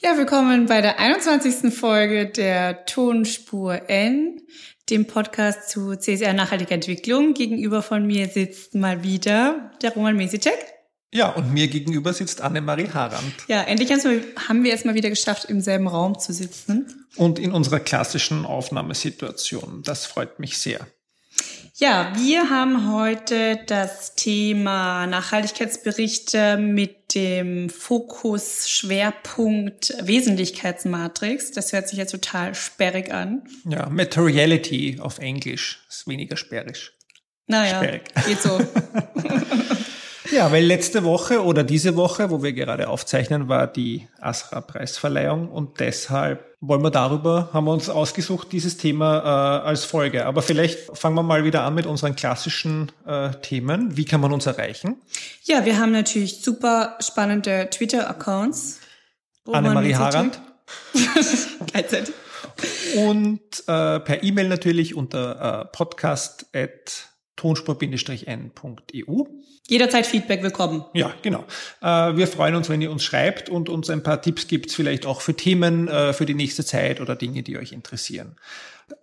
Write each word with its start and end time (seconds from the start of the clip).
Ja, 0.00 0.16
willkommen 0.16 0.66
bei 0.66 0.80
der 0.80 1.00
21. 1.00 1.74
Folge 1.74 2.26
der 2.26 2.84
Tonspur 2.84 3.90
N, 3.90 4.40
dem 4.90 5.08
Podcast 5.08 5.70
zu 5.70 5.96
CSR 5.96 6.34
nachhaltiger 6.34 6.70
Entwicklung. 6.70 7.34
Gegenüber 7.34 7.82
von 7.82 8.06
mir 8.06 8.28
sitzt 8.28 8.76
mal 8.76 9.02
wieder 9.02 9.72
der 9.82 9.94
Roman 9.94 10.16
Mesicek. 10.16 10.54
Ja, 11.12 11.30
und 11.30 11.52
mir 11.52 11.66
gegenüber 11.66 12.12
sitzt 12.12 12.42
Annemarie 12.42 12.88
Harand. 12.88 13.34
Ja, 13.48 13.62
endlich 13.62 13.90
haben 13.90 14.62
wir 14.62 14.72
es 14.72 14.84
mal 14.84 14.94
wieder 14.94 15.10
geschafft, 15.10 15.46
im 15.46 15.60
selben 15.60 15.88
Raum 15.88 16.16
zu 16.16 16.32
sitzen. 16.32 17.08
Und 17.16 17.40
in 17.40 17.50
unserer 17.50 17.80
klassischen 17.80 18.46
Aufnahmesituation. 18.46 19.82
Das 19.84 20.06
freut 20.06 20.38
mich 20.38 20.58
sehr. 20.58 20.86
Ja, 21.80 22.12
wir 22.16 22.50
haben 22.50 22.92
heute 22.92 23.60
das 23.66 24.16
Thema 24.16 25.06
Nachhaltigkeitsberichte 25.06 26.56
mit 26.56 27.14
dem 27.14 27.70
Fokus 27.70 28.68
Schwerpunkt 28.68 29.94
Wesentlichkeitsmatrix. 30.02 31.52
Das 31.52 31.72
hört 31.72 31.86
sich 31.88 32.00
ja 32.00 32.06
total 32.06 32.56
sperrig 32.56 33.12
an. 33.12 33.44
Ja, 33.64 33.88
Materiality 33.90 34.98
auf 35.00 35.20
Englisch 35.20 35.84
ist 35.88 36.08
weniger 36.08 36.36
sperrig. 36.36 36.90
Naja, 37.46 37.76
sperrig. 37.76 38.02
geht 38.26 38.42
so. 38.42 38.60
Ja, 40.30 40.52
weil 40.52 40.62
letzte 40.62 41.04
Woche 41.04 41.42
oder 41.42 41.64
diese 41.64 41.96
Woche, 41.96 42.30
wo 42.30 42.42
wir 42.42 42.52
gerade 42.52 42.90
aufzeichnen, 42.90 43.48
war 43.48 43.66
die 43.66 44.08
ASRA-Preisverleihung 44.20 45.48
und 45.48 45.80
deshalb 45.80 46.47
wollen 46.60 46.82
wir 46.82 46.90
darüber, 46.90 47.50
haben 47.52 47.66
wir 47.66 47.72
uns 47.72 47.88
ausgesucht, 47.88 48.48
dieses 48.52 48.76
Thema 48.76 49.18
äh, 49.18 49.66
als 49.66 49.84
Folge. 49.84 50.26
Aber 50.26 50.42
vielleicht 50.42 50.96
fangen 50.96 51.14
wir 51.14 51.22
mal 51.22 51.44
wieder 51.44 51.62
an 51.62 51.74
mit 51.74 51.86
unseren 51.86 52.16
klassischen 52.16 52.90
äh, 53.06 53.30
Themen. 53.42 53.96
Wie 53.96 54.04
kann 54.04 54.20
man 54.20 54.32
uns 54.32 54.46
erreichen? 54.46 55.00
Ja, 55.44 55.64
wir 55.64 55.78
haben 55.78 55.92
natürlich 55.92 56.40
super 56.42 56.96
spannende 57.00 57.68
Twitter-Accounts. 57.70 58.80
Annemarie 59.46 59.94
Harand. 59.94 60.40
Gleichzeitig. 61.72 62.14
Und 62.96 63.40
äh, 63.66 64.00
per 64.00 64.22
E-Mail 64.22 64.48
natürlich 64.48 64.94
unter 64.94 65.62
äh, 65.62 65.64
podcast 65.66 66.46
at 66.54 67.08
tonspur-n.eu. 67.38 69.24
Jederzeit 69.68 70.06
Feedback 70.06 70.42
willkommen. 70.42 70.84
Ja, 70.92 71.14
genau. 71.22 71.44
Äh, 71.80 72.16
wir 72.16 72.26
freuen 72.26 72.54
uns, 72.54 72.68
wenn 72.68 72.82
ihr 72.82 72.90
uns 72.90 73.04
schreibt 73.04 73.48
und 73.48 73.68
uns 73.68 73.88
ein 73.90 74.02
paar 74.02 74.20
Tipps 74.20 74.48
gibt, 74.48 74.72
vielleicht 74.72 75.06
auch 75.06 75.20
für 75.20 75.34
Themen 75.34 75.88
äh, 75.88 76.12
für 76.12 76.26
die 76.26 76.34
nächste 76.34 76.64
Zeit 76.64 77.00
oder 77.00 77.16
Dinge, 77.16 77.42
die 77.42 77.56
euch 77.58 77.72
interessieren. 77.72 78.36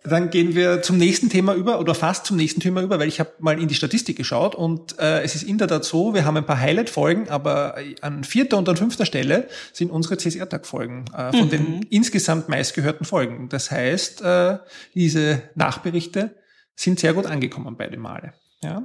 Dann 0.04 0.32
gehen 0.32 0.56
wir 0.56 0.82
zum 0.82 0.98
nächsten 0.98 1.30
Thema 1.30 1.54
über 1.54 1.80
oder 1.80 1.94
fast 1.94 2.26
zum 2.26 2.38
nächsten 2.38 2.60
Thema 2.60 2.82
über, 2.82 3.00
weil 3.00 3.08
ich 3.08 3.20
habe 3.20 3.32
mal 3.38 3.62
in 3.62 3.68
die 3.68 3.76
Statistik 3.76 4.18
geschaut 4.18 4.56
und 4.56 4.98
äh, 5.00 5.22
es 5.22 5.36
ist 5.36 5.44
in 5.44 5.60
der 5.60 5.68
Tat 5.68 5.86
so, 5.86 6.16
wir 6.16 6.26
haben 6.26 6.36
ein 6.38 6.46
paar 6.46 6.60
Highlight-Folgen, 6.60 7.30
aber 7.30 7.78
an 8.02 8.24
vierter 8.24 8.58
und 8.58 8.68
an 8.68 8.78
fünfter 8.78 9.06
Stelle 9.06 9.48
sind 9.72 9.92
unsere 9.92 10.18
CSR-Tag-Folgen 10.18 11.06
äh, 11.16 11.32
von 11.32 11.46
mhm. 11.46 11.50
den 11.50 11.84
insgesamt 11.92 12.50
meistgehörten 12.50 13.06
Folgen. 13.06 13.48
Das 13.50 13.70
heißt, 13.70 14.24
äh, 14.24 14.58
diese 14.96 15.44
Nachberichte 15.54 16.32
sind 16.76 17.00
sehr 17.00 17.14
gut 17.14 17.26
angekommen 17.26 17.76
beide 17.78 17.98
Male. 17.98 18.34
Ja. 18.62 18.84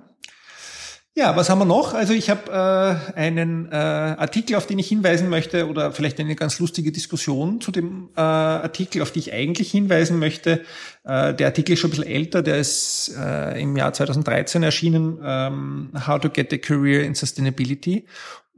Ja, 1.16 1.34
was 1.34 1.50
haben 1.50 1.58
wir 1.58 1.64
noch? 1.64 1.92
Also 1.92 2.12
ich 2.12 2.30
habe 2.30 2.52
äh, 2.52 3.18
einen 3.18 3.66
äh, 3.72 3.74
Artikel, 3.74 4.54
auf 4.54 4.68
den 4.68 4.78
ich 4.78 4.88
hinweisen 4.88 5.28
möchte, 5.28 5.68
oder 5.68 5.90
vielleicht 5.90 6.20
eine 6.20 6.36
ganz 6.36 6.60
lustige 6.60 6.92
Diskussion 6.92 7.60
zu 7.60 7.72
dem 7.72 8.10
äh, 8.16 8.20
Artikel, 8.20 9.02
auf 9.02 9.10
die 9.10 9.18
ich 9.18 9.32
eigentlich 9.32 9.72
hinweisen 9.72 10.20
möchte. 10.20 10.64
Äh, 11.02 11.34
der 11.34 11.48
Artikel 11.48 11.72
ist 11.72 11.80
schon 11.80 11.90
ein 11.90 11.96
bisschen 11.96 12.06
älter, 12.06 12.42
der 12.42 12.58
ist 12.58 13.12
äh, 13.18 13.60
im 13.60 13.76
Jahr 13.76 13.92
2013 13.92 14.62
erschienen, 14.62 15.18
ähm, 15.22 15.90
How 16.06 16.20
to 16.20 16.30
get 16.30 16.52
a 16.52 16.58
Career 16.58 17.02
in 17.02 17.16
Sustainability. 17.16 18.06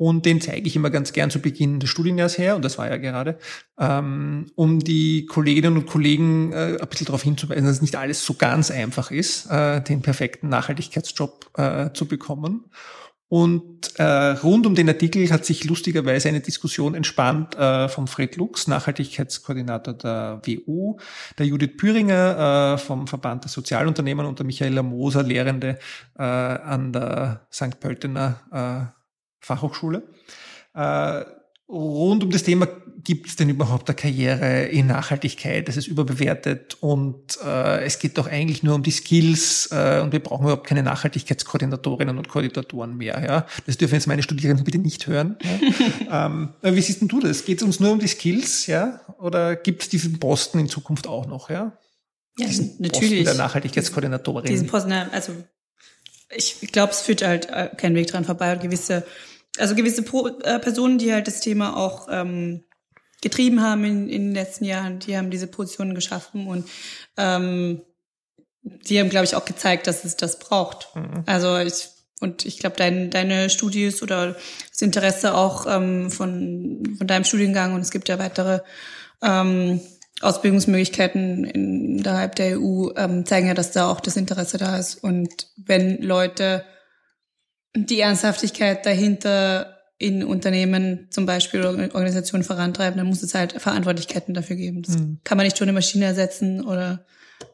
Und 0.03 0.27
den 0.27 0.41
zeige 0.41 0.67
ich 0.67 0.75
immer 0.75 0.91
ganz 0.91 1.13
gern 1.13 1.31
zu 1.31 1.39
Beginn 1.39 1.79
des 1.79 1.89
Studienjahres 1.89 2.37
her, 2.37 2.57
und 2.57 2.65
das 2.65 2.77
war 2.77 2.91
ja 2.91 2.97
gerade, 2.97 3.39
ähm, 3.79 4.47
um 4.57 4.81
die 4.81 5.27
Kolleginnen 5.27 5.77
und 5.77 5.87
Kollegen 5.87 6.53
äh, 6.53 6.77
ein 6.81 6.89
bisschen 6.89 7.07
darauf 7.07 7.23
hinzuweisen, 7.23 7.67
dass 7.67 7.77
es 7.77 7.83
nicht 7.83 7.95
alles 7.95 8.27
so 8.27 8.35
ganz 8.35 8.73
einfach 8.73 9.13
ist, 9.13 9.49
äh, 9.49 9.81
den 9.81 10.03
perfekten 10.03 10.49
Nachhaltigkeitsjob 10.49 11.51
äh, 11.57 11.91
zu 11.93 12.07
bekommen. 12.07 12.65
Und 13.29 13.97
äh, 14.01 14.03
rund 14.03 14.67
um 14.67 14.75
den 14.75 14.89
Artikel 14.89 15.31
hat 15.31 15.45
sich 15.45 15.63
lustigerweise 15.63 16.29
eine 16.29 16.41
Diskussion 16.41 16.97
entspannt 16.97 17.57
äh, 17.57 17.89
vom 17.89 18.09
Fred 18.09 18.35
Lux, 18.35 18.67
Nachhaltigkeitskoordinator 18.67 19.95
der 19.95 20.43
WU, 20.45 20.97
der 21.39 21.47
Judith 21.47 21.77
Püringer 21.77 22.75
äh, 22.75 22.79
vom 22.79 23.07
Verband 23.07 23.45
der 23.45 23.51
Sozialunternehmen 23.51 24.27
und 24.27 24.41
der 24.41 24.47
Michaela 24.47 24.83
Moser, 24.83 25.23
Lehrende 25.23 25.79
äh, 26.19 26.25
an 26.25 26.93
der 26.93 27.47
St. 27.53 27.79
Pöltener 27.79 28.41
äh, 28.51 29.02
Fachhochschule. 29.43 30.03
Äh, 30.75 31.25
rund 31.69 32.25
um 32.25 32.31
das 32.31 32.43
Thema, 32.43 32.69
gibt 33.05 33.27
es 33.27 33.37
denn 33.37 33.49
überhaupt 33.49 33.89
eine 33.89 33.97
Karriere 33.97 34.65
in 34.65 34.87
Nachhaltigkeit? 34.87 35.67
Das 35.67 35.77
ist 35.77 35.89
überbewertet 35.89 36.77
und 36.81 37.39
äh, 37.45 37.85
es 37.85 37.99
geht 37.99 38.19
doch 38.19 38.29
eigentlich 38.29 38.63
nur 38.63 38.75
um 38.75 38.83
die 38.83 38.91
Skills 38.91 39.69
äh, 39.73 40.01
und 40.03 40.13
wir 40.13 40.21
brauchen 40.21 40.45
überhaupt 40.45 40.67
keine 40.67 40.83
Nachhaltigkeitskoordinatorinnen 40.83 42.17
und 42.17 42.29
Koordinatoren 42.29 42.97
mehr. 42.97 43.23
Ja? 43.25 43.47
Das 43.67 43.77
dürfen 43.77 43.95
jetzt 43.95 44.07
meine 44.07 44.23
Studierenden 44.23 44.65
bitte 44.65 44.79
nicht 44.79 45.07
hören. 45.07 45.37
Ja? 46.09 46.27
ähm, 46.29 46.51
wie 46.63 46.81
siehst 46.81 47.01
denn 47.01 47.09
du 47.09 47.21
das? 47.21 47.45
Geht 47.45 47.59
es 47.59 47.65
uns 47.65 47.81
nur 47.81 47.93
um 47.93 47.99
die 47.99 48.09
Skills, 48.09 48.67
ja? 48.67 49.01
Oder 49.19 49.57
gibt 49.57 49.83
es 49.83 49.89
diesen 49.89 50.21
Posten 50.21 50.59
in 50.59 50.69
Zukunft 50.69 51.09
auch 51.09 51.27
noch, 51.27 51.51
ja? 51.51 51.77
Ja, 52.39 52.47
diesen 52.47 52.77
natürlich. 52.79 53.11
Posten 53.11 53.25
der 53.25 53.35
Nachhaltigkeitskoordinatorin. 53.35 54.47
Diesen 54.47 54.69
Posten, 54.69 54.93
also 54.93 55.33
ich 56.35 56.61
glaube, 56.73 56.93
es 56.93 57.01
führt 57.01 57.23
halt 57.23 57.49
äh, 57.51 57.69
kein 57.77 57.95
Weg 57.95 58.07
dran 58.07 58.25
vorbei 58.25 58.53
und 58.55 58.63
gewisse 58.63 59.05
also 59.59 59.75
gewisse 59.75 60.03
Pro 60.03 60.29
äh, 60.29 60.59
Personen, 60.59 60.99
die 60.99 61.13
halt 61.13 61.27
das 61.27 61.41
Thema 61.41 61.77
auch 61.77 62.09
ähm, 62.11 62.65
getrieben 63.21 63.63
haben 63.63 63.85
in, 63.85 64.09
in 64.09 64.27
den 64.27 64.35
letzten 64.35 64.65
Jahren, 64.65 64.99
die 64.99 65.17
haben 65.17 65.31
diese 65.31 65.47
Positionen 65.47 65.95
geschaffen 65.95 66.47
und 66.47 66.69
ähm, 67.17 67.83
die 68.63 69.01
haben, 69.01 69.11
glaube 69.11 69.25
ich, 69.25 69.35
auch 69.35 69.45
gezeigt, 69.45 69.87
dass 69.87 70.05
es 70.05 70.17
das 70.17 70.39
braucht. 70.39 70.89
Mhm. 70.95 71.25
Also 71.27 71.59
ich 71.59 71.89
und 72.21 72.47
ich 72.47 72.59
glaube, 72.59 72.77
dein, 72.77 73.11
deine 73.11 73.51
Studies 73.51 74.01
oder 74.01 74.37
das 74.71 74.81
Interesse 74.81 75.35
auch 75.35 75.67
ähm, 75.67 76.09
von, 76.09 76.95
von 76.97 77.07
deinem 77.09 77.25
Studiengang 77.25 77.75
und 77.75 77.81
es 77.81 77.91
gibt 77.91 78.09
ja 78.09 78.21
weitere 78.21 78.61
ähm, 79.23 79.81
Ausbildungsmöglichkeiten 80.21 81.43
innerhalb 81.45 82.37
der 82.37 82.61
EU 82.61 82.91
ähm, 82.97 83.27
zeigen 83.27 83.49
ja, 83.49 83.55
dass 83.55 83.73
da 83.73 83.91
auch 83.91 83.99
das 83.99 84.17
Interesse 84.17 84.57
da 84.57 84.79
ist. 84.79 85.03
Und 85.03 85.49
wenn 85.57 86.01
Leute 86.01 86.65
die 87.75 88.01
Ernsthaftigkeit 88.01 88.85
dahinter 88.87 89.79
in 89.99 90.25
Unternehmen 90.25 91.07
zum 91.11 91.27
Beispiel 91.27 91.61
oder 91.61 91.95
Organisationen 91.95 92.45
vorantreiben, 92.45 92.99
dann 92.99 93.07
muss 93.07 93.23
es 93.23 93.35
halt 93.35 93.53
Verantwortlichkeiten 93.53 94.35
dafür 94.35 94.57
geben. 94.57 94.83
Das 94.83 94.99
mhm. 94.99 95.21
kann 95.23 95.37
man 95.37 95.47
nicht 95.47 95.59
schon 95.59 95.67
eine 95.67 95.75
Maschine 95.75 96.07
ersetzen 96.07 96.65
oder 96.65 97.05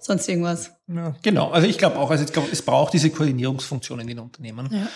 sonst 0.00 0.28
irgendwas. 0.28 0.72
Ja, 0.86 1.14
genau. 1.22 1.50
Also 1.50 1.66
ich 1.66 1.78
glaube 1.78 1.98
auch, 1.98 2.10
also 2.10 2.24
ich 2.24 2.32
glaube, 2.32 2.48
es 2.50 2.62
braucht 2.62 2.94
diese 2.94 3.10
Koordinierungsfunktion 3.10 4.00
in 4.00 4.06
den 4.06 4.18
Unternehmen. 4.18 4.68
Ja. 4.72 4.88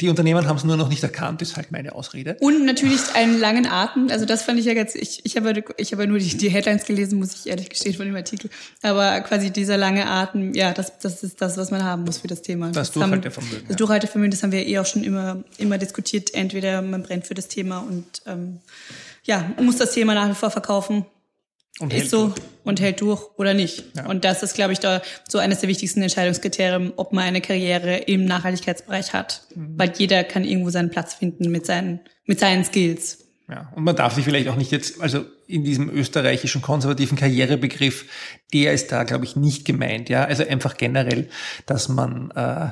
Die 0.00 0.08
Unternehmen 0.08 0.46
haben 0.46 0.56
es 0.56 0.64
nur 0.64 0.76
noch 0.76 0.88
nicht 0.88 1.02
erkannt, 1.02 1.42
ist 1.42 1.56
halt 1.56 1.70
meine 1.72 1.94
Ausrede. 1.94 2.36
Und 2.40 2.64
natürlich 2.64 3.00
einen 3.14 3.38
langen 3.38 3.66
Atem. 3.66 4.08
Also 4.10 4.24
das 4.24 4.42
fand 4.42 4.58
ich 4.58 4.64
ja 4.64 4.74
ganz, 4.74 4.94
ich, 4.94 5.20
ich 5.24 5.36
habe 5.36 5.62
ich 5.76 5.92
habe 5.92 6.06
nur 6.06 6.18
die, 6.18 6.36
die 6.36 6.48
Headlines 6.48 6.84
gelesen, 6.84 7.18
muss 7.18 7.34
ich 7.34 7.48
ehrlich 7.48 7.68
gestehen, 7.68 7.94
von 7.94 8.06
dem 8.06 8.16
Artikel. 8.16 8.50
Aber 8.82 9.20
quasi 9.20 9.50
dieser 9.50 9.76
lange 9.76 10.06
Atem, 10.06 10.54
ja, 10.54 10.72
das, 10.72 10.98
das 10.98 11.22
ist 11.22 11.40
das, 11.40 11.56
was 11.56 11.70
man 11.70 11.84
haben 11.84 12.04
muss 12.04 12.18
für 12.18 12.28
das 12.28 12.42
Thema. 12.42 12.66
Das, 12.68 12.88
das 12.88 12.92
Durchhaltevermögen. 12.92 13.68
Das 13.68 13.76
Durchhaltevermögen, 13.76 14.30
das 14.30 14.42
haben 14.42 14.52
wir 14.52 14.66
eh 14.66 14.78
auch 14.78 14.86
schon 14.86 15.04
immer, 15.04 15.44
immer 15.58 15.76
diskutiert. 15.76 16.32
Entweder 16.34 16.80
man 16.80 17.02
brennt 17.02 17.26
für 17.26 17.34
das 17.34 17.48
Thema 17.48 17.78
und 17.78 18.22
ähm, 18.26 18.60
ja, 19.24 19.52
muss 19.60 19.76
das 19.76 19.92
Thema 19.92 20.14
nach 20.14 20.30
wie 20.30 20.34
vor 20.34 20.50
verkaufen 20.50 21.04
und 21.78 21.92
ist 21.92 22.10
so 22.10 22.28
durch. 22.28 22.40
und 22.64 22.80
hält 22.80 23.00
durch 23.00 23.22
oder 23.38 23.54
nicht. 23.54 23.84
Ja. 23.96 24.06
Und 24.06 24.24
das 24.24 24.42
ist, 24.42 24.54
glaube 24.54 24.72
ich, 24.72 24.80
da 24.80 25.00
so 25.28 25.38
eines 25.38 25.60
der 25.60 25.68
wichtigsten 25.68 26.02
Entscheidungskriterien, 26.02 26.92
ob 26.96 27.12
man 27.12 27.24
eine 27.24 27.40
Karriere 27.40 27.96
im 27.96 28.24
Nachhaltigkeitsbereich 28.24 29.12
hat. 29.12 29.42
Mhm. 29.54 29.78
Weil 29.78 29.92
jeder 29.96 30.24
kann 30.24 30.44
irgendwo 30.44 30.70
seinen 30.70 30.90
Platz 30.90 31.14
finden 31.14 31.50
mit 31.50 31.66
seinen, 31.66 32.00
mit 32.26 32.38
seinen 32.38 32.64
Skills. 32.64 33.26
Ja, 33.48 33.72
und 33.74 33.82
man 33.82 33.96
darf 33.96 34.14
sich 34.14 34.24
vielleicht 34.24 34.48
auch 34.48 34.56
nicht 34.56 34.70
jetzt, 34.70 35.00
also 35.00 35.24
in 35.48 35.64
diesem 35.64 35.90
österreichischen 35.90 36.62
konservativen 36.62 37.18
Karrierebegriff, 37.18 38.04
der 38.52 38.72
ist 38.72 38.92
da, 38.92 39.02
glaube 39.02 39.24
ich, 39.24 39.34
nicht 39.34 39.64
gemeint. 39.64 40.08
Ja, 40.08 40.24
also 40.24 40.46
einfach 40.46 40.76
generell, 40.76 41.28
dass 41.66 41.88
man 41.88 42.30
äh, 42.30 42.68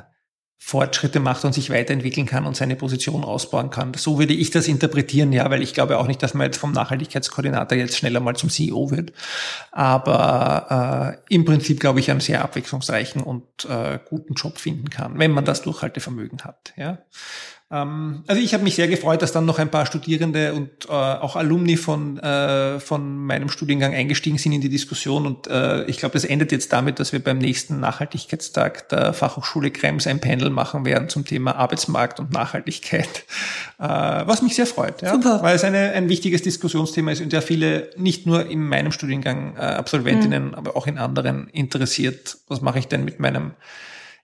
Fortschritte 0.61 1.21
macht 1.21 1.45
und 1.45 1.55
sich 1.55 1.71
weiterentwickeln 1.71 2.27
kann 2.27 2.45
und 2.45 2.57
seine 2.57 2.75
Position 2.75 3.25
ausbauen 3.25 3.71
kann. 3.71 3.95
So 3.95 4.19
würde 4.19 4.35
ich 4.35 4.51
das 4.51 4.67
interpretieren, 4.67 5.33
ja, 5.33 5.49
weil 5.51 5.63
ich 5.63 5.73
glaube 5.73 5.99
auch 5.99 6.09
nicht, 6.09 6.23
dass 6.23 6.35
man 6.35 6.47
jetzt 6.47 6.59
vom 6.59 6.73
Nachhaltigkeitskoordinator 6.73 7.79
jetzt 7.79 7.97
schneller 7.97 8.21
mal 8.21 8.35
zum 8.37 8.51
CEO 8.51 8.91
wird. 8.91 9.13
Aber 9.71 11.17
äh, 11.29 11.35
im 11.35 11.45
Prinzip 11.45 11.81
glaube 11.81 12.01
ich 12.01 12.11
einen 12.11 12.21
sehr 12.21 12.43
abwechslungsreichen 12.43 13.23
und 13.23 13.45
äh, 13.67 14.01
guten 14.09 14.35
Job 14.35 14.59
finden 14.59 14.91
kann, 14.91 15.19
wenn 15.19 15.31
man 15.31 15.45
das 15.45 15.63
Durchhaltevermögen 15.63 16.41
hat. 16.45 16.75
Ja. 16.77 16.99
Ähm, 17.71 18.25
also 18.27 18.41
ich 18.41 18.55
habe 18.55 18.65
mich 18.65 18.77
sehr 18.77 18.89
gefreut, 18.89 19.21
dass 19.21 19.33
dann 19.33 19.45
noch 19.45 19.59
ein 19.59 19.71
paar 19.71 19.85
Studierende 19.85 20.55
und 20.55 20.87
äh, 20.89 20.93
auch 20.93 21.37
Alumni 21.37 21.77
von, 21.77 22.19
äh, 22.19 22.81
von 22.81 23.19
meinem 23.27 23.51
Studiengang 23.51 23.95
eingestiegen 23.95 24.39
sind 24.39 24.53
in 24.53 24.61
die 24.63 24.71
Diskussion. 24.71 25.27
Und 25.27 25.47
äh, 25.49 25.85
ich 25.85 25.99
glaube, 25.99 26.15
das 26.15 26.25
endet 26.25 26.51
jetzt 26.51 26.73
damit, 26.73 26.99
dass 26.99 27.13
wir 27.13 27.23
beim 27.23 27.39
nächsten 27.39 27.79
Nachhaltigkeitstag 27.81 28.89
der 28.89 29.13
Fachhochschule 29.13 29.71
Krems 29.71 30.07
ein 30.07 30.21
Panel 30.21 30.49
machen 30.49 30.87
werden 30.87 31.11
zum 31.11 31.27
Thema 31.27 31.57
Arbeitsmarkt 31.57 32.21
und 32.21 32.33
Nachhaltigkeit, 32.33 33.25
äh, 33.79 33.83
was 33.83 34.41
mich 34.41 34.55
sehr 34.55 34.67
freut, 34.67 35.03
ja? 35.03 35.13
Super. 35.13 35.43
weil 35.43 35.55
es 35.55 35.65
eine, 35.65 35.93
ein 35.93 36.09
wichtiges 36.09 36.43
Diskussionsthema 36.43 37.11
ist 37.11 37.21
und 37.21 37.33
ja 37.33 37.43
viele, 37.43 37.91
nicht 37.97 38.27
nur 38.27 38.47
in 38.47 38.67
meinem 38.67 38.93
Studiengang 38.93 39.57
äh, 39.57 39.61
Absolventinnen, 39.61 40.49
mhm. 40.49 40.55
aber 40.55 40.75
auch 40.75 40.87
in 40.87 40.97
anderen 40.97 41.49
interessiert, 41.49 42.39
was 42.49 42.63
mache 42.63 42.79
ich 42.79 42.89
denn 42.89 43.05
mit 43.05 43.21
meinem 43.21 43.53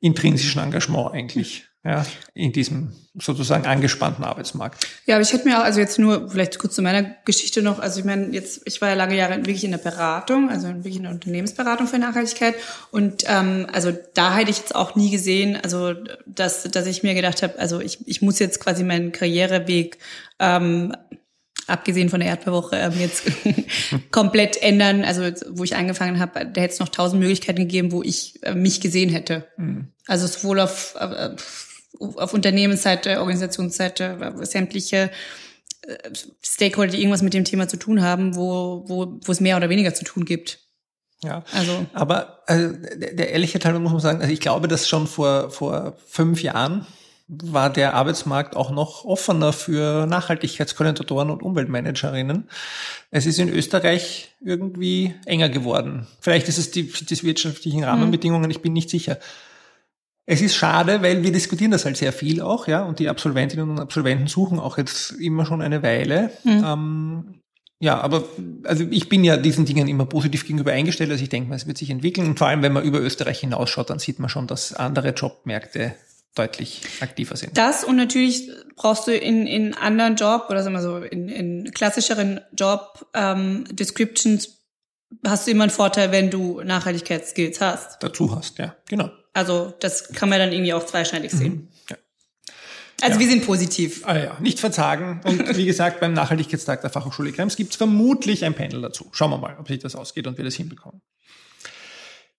intrinsischen 0.01 0.63
Engagement 0.63 1.13
eigentlich 1.13 1.67
ja, 1.85 2.07
in 2.33 2.53
diesem 2.53 2.93
sozusagen 3.17 3.67
angespannten 3.67 4.25
Arbeitsmarkt. 4.25 4.87
Ja, 5.07 5.17
aber 5.17 5.23
ich 5.23 5.33
hätte 5.33 5.47
mir 5.47 5.59
auch, 5.59 5.65
also 5.65 5.81
jetzt 5.81 5.99
nur 5.99 6.31
vielleicht 6.31 6.59
kurz 6.59 6.75
zu 6.75 6.83
meiner 6.83 7.03
Geschichte 7.25 7.63
noch, 7.63 7.79
also 7.79 8.01
ich 8.01 8.07
meine, 8.07 8.29
jetzt, 8.29 8.63
ich 8.65 8.81
war 8.81 8.89
ja 8.89 8.95
lange 8.95 9.17
Jahre 9.17 9.37
wirklich 9.37 9.65
in 9.65 9.71
der 9.71 9.79
Beratung, 9.79 10.49
also 10.49 10.67
wirklich 10.69 10.97
in 10.97 11.03
der 11.03 11.13
Unternehmensberatung 11.13 11.87
für 11.87 11.99
Nachhaltigkeit 11.99 12.55
und 12.91 13.25
ähm, 13.27 13.67
also 13.73 13.93
da 14.15 14.35
hätte 14.35 14.51
ich 14.51 14.59
jetzt 14.59 14.75
auch 14.75 14.97
nie 14.97 15.11
gesehen, 15.11 15.59
also 15.63 15.95
dass, 16.27 16.63
dass 16.65 16.87
ich 16.87 17.03
mir 17.03 17.15
gedacht 17.15 17.43
habe, 17.43 17.59
also 17.59 17.81
ich, 17.81 17.99
ich 18.09 18.23
muss 18.23 18.39
jetzt 18.39 18.61
quasi 18.61 18.83
meinen 18.83 19.13
Karriereweg 19.13 19.99
ähm, 20.39 20.95
abgesehen 21.67 22.09
von 22.09 22.21
der 22.21 22.31
Erdbeerwoche, 22.31 22.77
ähm, 22.77 22.93
jetzt 22.99 23.25
komplett 24.11 24.61
ändern. 24.63 25.05
Also 25.05 25.23
wo 25.51 25.65
ich 25.65 25.77
angefangen 25.77 26.19
habe, 26.19 26.47
da 26.47 26.61
hätte 26.61 26.75
es 26.75 26.81
noch 26.81 26.89
tausend 26.89 27.21
Möglichkeiten 27.21 27.61
gegeben, 27.61 27.93
wo 27.93 28.03
ich 28.03 28.43
äh, 28.43 28.55
mich 28.55 28.81
gesehen 28.81 29.11
hätte. 29.11 29.47
Mhm. 29.57 29.89
Also 30.07 30.27
sowohl 30.27 30.61
auf, 30.61 30.95
äh, 30.99 31.31
auf 32.01 32.35
Unternehmensseite, 32.35 33.21
Organisationsseite, 33.21 34.35
sämtliche 34.43 35.11
äh, 35.83 35.97
Stakeholder, 36.43 36.93
die 36.93 36.99
irgendwas 36.99 37.23
mit 37.23 37.35
dem 37.35 37.45
Thema 37.45 37.69
zu 37.69 37.77
tun 37.77 38.03
haben, 38.03 38.37
wo, 38.37 38.85
wo, 38.87 39.19
wo 39.23 39.33
es 39.33 39.41
mehr 39.41 39.57
oder 39.57 39.69
weniger 39.69 39.95
zu 39.95 40.05
tun 40.05 40.25
gibt. 40.25 40.61
Ja, 41.23 41.43
also. 41.53 41.87
aber 41.95 42.43
also, 42.47 42.75
der, 42.97 43.15
der 43.15 43.31
ehrliche 43.31 43.59
Teil 43.59 43.79
muss 43.79 43.93
man 43.93 44.01
sagen, 44.01 44.21
also 44.21 44.33
ich 44.33 44.41
glaube, 44.41 44.69
dass 44.69 44.89
schon 44.89 45.07
vor, 45.07 45.51
vor 45.51 45.95
fünf 46.07 46.43
Jahren 46.43 46.87
war 47.27 47.73
der 47.73 47.95
Arbeitsmarkt 47.95 48.55
auch 48.55 48.71
noch 48.71 49.07
offener 49.07 49.55
für 49.55 50.07
Nachhaltigkeitskoordinatoren 50.07 51.31
und 51.31 51.43
Umweltmanagerinnen. 51.43 52.49
Es 53.11 53.25
ist 53.25 53.39
in 53.39 53.49
Österreich 53.49 54.35
irgendwie 54.45 55.15
enger 55.25 55.49
geworden. 55.49 56.07
Vielleicht 56.21 56.49
ist 56.49 56.59
es 56.59 56.71
die, 56.71 56.83
die 56.93 57.23
wirtschaftlichen 57.23 57.79
mhm. 57.79 57.85
Rahmenbedingungen, 57.85 58.51
ich 58.51 58.61
bin 58.61 58.75
nicht 58.75 58.91
sicher. 58.91 59.19
Es 60.27 60.41
ist 60.41 60.55
schade, 60.55 61.03
weil 61.03 61.23
wir 61.23 61.33
diskutieren 61.33 61.71
das 61.71 61.85
halt 61.85 61.97
sehr 61.97 62.13
viel 62.13 62.41
auch, 62.41 62.67
ja, 62.67 62.83
und 62.83 62.99
die 62.99 63.09
Absolventinnen 63.09 63.69
und 63.69 63.79
Absolventen 63.79 64.27
suchen 64.27 64.59
auch 64.59 64.79
jetzt 64.79 65.13
immer 65.13 65.45
schon 65.45 65.61
eine 65.61 65.83
Weile. 65.83 66.31
Mhm. 66.45 66.65
Ähm, 66.65 67.35
ja, 67.81 68.01
aber 68.01 68.25
also 68.65 68.85
ich 68.91 69.11
bin 69.11 69.25
ja 69.25 69.37
diesen 69.37 69.67
Dingen 69.67 69.89
immer 69.89 70.07
positiv 70.07 70.47
gegenüber 70.47 70.73
eingestellt. 70.73 71.11
Also 71.11 71.23
ich 71.23 71.29
denke 71.29 71.51
mal, 71.51 71.57
es 71.57 71.67
wird 71.67 71.77
sich 71.77 71.91
entwickeln. 71.91 72.29
Und 72.29 72.39
vor 72.39 72.47
allem, 72.47 72.63
wenn 72.63 72.73
man 72.73 72.85
über 72.85 73.01
Österreich 73.01 73.41
hinausschaut, 73.41 73.91
dann 73.91 73.99
sieht 73.99 74.19
man 74.19 74.31
schon, 74.31 74.47
dass 74.47 74.73
andere 74.73 75.11
Jobmärkte 75.11 75.95
deutlich 76.35 76.81
aktiver 77.01 77.37
sind. 77.37 77.57
Das 77.57 77.85
und 77.85 77.97
natürlich 77.97 78.51
brauchst 78.77 79.07
du 79.07 79.13
in, 79.13 79.47
in 79.47 79.75
anderen 79.75 80.17
Job 80.17 80.47
oder 80.49 80.63
sagen 80.63 80.75
wir 80.75 80.83
so 80.83 80.97
in, 80.99 81.29
in 81.29 81.73
klassischeren 81.73 82.41
Job 82.57 83.07
ähm, 83.15 83.65
Descriptions 83.71 84.64
hast 85.27 85.47
du 85.47 85.51
immer 85.51 85.65
einen 85.65 85.71
Vorteil, 85.71 86.13
wenn 86.13 86.31
du 86.31 86.61
Nachhaltigkeitsskills 86.63 87.61
hast. 87.61 88.03
Dazu 88.03 88.35
hast, 88.35 88.59
ja, 88.59 88.77
genau. 88.89 89.11
Also 89.33 89.75
das 89.81 90.13
kann 90.13 90.29
man 90.29 90.39
dann 90.39 90.53
irgendwie 90.53 90.73
auch 90.73 90.87
zweischneidig 90.87 91.33
mhm. 91.33 91.39
sehen. 91.39 91.69
Ja. 91.91 91.97
Also 93.03 93.15
ja. 93.15 93.21
wir 93.21 93.29
sind 93.29 93.45
positiv. 93.45 94.07
Ah 94.07 94.17
ja, 94.17 94.37
nicht 94.41 94.61
verzagen. 94.61 95.21
Und 95.25 95.57
wie 95.57 95.67
gesagt, 95.67 96.01
beim 96.01 96.13
Nachhaltigkeitstag 96.13 96.81
der 96.81 96.91
Fachhochschule 96.91 97.33
Krems 97.33 97.57
gibt 97.57 97.73
es 97.73 97.77
vermutlich 97.77 98.45
ein 98.45 98.55
Panel 98.55 98.81
dazu. 98.81 99.09
Schauen 99.13 99.31
wir 99.31 99.39
mal, 99.39 99.57
ob 99.59 99.69
sich 99.69 99.81
das 99.81 99.97
ausgeht 99.97 100.27
und 100.27 100.39
wir 100.39 100.45
das 100.45 100.55
hinbekommen. 100.55 101.03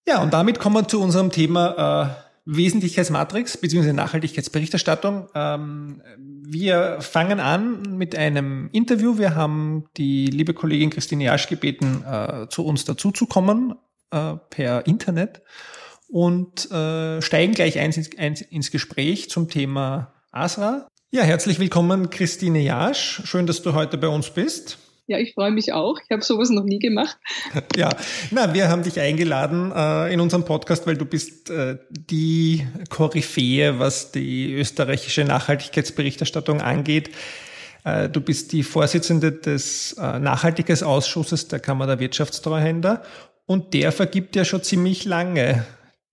Ja, 0.07 0.21
und 0.21 0.33
damit 0.33 0.59
kommen 0.59 0.75
wir 0.75 0.87
zu 0.87 1.01
unserem 1.01 1.31
Thema 1.31 2.21
äh, 2.21 2.24
Wesentlichkeitsmatrix 2.45 3.57
bzw. 3.57 3.93
Nachhaltigkeitsberichterstattung. 3.93 5.27
Ähm, 5.33 6.01
wir 6.17 7.01
fangen 7.01 7.39
an 7.39 7.97
mit 7.97 8.15
einem 8.15 8.69
Interview. 8.71 9.17
Wir 9.17 9.35
haben 9.35 9.85
die 9.97 10.27
liebe 10.27 10.53
Kollegin 10.53 10.91
Christine 10.91 11.23
Jasch 11.23 11.47
gebeten, 11.47 12.03
äh, 12.03 12.47
zu 12.49 12.65
uns 12.65 12.85
dazuzukommen 12.85 13.75
äh, 14.11 14.35
per 14.49 14.85
Internet 14.85 15.41
und 16.07 16.69
äh, 16.71 17.21
steigen 17.21 17.53
gleich 17.53 17.79
eins 17.79 17.97
ins, 17.97 18.17
eins 18.17 18.41
ins 18.41 18.69
Gespräch 18.69 19.29
zum 19.29 19.49
Thema 19.49 20.13
ASRA. 20.31 20.87
Ja, 21.11 21.23
herzlich 21.23 21.59
willkommen 21.59 22.09
Christine 22.11 22.59
Jasch. 22.59 23.21
Schön, 23.25 23.47
dass 23.47 23.63
du 23.63 23.73
heute 23.73 23.97
bei 23.97 24.07
uns 24.07 24.29
bist. 24.29 24.77
Ja, 25.07 25.19
ich 25.19 25.35
freue 25.35 25.51
mich 25.51 25.71
auch. 25.71 25.99
Ich 26.03 26.09
habe 26.09 26.23
sowas 26.23 26.49
noch 26.49 26.63
nie 26.63 26.79
gemacht. 26.79 27.17
Ja, 27.75 27.89
na, 28.31 28.53
wir 28.53 28.69
haben 28.69 28.83
dich 28.83 28.99
eingeladen 28.99 29.71
äh, 29.75 30.13
in 30.13 30.19
unserem 30.19 30.45
Podcast, 30.45 30.87
weil 30.87 30.97
du 30.97 31.05
bist 31.05 31.49
äh, 31.49 31.77
die 31.89 32.65
Koryphäe, 32.89 33.79
was 33.79 34.11
die 34.11 34.53
österreichische 34.53 35.25
Nachhaltigkeitsberichterstattung 35.25 36.61
angeht. 36.61 37.11
Äh, 37.83 38.09
du 38.09 38.21
bist 38.21 38.53
die 38.53 38.63
Vorsitzende 38.63 39.31
des 39.31 39.93
äh, 39.93 40.19
Nachhaltigkeitsausschusses 40.19 41.49
der 41.49 41.59
Kammer 41.59 41.85
der 41.85 41.99
Wirtschaftstreuhänder 41.99 43.03
und 43.45 43.73
der 43.73 43.91
vergibt 43.91 44.35
ja 44.35 44.45
schon 44.45 44.63
ziemlich 44.63 45.05
lange 45.05 45.65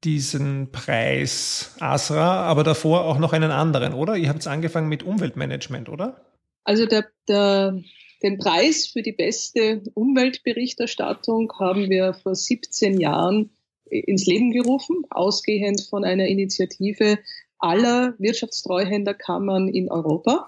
diesen 0.04 0.72
Preis 0.72 1.76
ASRA, 1.78 2.42
aber 2.42 2.64
davor 2.64 3.04
auch 3.04 3.18
noch 3.18 3.32
einen 3.32 3.52
anderen, 3.52 3.94
oder? 3.94 4.16
Ihr 4.16 4.28
habt 4.28 4.46
angefangen 4.46 4.88
mit 4.88 5.02
Umweltmanagement, 5.02 5.88
oder? 5.88 6.20
Also 6.64 6.86
der, 6.86 7.06
der 7.28 7.74
den 8.22 8.38
Preis 8.38 8.86
für 8.86 9.02
die 9.02 9.12
beste 9.12 9.82
Umweltberichterstattung 9.94 11.52
haben 11.58 11.90
wir 11.90 12.14
vor 12.14 12.34
17 12.34 13.00
Jahren 13.00 13.50
ins 13.86 14.26
Leben 14.26 14.52
gerufen, 14.52 15.04
ausgehend 15.10 15.82
von 15.88 16.04
einer 16.04 16.26
Initiative 16.26 17.18
aller 17.58 18.14
Wirtschaftstreuhänderkammern 18.18 19.68
in 19.68 19.90
Europa. 19.90 20.46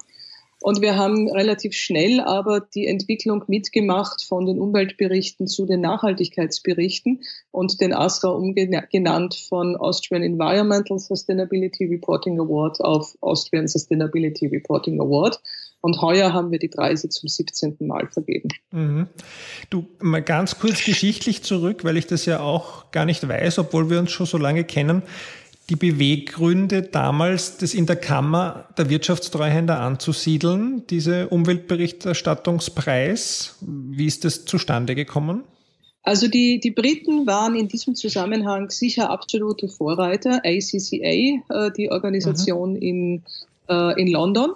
Und 0.60 0.80
wir 0.80 0.96
haben 0.96 1.28
relativ 1.30 1.74
schnell 1.74 2.20
aber 2.20 2.60
die 2.60 2.86
Entwicklung 2.86 3.44
mitgemacht 3.48 4.22
von 4.22 4.46
den 4.46 4.58
Umweltberichten 4.58 5.46
zu 5.46 5.66
den 5.66 5.82
Nachhaltigkeitsberichten 5.82 7.22
und 7.50 7.82
den 7.82 7.92
ASRA 7.92 8.30
umgenannt 8.30 9.34
von 9.34 9.76
Austrian 9.76 10.22
Environmental 10.22 10.98
Sustainability 10.98 11.84
Reporting 11.84 12.40
Award 12.40 12.80
auf 12.80 13.14
Austrian 13.20 13.68
Sustainability 13.68 14.46
Reporting 14.46 15.02
Award. 15.02 15.38
Und 15.84 16.00
heuer 16.00 16.32
haben 16.32 16.50
wir 16.50 16.58
die 16.58 16.68
Preise 16.68 17.10
zum 17.10 17.28
17. 17.28 17.76
Mal 17.80 18.08
vergeben. 18.10 18.48
Mhm. 18.70 19.06
Du, 19.68 19.86
mal 20.00 20.22
ganz 20.22 20.58
kurz 20.58 20.82
geschichtlich 20.82 21.42
zurück, 21.42 21.84
weil 21.84 21.98
ich 21.98 22.06
das 22.06 22.24
ja 22.24 22.40
auch 22.40 22.90
gar 22.90 23.04
nicht 23.04 23.28
weiß, 23.28 23.58
obwohl 23.58 23.90
wir 23.90 23.98
uns 23.98 24.10
schon 24.10 24.24
so 24.24 24.38
lange 24.38 24.64
kennen. 24.64 25.02
Die 25.68 25.76
Beweggründe 25.76 26.80
damals, 26.80 27.58
das 27.58 27.74
in 27.74 27.84
der 27.84 27.96
Kammer 27.96 28.66
der 28.78 28.88
Wirtschaftstreuhänder 28.88 29.78
anzusiedeln, 29.78 30.86
diese 30.88 31.28
Umweltberichterstattungspreis, 31.28 33.58
wie 33.60 34.06
ist 34.06 34.24
das 34.24 34.46
zustande 34.46 34.94
gekommen? 34.94 35.44
Also 36.02 36.28
die, 36.28 36.60
die 36.60 36.70
Briten 36.70 37.26
waren 37.26 37.54
in 37.54 37.68
diesem 37.68 37.94
Zusammenhang 37.94 38.70
sicher 38.70 39.10
absolute 39.10 39.68
Vorreiter, 39.68 40.40
ACCA, 40.46 40.96
äh, 40.96 41.42
die 41.76 41.90
Organisation 41.90 42.70
mhm. 42.70 42.80
in, 42.80 43.22
äh, 43.68 44.00
in 44.00 44.10
London. 44.10 44.54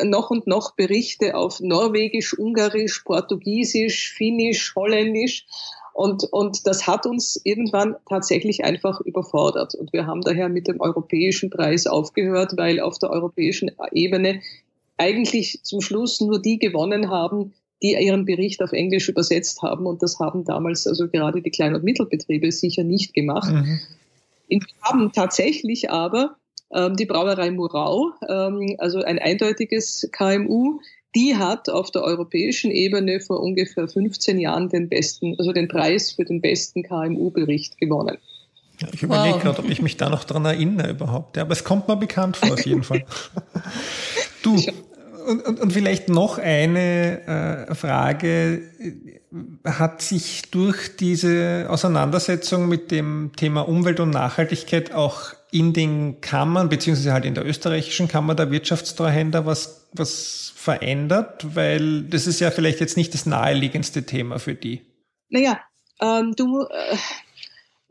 noch 0.05 0.31
und 0.31 0.47
noch 0.47 0.77
Berichte 0.77 1.37
auf 1.37 1.61
Norwegisch, 1.61 2.39
Ungarisch, 2.39 3.01
Portugiesisch, 3.01 4.13
Finnisch, 4.13 4.75
Holländisch. 4.75 5.47
Und, 5.95 6.25
und 6.31 6.67
das 6.67 6.87
hat 6.87 7.07
uns 7.07 7.41
irgendwann 7.43 7.97
tatsächlich 8.09 8.65
einfach 8.65 9.01
überfordert. 9.01 9.75
Und 9.75 9.93
wir 9.93 10.07
haben 10.07 10.21
daher 10.21 10.49
mit 10.49 10.69
dem 10.69 10.81
europäischen 10.81 11.51
Preis 11.51 11.89
aufgehört, 11.89 12.57
weil 12.57 12.79
auf 12.79 13.01
der 13.01 13.11
europäischen 13.11 13.73
Ebene 13.91 14.41
eigentlich 14.97 15.61
zum 15.63 15.81
Schluss 15.81 16.21
nur 16.21 16.41
die 16.41 16.59
gewonnen 16.59 17.11
haben, 17.11 17.53
die 17.83 17.93
ihren 17.95 18.25
Bericht 18.25 18.63
auf 18.63 18.73
Englisch 18.73 19.09
übersetzt 19.09 19.63
haben. 19.63 19.87
Und 19.87 20.03
das 20.03 20.19
haben 20.19 20.45
damals 20.45 20.87
also 20.87 21.09
gerade 21.09 21.43
die 21.43 21.51
Klein- 21.51 21.75
und 21.75 21.85
Mittelbetriebe 21.85 22.51
sicher 22.51 22.85
nicht 22.85 23.15
gemacht. 23.15 23.53
Mhm. 23.53 23.81
Wir 24.49 24.61
haben 24.83 25.13
tatsächlich 25.13 25.91
aber 25.91 26.37
ähm, 26.73 26.97
die 26.97 27.07
Brauerei 27.07 27.51
Murau, 27.51 28.13
ähm, 28.29 28.77
also 28.79 29.03
ein 29.03 29.19
eindeutiges 29.19 30.09
KMU, 30.13 30.81
die 31.15 31.37
hat 31.37 31.69
auf 31.69 31.91
der 31.91 32.03
europäischen 32.03 32.71
Ebene 32.71 33.21
vor 33.21 33.41
ungefähr 33.41 33.89
15 33.89 34.39
Jahren 34.39 34.69
den 34.69 34.89
besten, 34.89 35.37
also 35.39 35.53
den 35.53 35.69
Preis 35.69 36.13
für 36.13 36.25
den 36.25 36.41
besten 36.41 36.83
KMU-Bericht 36.83 37.79
gewonnen. 37.79 38.19
Ja, 38.81 38.89
ich 38.93 39.03
überlege 39.03 39.35
wow. 39.37 39.43
gerade, 39.43 39.59
ob 39.59 39.71
ich 39.71 39.83
mich 39.83 39.97
da 39.97 40.09
noch 40.09 40.25
dran 40.25 40.45
erinnere 40.45 40.91
überhaupt. 40.91 41.37
Ja, 41.37 41.43
aber 41.43 41.53
es 41.53 41.65
kommt 41.65 41.89
mir 41.89 41.97
bekannt 41.97 42.37
vor, 42.37 42.53
auf 42.53 42.65
jeden 42.65 42.85
Fall. 42.85 43.05
du, 44.43 44.57
und, 45.29 45.47
und, 45.47 45.61
und 45.61 45.73
vielleicht 45.73 46.09
noch 46.09 46.39
eine 46.39 47.67
äh, 47.69 47.75
Frage. 47.75 48.63
Hat 49.65 50.01
sich 50.01 50.51
durch 50.51 50.97
diese 50.97 51.67
Auseinandersetzung 51.69 52.69
mit 52.69 52.91
dem 52.91 53.33
Thema 53.37 53.69
Umwelt 53.69 54.01
und 54.01 54.11
Nachhaltigkeit 54.11 54.93
auch 54.95 55.35
in 55.51 55.73
den 55.73 56.21
Kammern, 56.21 56.69
beziehungsweise 56.69 57.13
halt 57.13 57.25
in 57.25 57.35
der 57.35 57.47
österreichischen 57.47 58.09
Kammer 58.09 58.35
der 58.35 58.51
Wirtschaftstreuhänder 58.51 59.47
was, 59.47 59.89
was 59.93 60.53
verändert? 60.55 61.55
Weil 61.55 62.03
das 62.03 62.27
ist 62.27 62.41
ja 62.41 62.51
vielleicht 62.51 62.81
jetzt 62.81 62.97
nicht 62.97 63.13
das 63.15 63.27
naheliegendste 63.27 64.05
Thema 64.05 64.39
für 64.39 64.55
die. 64.55 64.83
Naja, 65.29 65.61
ähm, 66.01 66.35
du, 66.37 66.63
äh, 66.63 66.97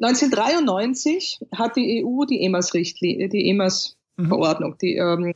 1993 0.01 1.39
hat 1.55 1.75
die 1.75 2.03
EU 2.03 2.25
die 2.25 2.43
EMAS-Richtlinie, 2.45 3.29
die 3.29 3.49
EMAS-Verordnung, 3.49 4.71
mhm. 4.71 4.77
die 4.81 4.95
ähm, 4.97 5.33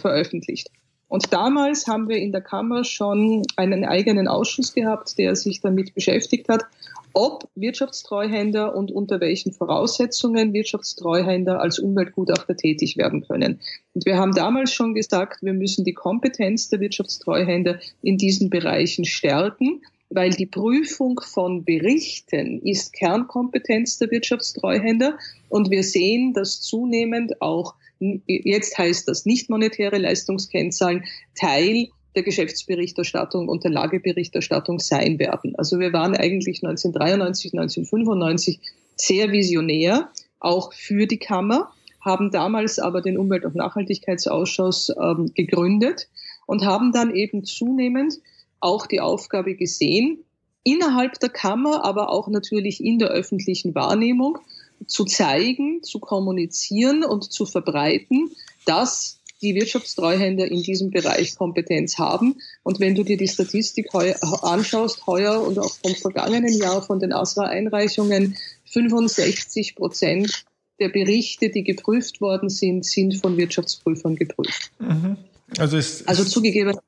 veröffentlicht. 0.00 0.68
Und 1.10 1.32
damals 1.32 1.88
haben 1.88 2.08
wir 2.08 2.18
in 2.18 2.30
der 2.30 2.40
Kammer 2.40 2.84
schon 2.84 3.42
einen 3.56 3.84
eigenen 3.84 4.28
Ausschuss 4.28 4.72
gehabt, 4.72 5.18
der 5.18 5.34
sich 5.34 5.60
damit 5.60 5.92
beschäftigt 5.92 6.48
hat, 6.48 6.66
ob 7.12 7.48
Wirtschaftstreuhänder 7.56 8.76
und 8.76 8.92
unter 8.92 9.20
welchen 9.20 9.52
Voraussetzungen 9.52 10.52
Wirtschaftstreuhänder 10.52 11.60
als 11.60 11.80
Umweltgutachter 11.80 12.56
tätig 12.56 12.96
werden 12.96 13.26
können. 13.26 13.58
Und 13.92 14.06
wir 14.06 14.18
haben 14.18 14.36
damals 14.36 14.72
schon 14.72 14.94
gesagt, 14.94 15.42
wir 15.42 15.52
müssen 15.52 15.84
die 15.84 15.94
Kompetenz 15.94 16.68
der 16.68 16.78
Wirtschaftstreuhänder 16.78 17.80
in 18.02 18.16
diesen 18.16 18.48
Bereichen 18.48 19.04
stärken, 19.04 19.82
weil 20.10 20.30
die 20.30 20.46
Prüfung 20.46 21.20
von 21.20 21.64
Berichten 21.64 22.62
ist 22.62 22.92
Kernkompetenz 22.92 23.98
der 23.98 24.12
Wirtschaftstreuhänder. 24.12 25.18
Und 25.48 25.70
wir 25.70 25.82
sehen, 25.82 26.34
dass 26.34 26.60
zunehmend 26.60 27.42
auch 27.42 27.74
jetzt 28.00 28.78
heißt 28.78 29.08
das 29.08 29.26
nicht 29.26 29.50
monetäre 29.50 29.98
Leistungskennzahlen, 29.98 31.04
Teil 31.34 31.88
der 32.16 32.22
Geschäftsberichterstattung 32.22 33.48
und 33.48 33.62
der 33.62 33.70
Lageberichterstattung 33.70 34.78
sein 34.78 35.18
werden. 35.18 35.54
Also 35.56 35.78
wir 35.78 35.92
waren 35.92 36.16
eigentlich 36.16 36.64
1993, 36.64 37.52
1995 37.52 38.60
sehr 38.96 39.30
visionär, 39.30 40.10
auch 40.40 40.72
für 40.72 41.06
die 41.06 41.18
Kammer, 41.18 41.70
haben 42.00 42.30
damals 42.30 42.78
aber 42.78 43.02
den 43.02 43.18
Umwelt- 43.18 43.44
und 43.44 43.54
Nachhaltigkeitsausschuss 43.54 44.92
ähm, 45.00 45.32
gegründet 45.34 46.08
und 46.46 46.64
haben 46.64 46.92
dann 46.92 47.14
eben 47.14 47.44
zunehmend 47.44 48.14
auch 48.58 48.86
die 48.86 49.00
Aufgabe 49.00 49.54
gesehen, 49.54 50.24
innerhalb 50.64 51.18
der 51.20 51.28
Kammer, 51.28 51.84
aber 51.84 52.10
auch 52.10 52.28
natürlich 52.28 52.82
in 52.82 52.98
der 52.98 53.08
öffentlichen 53.08 53.74
Wahrnehmung, 53.74 54.38
zu 54.86 55.04
zeigen, 55.04 55.82
zu 55.82 55.98
kommunizieren 55.98 57.04
und 57.04 57.32
zu 57.32 57.46
verbreiten, 57.46 58.30
dass 58.66 59.20
die 59.42 59.54
Wirtschaftstreuhänder 59.54 60.50
in 60.50 60.62
diesem 60.62 60.90
Bereich 60.90 61.36
Kompetenz 61.36 61.98
haben. 61.98 62.36
Und 62.62 62.78
wenn 62.80 62.94
du 62.94 63.04
dir 63.04 63.16
die 63.16 63.28
Statistik 63.28 63.92
heu 63.92 64.12
anschaust, 64.20 65.06
heuer 65.06 65.40
und 65.40 65.58
auch 65.58 65.74
vom 65.82 65.94
vergangenen 65.94 66.52
Jahr 66.52 66.82
von 66.82 67.00
den 67.00 67.12
ASRA-Einreichungen, 67.12 68.36
65 68.66 69.76
Prozent 69.76 70.44
der 70.78 70.88
Berichte, 70.88 71.50
die 71.50 71.64
geprüft 71.64 72.20
worden 72.20 72.48
sind, 72.48 72.84
sind 72.84 73.16
von 73.16 73.36
Wirtschaftsprüfern 73.36 74.16
geprüft. 74.16 74.70
Mhm. 74.78 75.16
Also, 75.58 75.76
es, 75.76 76.06
also 76.06 76.24
zugegeben, 76.24 76.78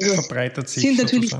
also 0.00 0.14
verbreitert 0.14 0.68
sich 0.68 0.82
sind 0.82 0.98
natürlich 0.98 1.30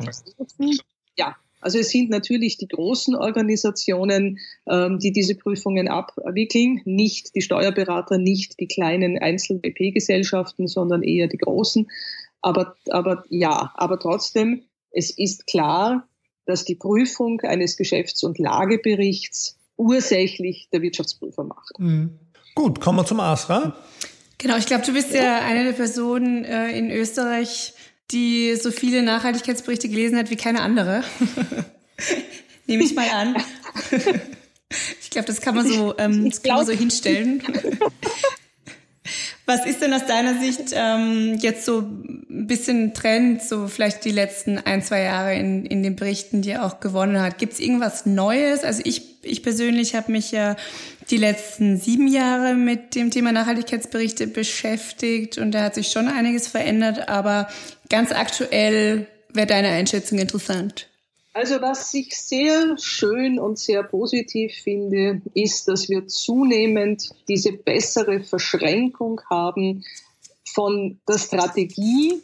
ja, 1.16 1.36
also 1.60 1.78
es 1.78 1.90
sind 1.90 2.10
natürlich 2.10 2.56
die 2.56 2.68
großen 2.68 3.16
Organisationen, 3.16 4.38
ähm, 4.68 4.98
die 4.98 5.12
diese 5.12 5.34
Prüfungen 5.34 5.88
abwickeln, 5.88 6.80
nicht 6.84 7.34
die 7.34 7.42
Steuerberater, 7.42 8.18
nicht 8.18 8.60
die 8.60 8.68
kleinen 8.68 9.18
Einzel-BP-Gesellschaften, 9.18 10.68
sondern 10.68 11.02
eher 11.02 11.28
die 11.28 11.38
großen. 11.38 11.88
Aber, 12.40 12.76
aber 12.90 13.24
ja, 13.28 13.72
aber 13.74 13.98
trotzdem, 13.98 14.62
es 14.90 15.10
ist 15.10 15.46
klar, 15.46 16.08
dass 16.46 16.64
die 16.64 16.76
Prüfung 16.76 17.40
eines 17.42 17.76
Geschäfts- 17.76 18.22
und 18.22 18.38
Lageberichts 18.38 19.58
ursächlich 19.76 20.68
der 20.72 20.82
Wirtschaftsprüfer 20.82 21.44
macht. 21.44 21.78
Mhm. 21.78 22.18
Gut, 22.54 22.80
kommen 22.80 22.98
wir 22.98 23.06
zum 23.06 23.20
ASRA. 23.20 23.76
Genau, 24.38 24.56
ich 24.56 24.66
glaube, 24.66 24.84
du 24.86 24.92
bist 24.92 25.12
ja 25.12 25.40
eine 25.40 25.64
der 25.64 25.72
Personen 25.72 26.44
äh, 26.44 26.70
in 26.70 26.90
Österreich, 26.90 27.74
die 28.10 28.56
so 28.56 28.70
viele 28.70 29.02
Nachhaltigkeitsberichte 29.02 29.88
gelesen 29.88 30.18
hat 30.18 30.30
wie 30.30 30.36
keine 30.36 30.62
andere. 30.62 31.04
Nehme 32.66 32.84
ich 32.84 32.94
mal 32.94 33.08
an. 33.10 33.36
ich 35.00 35.10
glaube, 35.10 35.26
das 35.26 35.40
kann 35.40 35.54
man 35.54 35.66
so, 35.66 35.96
ähm, 35.98 36.28
das 36.28 36.42
kann 36.42 36.56
man 36.56 36.66
so 36.66 36.72
hinstellen. 36.72 37.42
Was 39.46 39.64
ist 39.64 39.80
denn 39.80 39.94
aus 39.94 40.04
deiner 40.04 40.38
Sicht 40.38 40.74
ähm, 40.74 41.38
jetzt 41.40 41.64
so 41.64 41.78
ein 41.80 42.46
bisschen 42.46 42.92
Trend, 42.92 43.42
so 43.42 43.66
vielleicht 43.66 44.04
die 44.04 44.10
letzten 44.10 44.58
ein, 44.58 44.82
zwei 44.82 45.00
Jahre 45.00 45.34
in, 45.34 45.64
in 45.64 45.82
den 45.82 45.96
Berichten, 45.96 46.42
die 46.42 46.50
er 46.50 46.66
auch 46.66 46.80
gewonnen 46.80 47.22
hat? 47.22 47.38
Gibt 47.38 47.54
es 47.54 47.60
irgendwas 47.60 48.04
Neues? 48.04 48.62
Also 48.62 48.82
ich, 48.84 49.07
ich 49.22 49.42
persönlich 49.42 49.94
habe 49.94 50.12
mich 50.12 50.32
ja 50.32 50.56
die 51.10 51.16
letzten 51.16 51.78
sieben 51.78 52.08
Jahre 52.08 52.54
mit 52.54 52.94
dem 52.94 53.10
Thema 53.10 53.32
Nachhaltigkeitsberichte 53.32 54.26
beschäftigt 54.26 55.38
und 55.38 55.52
da 55.52 55.64
hat 55.64 55.74
sich 55.74 55.88
schon 55.88 56.08
einiges 56.08 56.48
verändert, 56.48 57.08
aber 57.08 57.48
ganz 57.88 58.12
aktuell 58.12 59.06
wäre 59.30 59.46
deine 59.46 59.68
Einschätzung 59.68 60.18
interessant. 60.18 60.88
Also 61.34 61.60
was 61.60 61.94
ich 61.94 62.16
sehr 62.16 62.76
schön 62.78 63.38
und 63.38 63.58
sehr 63.58 63.84
positiv 63.84 64.52
finde, 64.54 65.22
ist, 65.34 65.68
dass 65.68 65.88
wir 65.88 66.08
zunehmend 66.08 67.10
diese 67.28 67.52
bessere 67.52 68.24
Verschränkung 68.24 69.20
haben 69.30 69.84
von 70.52 70.98
der 71.06 71.18
Strategie, 71.18 72.20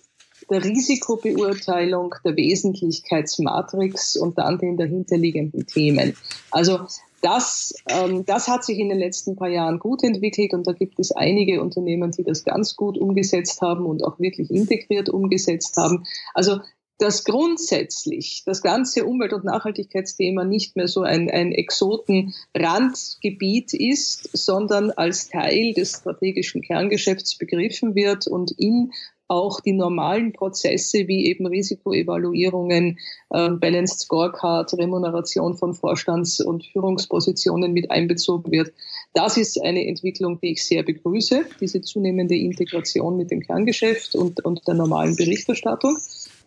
der 0.50 0.64
Risikobeurteilung, 0.64 2.14
der 2.24 2.36
Wesentlichkeitsmatrix 2.36 4.16
und 4.16 4.38
dann 4.38 4.58
den 4.58 4.76
dahinterliegenden 4.76 5.66
Themen. 5.66 6.16
Also 6.50 6.80
das, 7.22 7.74
ähm, 7.88 8.26
das 8.26 8.48
hat 8.48 8.64
sich 8.64 8.78
in 8.78 8.90
den 8.90 8.98
letzten 8.98 9.36
paar 9.36 9.48
Jahren 9.48 9.78
gut 9.78 10.04
entwickelt 10.04 10.52
und 10.52 10.66
da 10.66 10.72
gibt 10.72 10.98
es 10.98 11.10
einige 11.10 11.62
Unternehmen, 11.62 12.10
die 12.10 12.22
das 12.22 12.44
ganz 12.44 12.76
gut 12.76 12.98
umgesetzt 12.98 13.62
haben 13.62 13.86
und 13.86 14.04
auch 14.04 14.20
wirklich 14.20 14.50
integriert 14.50 15.08
umgesetzt 15.08 15.78
haben. 15.78 16.04
Also 16.34 16.58
dass 16.98 17.24
grundsätzlich 17.24 18.42
das 18.46 18.62
ganze 18.62 19.04
Umwelt- 19.04 19.32
und 19.32 19.44
Nachhaltigkeitsthema 19.44 20.44
nicht 20.44 20.76
mehr 20.76 20.86
so 20.86 21.02
ein, 21.02 21.28
ein 21.30 21.50
Exoten-Randgebiet 21.52 23.74
ist, 23.74 24.30
sondern 24.32 24.92
als 24.92 25.28
Teil 25.28 25.74
des 25.74 25.96
strategischen 25.98 26.62
Kerngeschäfts 26.62 27.36
begriffen 27.36 27.96
wird 27.96 28.28
und 28.28 28.52
in 28.52 28.92
auch 29.28 29.60
die 29.60 29.72
normalen 29.72 30.32
Prozesse 30.32 31.08
wie 31.08 31.26
eben 31.26 31.46
Risikoevaluierungen, 31.46 32.98
äh, 33.30 33.50
Balanced 33.50 34.00
Scorecard, 34.00 34.72
Remuneration 34.74 35.56
von 35.56 35.74
Vorstands- 35.74 36.40
und 36.40 36.66
Führungspositionen 36.66 37.72
mit 37.72 37.90
einbezogen 37.90 38.52
wird. 38.52 38.72
Das 39.14 39.36
ist 39.36 39.60
eine 39.62 39.86
Entwicklung, 39.86 40.40
die 40.40 40.52
ich 40.52 40.64
sehr 40.64 40.82
begrüße, 40.82 41.46
diese 41.60 41.80
zunehmende 41.80 42.36
Integration 42.36 43.16
mit 43.16 43.30
dem 43.30 43.40
Kerngeschäft 43.40 44.14
und, 44.14 44.44
und 44.44 44.66
der 44.66 44.74
normalen 44.74 45.16
Berichterstattung. 45.16 45.98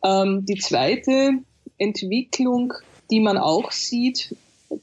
Ähm, 0.04 0.46
die 0.46 0.60
zweite 0.60 1.40
Entwicklung, 1.78 2.74
die 3.10 3.20
man 3.20 3.38
auch 3.38 3.72
sieht, 3.72 4.36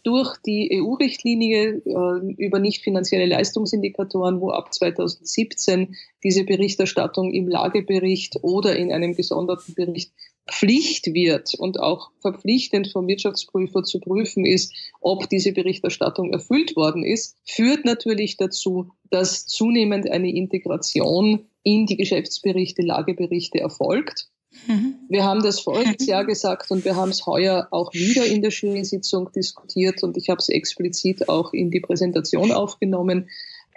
durch 0.03 0.37
die 0.39 0.81
EU-Richtlinie 0.81 1.83
äh, 1.85 2.35
über 2.37 2.59
nicht 2.59 2.83
finanzielle 2.83 3.27
Leistungsindikatoren, 3.27 4.41
wo 4.41 4.51
ab 4.51 4.73
2017 4.73 5.97
diese 6.23 6.45
Berichterstattung 6.45 7.33
im 7.33 7.49
Lagebericht 7.49 8.39
oder 8.43 8.77
in 8.77 8.93
einem 8.93 9.15
gesonderten 9.15 9.75
Bericht 9.75 10.13
Pflicht 10.47 11.15
wird 11.15 11.55
und 11.55 11.81
auch 11.81 12.11
verpflichtend 12.21 12.89
vom 12.89 13.09
Wirtschaftsprüfer 13.09 13.83
zu 13.83 13.99
prüfen 13.99 14.45
ist, 14.45 14.75
ob 15.01 15.29
diese 15.31 15.53
Berichterstattung 15.53 16.33
erfüllt 16.33 16.77
worden 16.77 17.03
ist, 17.03 17.39
führt 17.47 17.85
natürlich 17.85 18.37
dazu, 18.37 18.93
dass 19.11 19.47
zunehmend 19.47 20.11
eine 20.11 20.31
Integration 20.31 21.47
in 21.63 21.87
die 21.87 21.97
Geschäftsberichte, 21.97 22.83
Lageberichte 22.83 23.59
erfolgt. 23.59 24.29
Mhm. 24.67 24.95
Wir 25.09 25.25
haben 25.25 25.43
das 25.43 25.61
voriges 25.61 26.07
Jahr 26.07 26.25
gesagt 26.25 26.71
und 26.71 26.85
wir 26.85 26.97
haben 26.97 27.11
es 27.11 27.27
heuer 27.27 27.69
auch 27.71 27.93
wieder 27.93 28.25
in 28.25 28.43
der 28.43 28.51
Jury-Sitzung 28.51 29.31
diskutiert 29.33 30.03
und 30.03 30.17
ich 30.17 30.31
habe 30.31 30.39
es 30.39 30.49
explizit 30.49 31.29
auch 31.29 31.53
in 31.53 31.71
die 31.71 31.81
Präsentation 31.81 32.53
aufgenommen. 32.53 33.29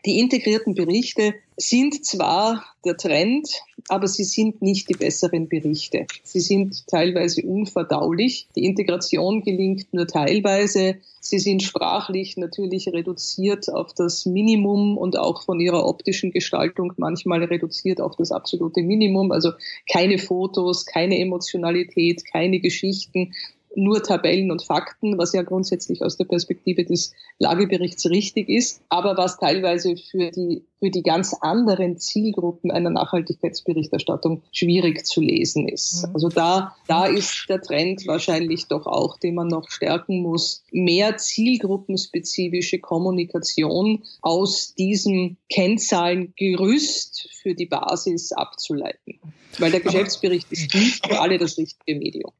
Die 0.06 0.20
integrierten 0.20 0.76
Berichte 0.76 1.34
sind 1.58 2.06
zwar 2.06 2.64
der 2.86 2.98
Trend, 2.98 3.50
aber 3.90 4.08
sie 4.08 4.24
sind 4.24 4.62
nicht 4.62 4.88
die 4.90 4.94
besseren 4.94 5.50
Berichte. 5.50 6.06
Sie 6.24 6.40
sind 6.40 6.86
teilweise 6.88 7.42
unverdaulich. 7.42 8.48
Die 8.56 8.66
Integration 8.66 9.42
gelingt 9.42 9.92
nur 9.92 10.06
teilweise. 10.06 10.98
Sie 11.20 11.40
sind 11.40 11.64
sprachlich 11.64 12.38
natürlich 12.38 12.88
reduziert 12.90 13.74
auf 13.74 13.94
das 13.94 14.26
Minimum 14.28 14.98
und 14.98 15.18
auch 15.18 15.42
von 15.44 15.60
ihrer 15.60 15.86
optischen 15.86 16.32
Gestaltung 16.32 16.94
manchmal 16.98 17.44
reduziert 17.44 18.00
auf 18.00 18.16
das 18.16 18.32
absolute 18.32 18.84
Minimum. 18.84 19.32
Also 19.32 19.52
keine 19.92 20.20
Fotos, 20.20 20.86
keine 20.86 21.20
Emotionalität, 21.20 22.24
keine 22.32 22.60
Geschichten, 22.60 23.34
nur 23.78 24.02
Tabellen 24.02 24.50
und 24.50 24.64
Fakten, 24.64 25.18
was 25.18 25.34
ja 25.34 25.44
grundsätzlich 25.44 26.04
aus 26.04 26.18
der 26.18 26.26
Perspektive 26.26 26.84
des 26.84 27.14
Lageberichts 27.38 28.10
richtig 28.10 28.50
ist, 28.50 28.82
aber 28.90 29.18
was 29.18 29.38
teilweise 29.38 29.96
für 29.96 30.32
die, 30.32 30.64
für 30.80 30.90
die 30.90 31.04
ganz 31.04 31.36
anderen 31.42 32.00
Zielgruppen 32.00 32.72
einer 32.72 32.90
Nachhaltigkeitsberichterstattung 32.90 34.42
schwierig 34.52 35.06
zu 35.06 35.22
lesen 35.22 35.68
ist. 35.68 36.08
Mhm. 36.08 36.16
Also 36.16 36.30
da, 36.30 36.76
da 36.88 37.06
ist 37.06 37.46
der 37.50 37.62
Trend 37.62 38.08
wahrscheinlich 38.08 38.66
doch 38.66 38.88
auch, 38.88 39.18
den 39.20 39.36
man 39.36 39.48
noch 39.48 39.70
stärken 39.70 40.24
muss, 40.24 40.64
mehr 40.72 41.18
zielgruppenspezifische 41.18 42.80
Kommunikation 42.80 44.04
aus 44.24 44.74
diesem 44.74 45.38
Kennzahlengerüst 45.52 47.30
für 47.44 47.54
die 47.54 47.68
Basis 47.68 48.32
abzuleiten. 48.32 49.20
Weil 49.60 49.72
der 49.72 49.82
Geschäftsbericht 49.82 50.52
ist 50.52 50.74
nicht 50.74 51.08
für 51.08 51.20
alle 51.20 51.38
das 51.38 51.58
richtige 51.58 52.00
Medium. 52.00 52.32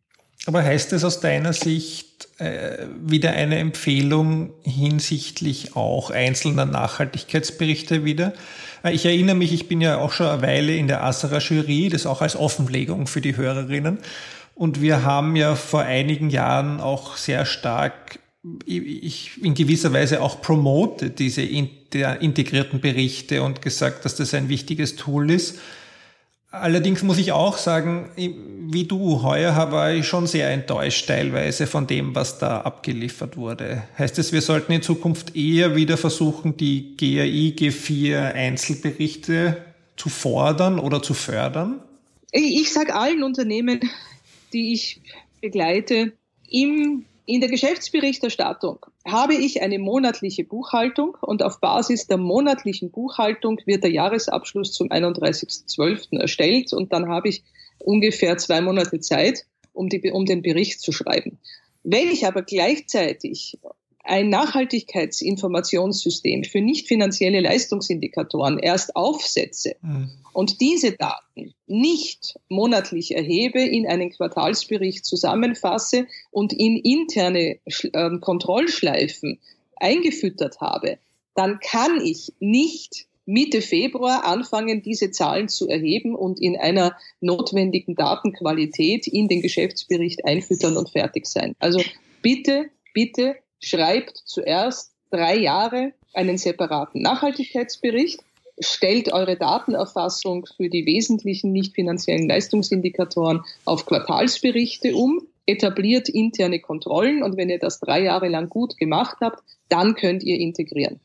Aber 0.48 0.64
heißt 0.64 0.94
es 0.94 1.04
aus 1.04 1.20
deiner 1.20 1.52
Sicht 1.52 2.30
äh, 2.40 2.88
wieder 3.06 3.32
eine 3.32 3.58
Empfehlung 3.58 4.54
hinsichtlich 4.64 5.76
auch 5.76 6.10
einzelner 6.10 6.66
Nachhaltigkeitsberichte 6.66 8.06
wieder? 8.06 8.34
Äh, 8.82 8.94
ich 8.94 9.06
erinnere 9.06 9.36
mich, 9.36 9.52
ich 9.52 9.68
bin 9.68 9.82
ja 9.82 9.98
auch 9.98 10.14
schon 10.14 10.28
eine 10.28 10.42
Weile 10.42 10.74
in 10.74 10.88
der 10.88 11.04
Asserer 11.04 11.40
Jury, 11.40 11.90
das 11.90 12.06
auch 12.06 12.22
als 12.22 12.38
Offenlegung 12.38 13.08
für 13.08 13.20
die 13.20 13.36
Hörerinnen. 13.36 14.00
Und 14.56 14.82
wir 14.82 15.04
haben 15.04 15.36
ja 15.36 15.56
vor 15.56 15.82
einigen 15.82 16.30
Jahren 16.30 16.80
auch 16.80 17.18
sehr 17.18 17.46
stark 17.46 18.20
ich 18.66 19.44
in 19.44 19.56
gewisser 19.56 19.92
Weise 19.92 20.22
auch 20.22 20.42
promotet, 20.42 21.20
diese 21.20 21.42
integrierten 21.42 22.80
Berichte 22.80 23.44
und 23.44 23.62
gesagt, 23.62 24.06
dass 24.06 24.16
das 24.16 24.34
ein 24.34 24.48
wichtiges 24.48 24.96
Tool 24.96 25.30
ist. 25.30 25.60
Allerdings 26.62 27.04
muss 27.04 27.18
ich 27.18 27.32
auch 27.32 27.58
sagen, 27.58 28.10
wie 28.16 28.84
du, 28.86 29.24
heuer 29.24 29.56
war 29.72 29.94
ich 29.94 30.08
schon 30.08 30.28
sehr 30.28 30.50
enttäuscht 30.52 31.08
teilweise 31.08 31.68
von 31.68 31.88
dem, 31.88 32.16
was 32.16 32.40
da 32.40 32.62
abgeliefert 32.62 33.38
wurde. 33.38 33.84
Heißt 33.98 34.20
es, 34.20 34.34
wir 34.34 34.42
sollten 34.42 34.72
in 34.72 34.82
Zukunft 34.82 35.36
eher 35.36 35.76
wieder 35.76 35.98
versuchen, 35.98 36.58
die 36.58 36.96
GAI, 36.98 37.56
G4 37.56 38.34
Einzelberichte 38.34 39.58
zu 39.96 40.10
fordern 40.10 40.80
oder 40.80 41.02
zu 41.02 41.14
fördern? 41.14 41.80
Ich 42.32 42.74
sage 42.74 42.94
allen 42.94 43.24
Unternehmen, 43.24 43.80
die 44.54 44.74
ich 44.74 45.02
begleite, 45.42 46.14
im 46.50 47.06
in 47.28 47.42
der 47.42 47.50
Geschäftsberichterstattung 47.50 48.86
habe 49.06 49.36
ich 49.36 49.62
eine 49.62 49.80
monatliche 49.80 50.46
Buchhaltung 50.46 51.18
und 51.20 51.44
auf 51.44 51.60
Basis 51.60 52.08
der 52.08 52.16
monatlichen 52.16 52.90
Buchhaltung 52.90 53.60
wird 53.66 53.84
der 53.84 53.92
Jahresabschluss 53.92 54.72
zum 54.72 54.88
31.12. 54.88 56.18
erstellt 56.20 56.72
und 56.72 56.94
dann 56.94 57.10
habe 57.10 57.28
ich 57.28 57.44
ungefähr 57.80 58.38
zwei 58.38 58.62
Monate 58.62 59.02
Zeit, 59.02 59.46
um, 59.74 59.90
die, 59.90 60.10
um 60.10 60.26
den 60.26 60.42
Bericht 60.42 60.80
zu 60.80 60.94
schreiben. 60.94 61.38
Wenn 61.84 62.08
ich 62.08 62.26
aber 62.26 62.44
gleichzeitig 62.44 63.60
ein 64.08 64.30
Nachhaltigkeitsinformationssystem 64.30 66.44
für 66.44 66.62
nicht 66.62 66.88
finanzielle 66.88 67.42
Leistungsindikatoren 67.42 68.60
erst 68.60 68.96
aufsetze 68.96 69.76
mhm. 69.82 70.12
und 70.34 70.62
diese 70.62 70.94
Daten 70.94 71.54
nicht 71.68 72.40
monatlich 72.50 73.16
erhebe, 73.16 73.62
in 73.62 73.88
einen 73.88 74.10
Quartalsbericht 74.12 75.06
zusammenfasse 75.06 76.08
und 76.32 76.54
in 76.54 76.78
interne 76.78 77.60
äh, 77.66 78.20
Kontrollschleifen 78.20 79.40
eingefüttert 79.76 80.62
habe, 80.62 80.98
dann 81.36 81.60
kann 81.60 82.02
ich 82.02 82.34
nicht 82.40 83.06
Mitte 83.26 83.62
Februar 83.62 84.24
anfangen, 84.24 84.82
diese 84.82 85.12
Zahlen 85.12 85.50
zu 85.50 85.68
erheben 85.68 86.16
und 86.16 86.40
in 86.40 86.56
einer 86.56 86.96
notwendigen 87.20 87.96
Datenqualität 87.96 89.06
in 89.06 89.28
den 89.28 89.42
Geschäftsbericht 89.42 90.24
einfüttern 90.24 90.78
und 90.78 90.90
fertig 90.90 91.26
sein. 91.26 91.54
Also 91.60 91.82
bitte, 92.22 92.70
bitte 92.94 93.36
schreibt 93.60 94.18
zuerst 94.26 94.92
drei 95.12 95.38
Jahre 95.38 95.94
einen 96.14 96.38
separaten 96.38 97.02
Nachhaltigkeitsbericht, 97.02 98.22
stellt 98.60 99.14
eure 99.14 99.38
Datenerfassung 99.38 100.48
für 100.58 100.70
die 100.70 100.86
wesentlichen 100.86 101.52
nicht 101.52 101.76
finanziellen 101.76 102.28
Leistungsindikatoren 102.28 103.44
auf 103.66 103.86
Quartalsberichte 103.86 104.96
um, 104.96 105.22
etabliert 105.46 106.10
interne 106.10 106.60
Kontrollen 106.60 107.24
und 107.24 107.38
wenn 107.38 107.50
ihr 107.50 107.60
das 107.60 107.80
drei 107.80 108.04
Jahre 108.04 108.28
lang 108.28 108.50
gut 108.50 108.78
gemacht 108.78 109.18
habt, 109.22 109.44
dann 109.70 109.96
könnt 109.96 110.24
ihr 110.24 110.40
integrieren. 110.40 111.00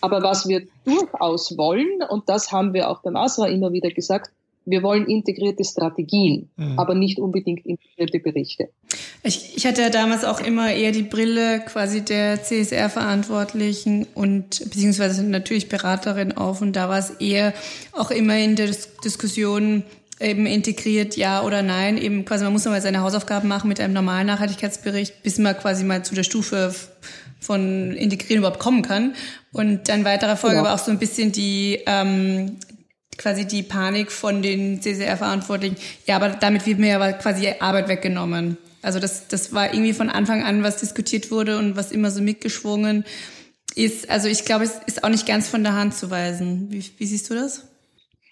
Aber 0.00 0.22
was 0.22 0.48
wir 0.48 0.66
durchaus 0.84 1.56
wollen, 1.56 2.02
und 2.08 2.28
das 2.28 2.52
haben 2.52 2.74
wir 2.74 2.90
auch 2.90 3.02
beim 3.02 3.16
ASRA 3.16 3.46
immer 3.46 3.72
wieder 3.72 3.90
gesagt, 3.90 4.30
wir 4.64 4.82
wollen 4.82 5.06
integrierte 5.06 5.64
Strategien, 5.64 6.50
mhm. 6.56 6.78
aber 6.78 6.94
nicht 6.94 7.18
unbedingt 7.18 7.66
integrierte 7.66 8.18
Berichte. 8.20 8.68
Ich, 9.22 9.56
ich 9.56 9.66
hatte 9.66 9.82
ja 9.82 9.90
damals 9.90 10.24
auch 10.24 10.40
immer 10.40 10.72
eher 10.72 10.92
die 10.92 11.02
Brille 11.02 11.60
quasi 11.60 12.02
der 12.02 12.42
CSR-Verantwortlichen 12.42 14.06
und 14.14 14.60
beziehungsweise 14.64 15.24
natürlich 15.24 15.68
Beraterin 15.68 16.32
auf 16.32 16.60
und 16.60 16.74
da 16.74 16.88
war 16.88 16.98
es 16.98 17.10
eher 17.10 17.52
auch 17.92 18.10
immer 18.10 18.36
in 18.36 18.56
der 18.56 18.70
Diskussion 19.04 19.84
eben 20.22 20.46
integriert, 20.46 21.16
ja 21.16 21.42
oder 21.42 21.62
nein. 21.62 21.98
Eben 21.98 22.24
quasi, 22.24 22.44
man 22.44 22.52
muss 22.52 22.64
nochmal 22.64 22.80
seine 22.80 23.00
Hausaufgaben 23.00 23.48
machen 23.48 23.68
mit 23.68 23.80
einem 23.80 23.92
normalen 23.92 24.26
Nachhaltigkeitsbericht, 24.26 25.22
bis 25.22 25.38
man 25.38 25.56
quasi 25.56 25.84
mal 25.84 26.04
zu 26.04 26.14
der 26.14 26.22
Stufe 26.22 26.74
von 27.40 27.92
Integrieren 27.92 28.38
überhaupt 28.38 28.60
kommen 28.60 28.82
kann. 28.82 29.14
Und 29.52 29.88
dann 29.88 30.04
weiterer 30.04 30.36
Folge 30.36 30.56
ja. 30.56 30.64
war 30.64 30.74
auch 30.74 30.78
so 30.78 30.90
ein 30.90 30.98
bisschen 30.98 31.32
die, 31.32 31.80
ähm, 31.86 32.56
quasi 33.22 33.46
die 33.46 33.62
Panik 33.62 34.10
von 34.10 34.42
den 34.42 34.82
CCR-Verantwortlichen, 34.82 35.76
ja, 36.06 36.16
aber 36.16 36.30
damit 36.30 36.66
wird 36.66 36.78
mir 36.78 36.88
ja 36.88 37.12
quasi 37.12 37.48
Arbeit 37.60 37.88
weggenommen. 37.88 38.58
Also 38.82 38.98
das, 38.98 39.28
das 39.28 39.52
war 39.52 39.72
irgendwie 39.72 39.92
von 39.92 40.10
Anfang 40.10 40.42
an, 40.42 40.64
was 40.64 40.78
diskutiert 40.78 41.30
wurde 41.30 41.56
und 41.56 41.76
was 41.76 41.92
immer 41.92 42.10
so 42.10 42.20
mitgeschwungen 42.20 43.04
ist. 43.76 44.10
Also 44.10 44.28
ich 44.28 44.44
glaube, 44.44 44.64
es 44.64 44.80
ist 44.86 45.04
auch 45.04 45.08
nicht 45.08 45.26
ganz 45.26 45.48
von 45.48 45.62
der 45.62 45.74
Hand 45.74 45.94
zu 45.94 46.10
weisen. 46.10 46.66
Wie, 46.70 46.84
wie 46.98 47.06
siehst 47.06 47.30
du 47.30 47.34
das? 47.34 47.68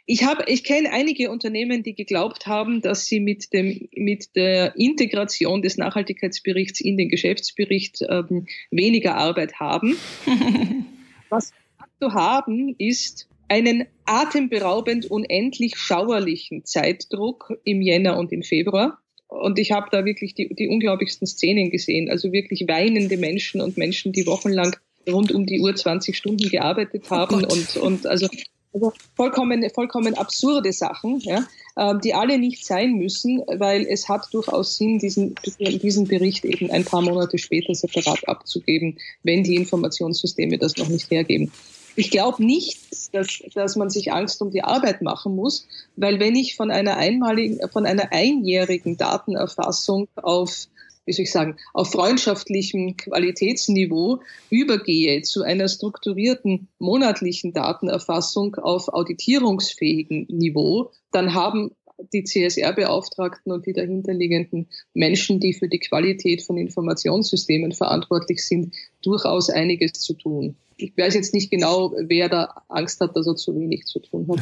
Ich 0.06 0.24
habe, 0.24 0.42
ich 0.48 0.64
kenne 0.64 0.90
einige 0.92 1.30
Unternehmen, 1.30 1.84
die 1.84 1.94
geglaubt 1.94 2.48
haben, 2.48 2.82
dass 2.82 3.06
sie 3.06 3.20
mit 3.20 3.52
dem, 3.52 3.88
mit 3.94 4.34
der 4.34 4.74
Integration 4.76 5.62
des 5.62 5.76
Nachhaltigkeitsberichts 5.76 6.80
in 6.80 6.96
den 6.96 7.08
Geschäftsbericht 7.08 8.02
ähm, 8.08 8.46
weniger 8.72 9.14
Arbeit 9.14 9.60
haben. 9.60 9.96
Was 11.28 11.52
wir 12.00 12.12
haben, 12.12 12.74
ist 12.76 13.29
einen 13.50 13.84
atemberaubend 14.04 15.10
unendlich 15.10 15.76
schauerlichen 15.76 16.64
Zeitdruck 16.64 17.52
im 17.64 17.82
Jänner 17.82 18.16
und 18.16 18.32
im 18.32 18.42
Februar. 18.42 18.98
Und 19.26 19.58
ich 19.58 19.72
habe 19.72 19.88
da 19.90 20.04
wirklich 20.04 20.34
die, 20.34 20.54
die 20.54 20.68
unglaublichsten 20.68 21.26
Szenen 21.26 21.70
gesehen. 21.70 22.10
Also 22.10 22.32
wirklich 22.32 22.66
weinende 22.68 23.16
Menschen 23.16 23.60
und 23.60 23.76
Menschen, 23.76 24.12
die 24.12 24.26
wochenlang 24.26 24.76
rund 25.08 25.32
um 25.32 25.46
die 25.46 25.60
Uhr 25.60 25.74
20 25.74 26.16
Stunden 26.16 26.48
gearbeitet 26.48 27.04
oh 27.06 27.10
haben 27.10 27.44
oh 27.44 27.52
und, 27.52 27.76
und 27.76 28.06
also, 28.06 28.28
also 28.72 28.92
vollkommen, 29.16 29.68
vollkommen 29.70 30.14
absurde 30.14 30.72
Sachen, 30.72 31.18
ja, 31.20 31.44
äh, 31.74 31.98
die 32.04 32.14
alle 32.14 32.38
nicht 32.38 32.64
sein 32.64 32.92
müssen, 32.92 33.42
weil 33.48 33.84
es 33.84 34.08
hat 34.08 34.28
durchaus 34.32 34.76
Sinn, 34.76 35.00
diesen, 35.00 35.34
diesen 35.58 36.06
Bericht 36.06 36.44
eben 36.44 36.70
ein 36.70 36.84
paar 36.84 37.02
Monate 37.02 37.38
später 37.38 37.74
separat 37.74 38.28
abzugeben, 38.28 38.98
wenn 39.24 39.42
die 39.42 39.56
Informationssysteme 39.56 40.56
das 40.56 40.76
noch 40.76 40.88
nicht 40.88 41.10
hergeben. 41.10 41.50
Ich 41.96 42.10
glaube 42.10 42.44
nicht, 42.44 42.78
dass, 43.12 43.42
dass 43.54 43.76
man 43.76 43.90
sich 43.90 44.12
Angst 44.12 44.40
um 44.42 44.50
die 44.50 44.62
Arbeit 44.62 45.02
machen 45.02 45.34
muss, 45.34 45.66
weil 45.96 46.20
wenn 46.20 46.36
ich 46.36 46.56
von 46.56 46.70
einer 46.70 46.96
einmaligen, 46.96 47.58
von 47.70 47.86
einer 47.86 48.12
einjährigen 48.12 48.96
Datenerfassung 48.96 50.08
auf 50.16 50.68
wie 51.06 51.12
soll 51.12 51.24
ich 51.24 51.32
sagen, 51.32 51.56
auf 51.72 51.90
freundschaftlichem 51.90 52.96
Qualitätsniveau 52.96 54.20
übergehe 54.50 55.22
zu 55.22 55.42
einer 55.42 55.66
strukturierten 55.66 56.68
monatlichen 56.78 57.52
Datenerfassung 57.52 58.54
auf 58.56 58.88
auditierungsfähigen 58.88 60.26
Niveau, 60.28 60.92
dann 61.10 61.34
haben 61.34 61.72
die 62.12 62.24
CSR-Beauftragten 62.24 63.52
und 63.52 63.66
die 63.66 63.72
dahinterliegenden 63.72 64.68
Menschen, 64.94 65.40
die 65.40 65.52
für 65.52 65.68
die 65.68 65.80
Qualität 65.80 66.42
von 66.42 66.56
Informationssystemen 66.56 67.72
verantwortlich 67.72 68.46
sind, 68.46 68.74
durchaus 69.02 69.50
einiges 69.50 69.92
zu 69.94 70.14
tun. 70.14 70.56
Ich 70.82 70.96
weiß 70.96 71.14
jetzt 71.14 71.34
nicht 71.34 71.50
genau, 71.50 71.92
wer 71.96 72.28
da 72.28 72.62
Angst 72.68 73.00
hat, 73.00 73.16
dass 73.16 73.26
er 73.26 73.36
zu 73.36 73.54
wenig 73.54 73.86
zu 73.86 74.00
tun 74.00 74.28
hat. 74.28 74.40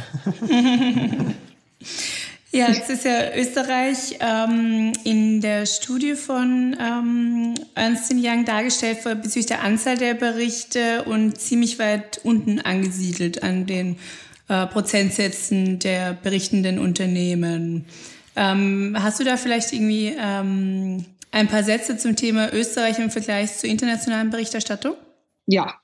Ja, 2.50 2.70
jetzt 2.70 2.88
ist 2.88 3.04
ja 3.04 3.34
Österreich 3.36 4.18
ähm, 4.20 4.94
in 5.04 5.42
der 5.42 5.66
Studie 5.66 6.14
von 6.14 6.74
ähm, 6.80 7.54
Ernst 7.74 8.10
Young 8.10 8.46
dargestellt 8.46 9.00
bezüglich 9.04 9.46
der 9.46 9.62
Anzahl 9.62 9.98
der 9.98 10.14
Berichte 10.14 11.04
und 11.04 11.38
ziemlich 11.38 11.78
weit 11.78 12.20
unten 12.24 12.58
angesiedelt 12.58 13.42
an 13.42 13.66
den 13.66 13.98
äh, 14.48 14.66
Prozentsätzen 14.66 15.78
der 15.78 16.14
berichtenden 16.14 16.78
Unternehmen. 16.78 17.84
Ähm, 18.34 18.96
hast 18.98 19.20
du 19.20 19.24
da 19.24 19.36
vielleicht 19.36 19.74
irgendwie 19.74 20.16
ähm, 20.18 21.04
ein 21.30 21.48
paar 21.48 21.64
Sätze 21.64 21.98
zum 21.98 22.16
Thema 22.16 22.50
Österreich 22.54 22.98
im 22.98 23.10
Vergleich 23.10 23.58
zur 23.58 23.68
internationalen 23.68 24.30
Berichterstattung? 24.30 24.94
Ja, 25.44 25.74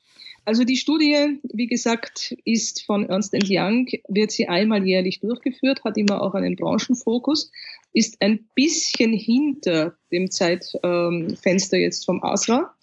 also 0.45 0.65
die 0.65 0.77
Studie, 0.77 1.41
wie 1.43 1.67
gesagt, 1.67 2.37
ist 2.45 2.85
von 2.85 3.09
Ernst 3.09 3.35
Young, 3.35 3.87
wird 4.09 4.31
sie 4.31 4.49
einmal 4.49 4.87
jährlich 4.87 5.21
durchgeführt, 5.21 5.85
hat 5.85 5.97
immer 5.97 6.23
auch 6.23 6.35
einen 6.35 6.57
Branchenfokus, 6.57 7.51
ist 7.93 8.21
ein 8.21 8.49
bisschen 8.55 9.13
hinter 9.13 9.97
dem 10.13 10.31
Zeitfenster 10.31 11.79
jetzt 11.79 12.05
vom 12.05 12.23
ASRA. 12.23 12.75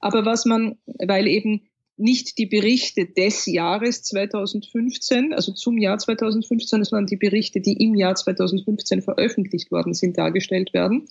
Aber 0.00 0.26
was 0.26 0.44
man, 0.44 0.76
weil 0.86 1.26
eben 1.26 1.62
nicht 1.96 2.36
die 2.36 2.46
Berichte 2.46 3.06
des 3.06 3.46
Jahres 3.46 4.02
2015, 4.02 5.32
also 5.32 5.52
zum 5.52 5.78
Jahr 5.78 5.98
2015, 5.98 6.84
sondern 6.84 7.06
die 7.06 7.16
Berichte, 7.16 7.60
die 7.60 7.82
im 7.82 7.94
Jahr 7.94 8.14
2015 8.14 9.00
veröffentlicht 9.00 9.70
worden 9.70 9.94
sind, 9.94 10.18
dargestellt 10.18 10.74
werden. 10.74 11.08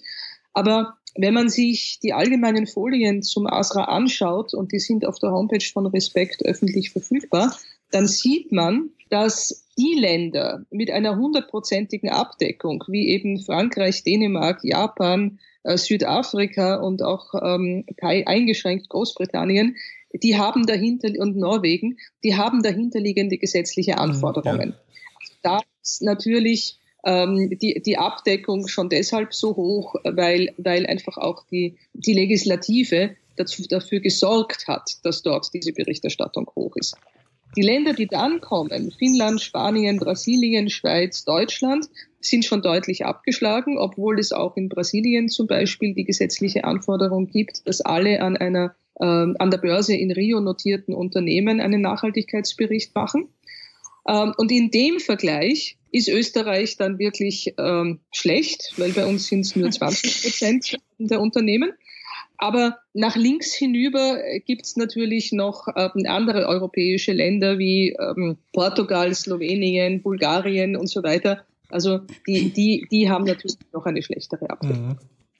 Aber 0.53 0.97
wenn 1.15 1.33
man 1.33 1.49
sich 1.49 1.99
die 2.01 2.13
allgemeinen 2.13 2.67
Folien 2.67 3.21
zum 3.23 3.47
ASRA 3.47 3.85
anschaut, 3.85 4.53
und 4.53 4.71
die 4.71 4.79
sind 4.79 5.05
auf 5.05 5.17
der 5.19 5.31
Homepage 5.31 5.65
von 5.71 5.85
Respekt 5.87 6.45
öffentlich 6.45 6.91
verfügbar, 6.91 7.55
dann 7.91 8.07
sieht 8.07 8.51
man, 8.51 8.89
dass 9.09 9.65
die 9.77 9.95
Länder 9.97 10.65
mit 10.71 10.91
einer 10.91 11.15
hundertprozentigen 11.15 12.09
Abdeckung, 12.09 12.83
wie 12.87 13.09
eben 13.09 13.39
Frankreich, 13.39 14.03
Dänemark, 14.03 14.63
Japan, 14.63 15.39
äh, 15.63 15.77
Südafrika 15.77 16.75
und 16.75 17.01
auch 17.01 17.33
ähm, 17.41 17.85
eingeschränkt 18.01 18.89
Großbritannien, 18.89 19.75
die 20.13 20.37
haben 20.37 20.65
dahinter 20.65 21.09
und 21.19 21.35
Norwegen, 21.35 21.97
die 22.23 22.35
haben 22.35 22.63
dahinterliegende 22.63 23.37
gesetzliche 23.37 23.93
mhm, 23.93 23.99
Anforderungen. 23.99 24.69
Ja. 24.69 24.79
Da 25.43 25.59
ist 25.81 26.01
natürlich 26.01 26.79
die, 27.05 27.81
die 27.85 27.97
Abdeckung 27.97 28.67
schon 28.67 28.89
deshalb 28.89 29.33
so 29.33 29.55
hoch, 29.55 29.95
weil, 30.03 30.53
weil 30.57 30.87
einfach 30.87 31.17
auch 31.17 31.45
die, 31.51 31.75
die 31.93 32.13
Legislative 32.13 33.15
dazu, 33.35 33.63
dafür 33.69 33.99
gesorgt 33.99 34.67
hat, 34.67 34.89
dass 35.03 35.21
dort 35.21 35.53
diese 35.53 35.71
Berichterstattung 35.71 36.49
hoch 36.55 36.75
ist. 36.75 36.95
Die 37.55 37.61
Länder, 37.61 37.93
die 37.93 38.07
dann 38.07 38.41
kommen, 38.41 38.91
Finnland, 38.91 39.39
Spanien, 39.41 39.97
Brasilien, 39.97 40.69
Schweiz, 40.69 41.23
Deutschland, 41.23 41.85
sind 42.19 42.43
schon 42.43 42.61
deutlich 42.61 43.05
abgeschlagen, 43.05 43.77
obwohl 43.77 44.19
es 44.19 44.33
auch 44.33 44.57
in 44.57 44.67
Brasilien 44.67 45.29
zum 45.29 45.47
Beispiel 45.47 45.93
die 45.93 46.03
gesetzliche 46.03 46.63
Anforderung 46.63 47.27
gibt, 47.27 47.65
dass 47.67 47.81
alle 47.81 48.21
an 48.21 48.35
einer 48.35 48.75
äh, 48.99 49.05
an 49.05 49.51
der 49.51 49.57
Börse 49.57 49.95
in 49.95 50.11
Rio 50.11 50.39
notierten 50.39 50.93
Unternehmen 50.93 51.61
einen 51.61 51.81
Nachhaltigkeitsbericht 51.81 52.95
machen. 52.95 53.29
Ähm, 54.07 54.33
und 54.37 54.51
in 54.51 54.71
dem 54.71 54.99
Vergleich 54.99 55.77
ist 55.95 56.09
Österreich 56.09 56.75
dann 56.75 56.99
wirklich 56.99 57.53
ähm, 57.57 58.01
schlecht, 58.11 58.73
weil 58.75 58.91
bei 58.91 59.05
uns 59.05 59.27
sind 59.27 59.41
es 59.41 59.55
nur 59.55 59.71
20 59.71 60.23
Prozent 60.23 60.77
der 60.97 61.21
Unternehmen. 61.21 61.71
Aber 62.37 62.79
nach 62.93 63.15
links 63.15 63.53
hinüber 63.53 64.19
gibt 64.45 64.65
es 64.65 64.75
natürlich 64.75 65.31
noch 65.31 65.69
ähm, 65.73 66.05
andere 66.05 66.47
europäische 66.47 67.13
Länder 67.13 67.57
wie 67.59 67.95
ähm, 67.97 68.35
Portugal, 68.51 69.15
Slowenien, 69.15 70.01
Bulgarien 70.01 70.75
und 70.75 70.87
so 70.87 71.01
weiter. 71.01 71.45
Also 71.69 72.01
die, 72.27 72.49
die, 72.49 72.87
die 72.91 73.09
haben 73.09 73.23
natürlich 73.23 73.57
noch 73.71 73.85
eine 73.85 74.03
schlechtere 74.03 74.49
Abdeckung. 74.49 74.89
Mhm. 74.89 74.97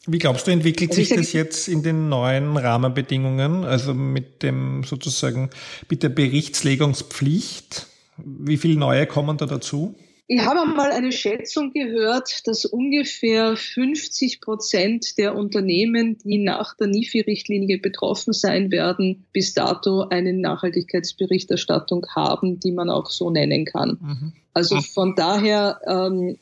Wie 0.08 0.20
glaubst 0.20 0.48
du, 0.48 0.52
entwickelt 0.52 0.94
sich 0.94 1.10
das 1.10 1.34
jetzt 1.34 1.68
in 1.68 1.84
den 1.84 2.08
neuen 2.08 2.56
Rahmenbedingungen, 2.56 3.66
also 3.66 3.94
mit 3.94 4.42
dem 4.42 4.84
sozusagen 4.84 5.50
mit 5.90 6.02
der 6.02 6.10
Berichtslegungspflicht? 6.10 7.88
Wie 8.18 8.56
viele 8.56 8.80
neue 8.80 9.06
kommen 9.06 9.38
da 9.38 9.48
dazu? 9.48 9.96
Ich 10.28 10.40
habe 10.40 10.68
mal 10.68 10.92
eine 10.92 11.12
Schätzung 11.12 11.72
gehört, 11.72 12.48
dass 12.48 12.66
ungefähr 12.66 13.56
50 13.56 14.42
Prozent 14.42 15.20
der 15.20 15.36
Unternehmen, 15.36 16.18
die 16.24 16.40
nach 16.40 16.76
der 16.76 16.88
NIFI-Richtlinie 16.88 17.78
betroffen 17.78 18.34
sein 18.34 18.72
werden, 18.72 19.26
bis 19.34 19.54
dato 19.54 20.08
eine 20.10 20.34
Nachhaltigkeitsberichterstattung 20.34 22.08
haben, 22.16 22.60
die 22.60 22.72
man 22.72 22.90
auch 22.90 23.12
so 23.12 23.30
nennen 23.30 23.66
kann. 23.66 24.00
Mhm. 24.02 24.34
Also 24.52 24.82
von 24.82 25.16
daher 25.16 25.80
ähm, 25.86 26.38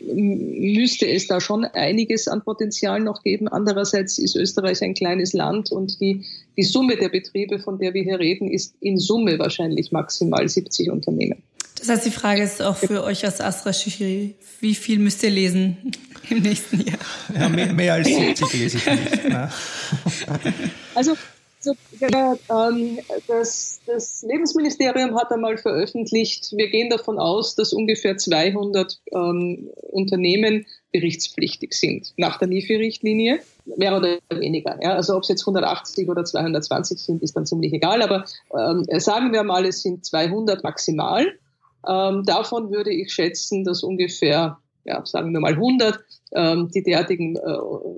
müsste 0.00 1.06
es 1.06 1.26
da 1.26 1.38
schon 1.40 1.64
einiges 1.64 2.28
an 2.28 2.42
Potenzial 2.42 3.00
noch 3.00 3.22
geben. 3.22 3.48
Andererseits 3.48 4.18
ist 4.18 4.36
Österreich 4.36 4.82
ein 4.82 4.94
kleines 4.94 5.34
Land 5.34 5.72
und 5.72 6.00
die, 6.00 6.24
die 6.56 6.62
Summe 6.62 6.96
der 6.96 7.10
Betriebe, 7.10 7.58
von 7.58 7.78
der 7.78 7.92
wir 7.92 8.02
hier 8.02 8.18
reden, 8.18 8.48
ist 8.48 8.76
in 8.80 8.98
Summe 8.98 9.38
wahrscheinlich 9.38 9.92
maximal 9.92 10.48
70 10.48 10.90
Unternehmen. 10.90 11.42
Das 11.78 11.88
heißt, 11.88 12.06
die 12.06 12.10
Frage 12.10 12.42
ist 12.42 12.62
auch 12.62 12.76
für 12.76 13.04
euch 13.04 13.24
als 13.24 13.40
Astra 13.40 13.70
Jury, 13.70 14.34
wie 14.60 14.74
viel 14.74 14.98
müsst 14.98 15.22
ihr 15.22 15.30
lesen 15.30 15.92
im 16.30 16.40
nächsten 16.40 16.80
Jahr? 16.80 16.98
Ja, 17.34 17.48
mehr, 17.48 17.72
mehr 17.72 17.94
als 17.94 18.08
70 18.08 18.52
lese 18.54 18.76
ich 18.78 18.86
nicht. 18.86 19.28
Ne? 19.28 19.50
Also, 20.94 21.14
so, 21.66 21.72
äh, 22.00 23.02
das, 23.26 23.80
das 23.86 24.22
Lebensministerium 24.22 25.16
hat 25.16 25.32
einmal 25.32 25.58
veröffentlicht, 25.58 26.52
wir 26.52 26.70
gehen 26.70 26.90
davon 26.90 27.18
aus, 27.18 27.56
dass 27.56 27.72
ungefähr 27.72 28.16
200 28.16 29.00
ähm, 29.12 29.70
Unternehmen 29.90 30.66
berichtspflichtig 30.92 31.74
sind 31.74 32.14
nach 32.16 32.38
der 32.38 32.48
NIFI-Richtlinie, 32.48 33.40
mehr 33.76 33.96
oder 33.96 34.18
weniger. 34.30 34.78
Ja? 34.80 34.94
Also 34.94 35.16
ob 35.16 35.22
es 35.22 35.28
jetzt 35.28 35.42
180 35.42 36.08
oder 36.08 36.24
220 36.24 36.98
sind, 36.98 37.22
ist 37.22 37.36
dann 37.36 37.46
ziemlich 37.46 37.72
egal, 37.72 38.00
aber 38.00 38.24
ähm, 38.56 38.86
sagen 39.00 39.32
wir 39.32 39.42
mal, 39.42 39.66
es 39.66 39.82
sind 39.82 40.04
200 40.04 40.62
maximal. 40.62 41.26
Ähm, 41.86 42.24
davon 42.24 42.70
würde 42.70 42.92
ich 42.92 43.12
schätzen, 43.12 43.64
dass 43.64 43.82
ungefähr, 43.82 44.58
ja, 44.84 45.04
sagen 45.04 45.32
wir 45.32 45.40
mal 45.40 45.54
100 45.54 45.98
ähm, 46.34 46.70
die 46.74 46.82
derartigen 46.82 47.36
äh, 47.36 47.40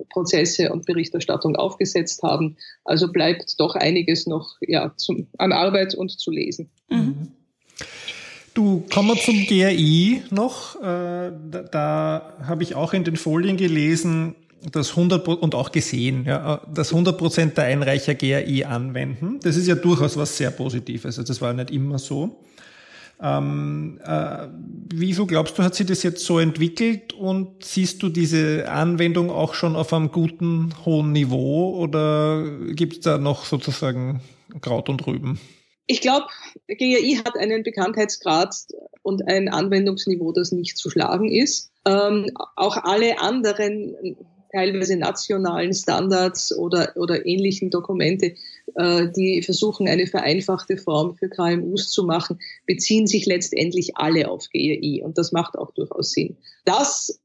Prozesse 0.09 0.71
und 0.71 0.85
Berichterstattung 0.85 1.55
aufgesetzt 1.55 2.23
haben. 2.23 2.57
Also 2.85 3.11
bleibt 3.11 3.59
doch 3.59 3.75
einiges 3.75 4.27
noch 4.27 4.55
ja, 4.61 4.93
zum, 4.97 5.27
an 5.37 5.51
Arbeit 5.51 5.95
und 5.95 6.11
zu 6.11 6.31
lesen. 6.31 6.69
Mhm. 6.89 7.29
Du, 8.53 8.83
kommen 8.91 9.09
wir 9.09 9.15
zum 9.15 9.35
GRI 9.45 10.23
noch. 10.31 10.75
Äh, 10.81 10.81
da, 10.81 11.63
da 11.71 12.33
habe 12.45 12.63
ich 12.63 12.75
auch 12.75 12.93
in 12.93 13.03
den 13.03 13.15
Folien 13.15 13.57
gelesen, 13.57 14.35
dass 14.71 14.91
100 14.91 15.27
und 15.27 15.55
auch 15.55 15.71
gesehen, 15.71 16.25
ja, 16.25 16.61
dass 16.73 16.91
100 16.91 17.17
Prozent 17.17 17.57
der 17.57 17.65
Einreicher 17.65 18.15
GRI 18.15 18.65
anwenden. 18.65 19.39
Das 19.41 19.55
ist 19.55 19.67
ja 19.67 19.75
durchaus 19.75 20.17
was 20.17 20.35
sehr 20.35 20.51
Positives. 20.51 21.05
Also 21.05 21.23
das 21.23 21.41
war 21.41 21.53
nicht 21.53 21.71
immer 21.71 21.99
so. 21.99 22.43
Ähm, 23.21 23.99
äh, 24.03 24.47
wieso 24.93 25.25
glaubst 25.25 25.57
du, 25.57 25.63
hat 25.63 25.75
sich 25.75 25.87
das 25.87 26.03
jetzt 26.03 26.23
so 26.23 26.39
entwickelt 26.39 27.13
und 27.13 27.63
siehst 27.63 28.01
du 28.01 28.09
diese 28.09 28.69
Anwendung 28.69 29.29
auch 29.29 29.53
schon 29.53 29.75
auf 29.75 29.91
einem 29.91 30.11
guten, 30.11 30.73
hohen 30.85 31.11
Niveau 31.11 31.75
oder 31.77 32.45
gibt 32.71 32.93
es 32.93 32.99
da 33.01 33.17
noch 33.17 33.45
sozusagen 33.45 34.21
Kraut 34.61 34.87
und 34.87 35.05
Rüben? 35.05 35.39
Ich 35.85 36.01
glaube, 36.01 36.27
GRI 36.67 37.19
hat 37.25 37.35
einen 37.35 37.63
Bekanntheitsgrad 37.63 38.55
und 39.01 39.27
ein 39.27 39.49
Anwendungsniveau, 39.49 40.31
das 40.31 40.51
nicht 40.51 40.77
zu 40.77 40.89
schlagen 40.89 41.29
ist. 41.29 41.71
Ähm, 41.85 42.31
auch 42.55 42.77
alle 42.77 43.19
anderen 43.19 43.95
teilweise 44.51 44.95
nationalen 44.95 45.73
Standards 45.73 46.55
oder, 46.55 46.93
oder 46.95 47.25
ähnlichen 47.25 47.69
Dokumente, 47.69 48.35
äh, 48.75 49.07
die 49.15 49.41
versuchen, 49.41 49.87
eine 49.87 50.07
vereinfachte 50.07 50.77
Form 50.77 51.15
für 51.15 51.29
KMUs 51.29 51.89
zu 51.89 52.03
machen, 52.03 52.39
beziehen 52.65 53.07
sich 53.07 53.25
letztendlich 53.25 53.97
alle 53.97 54.29
auf 54.29 54.49
GRI 54.49 55.01
und 55.03 55.17
das 55.17 55.31
macht 55.31 55.57
auch 55.57 55.71
durchaus 55.71 56.11
Sinn. 56.11 56.37
Das, 56.65 57.19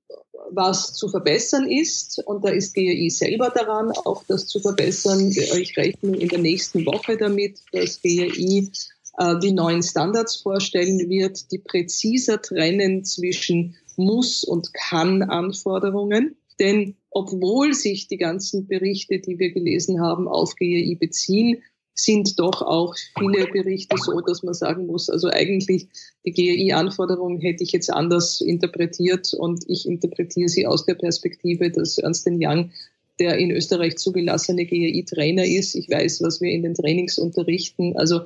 was 0.50 0.92
zu 0.92 1.08
verbessern 1.08 1.70
ist, 1.70 2.22
und 2.26 2.44
da 2.44 2.50
ist 2.50 2.74
GRI 2.74 3.10
selber 3.10 3.50
daran, 3.54 3.90
auch 4.04 4.24
das 4.28 4.46
zu 4.46 4.60
verbessern, 4.60 5.30
ich 5.30 5.76
rechne 5.76 6.16
in 6.16 6.28
der 6.28 6.38
nächsten 6.38 6.84
Woche 6.86 7.16
damit, 7.16 7.60
dass 7.72 8.00
GRI 8.02 8.70
äh, 9.18 9.38
die 9.38 9.52
neuen 9.52 9.82
Standards 9.82 10.36
vorstellen 10.36 11.08
wird, 11.08 11.50
die 11.52 11.58
präziser 11.58 12.40
trennen 12.40 13.04
zwischen 13.04 13.76
muss 13.96 14.44
und 14.44 14.74
kann 14.74 15.22
Anforderungen. 15.22 16.36
Denn 16.58 16.96
obwohl 17.14 17.72
sich 17.74 18.08
die 18.08 18.18
ganzen 18.18 18.66
Berichte, 18.66 19.20
die 19.20 19.38
wir 19.38 19.52
gelesen 19.52 20.00
haben, 20.00 20.26
auf 20.26 20.56
GRI 20.56 20.96
beziehen, 20.98 21.62
sind 21.94 22.40
doch 22.40 22.60
auch 22.60 22.96
viele 23.16 23.46
Berichte 23.46 23.96
so, 23.96 24.20
dass 24.20 24.42
man 24.42 24.52
sagen 24.52 24.86
muss, 24.86 25.08
also 25.08 25.28
eigentlich 25.28 25.86
die 26.26 26.32
GRI-Anforderungen 26.32 27.40
hätte 27.40 27.62
ich 27.62 27.70
jetzt 27.70 27.88
anders 27.88 28.40
interpretiert 28.40 29.32
und 29.32 29.62
ich 29.68 29.86
interpretiere 29.86 30.48
sie 30.48 30.66
aus 30.66 30.86
der 30.86 30.96
Perspektive, 30.96 31.70
dass 31.70 31.98
Ernst 31.98 32.26
Young 32.28 32.72
der 33.20 33.38
in 33.38 33.52
Österreich 33.52 33.96
zugelassene 33.96 34.66
GRI-Trainer 34.66 35.44
ist. 35.44 35.76
Ich 35.76 35.88
weiß, 35.88 36.20
was 36.22 36.40
wir 36.40 36.50
in 36.50 36.64
den 36.64 36.74
Trainings 36.74 37.16
unterrichten. 37.16 37.96
Also 37.96 38.22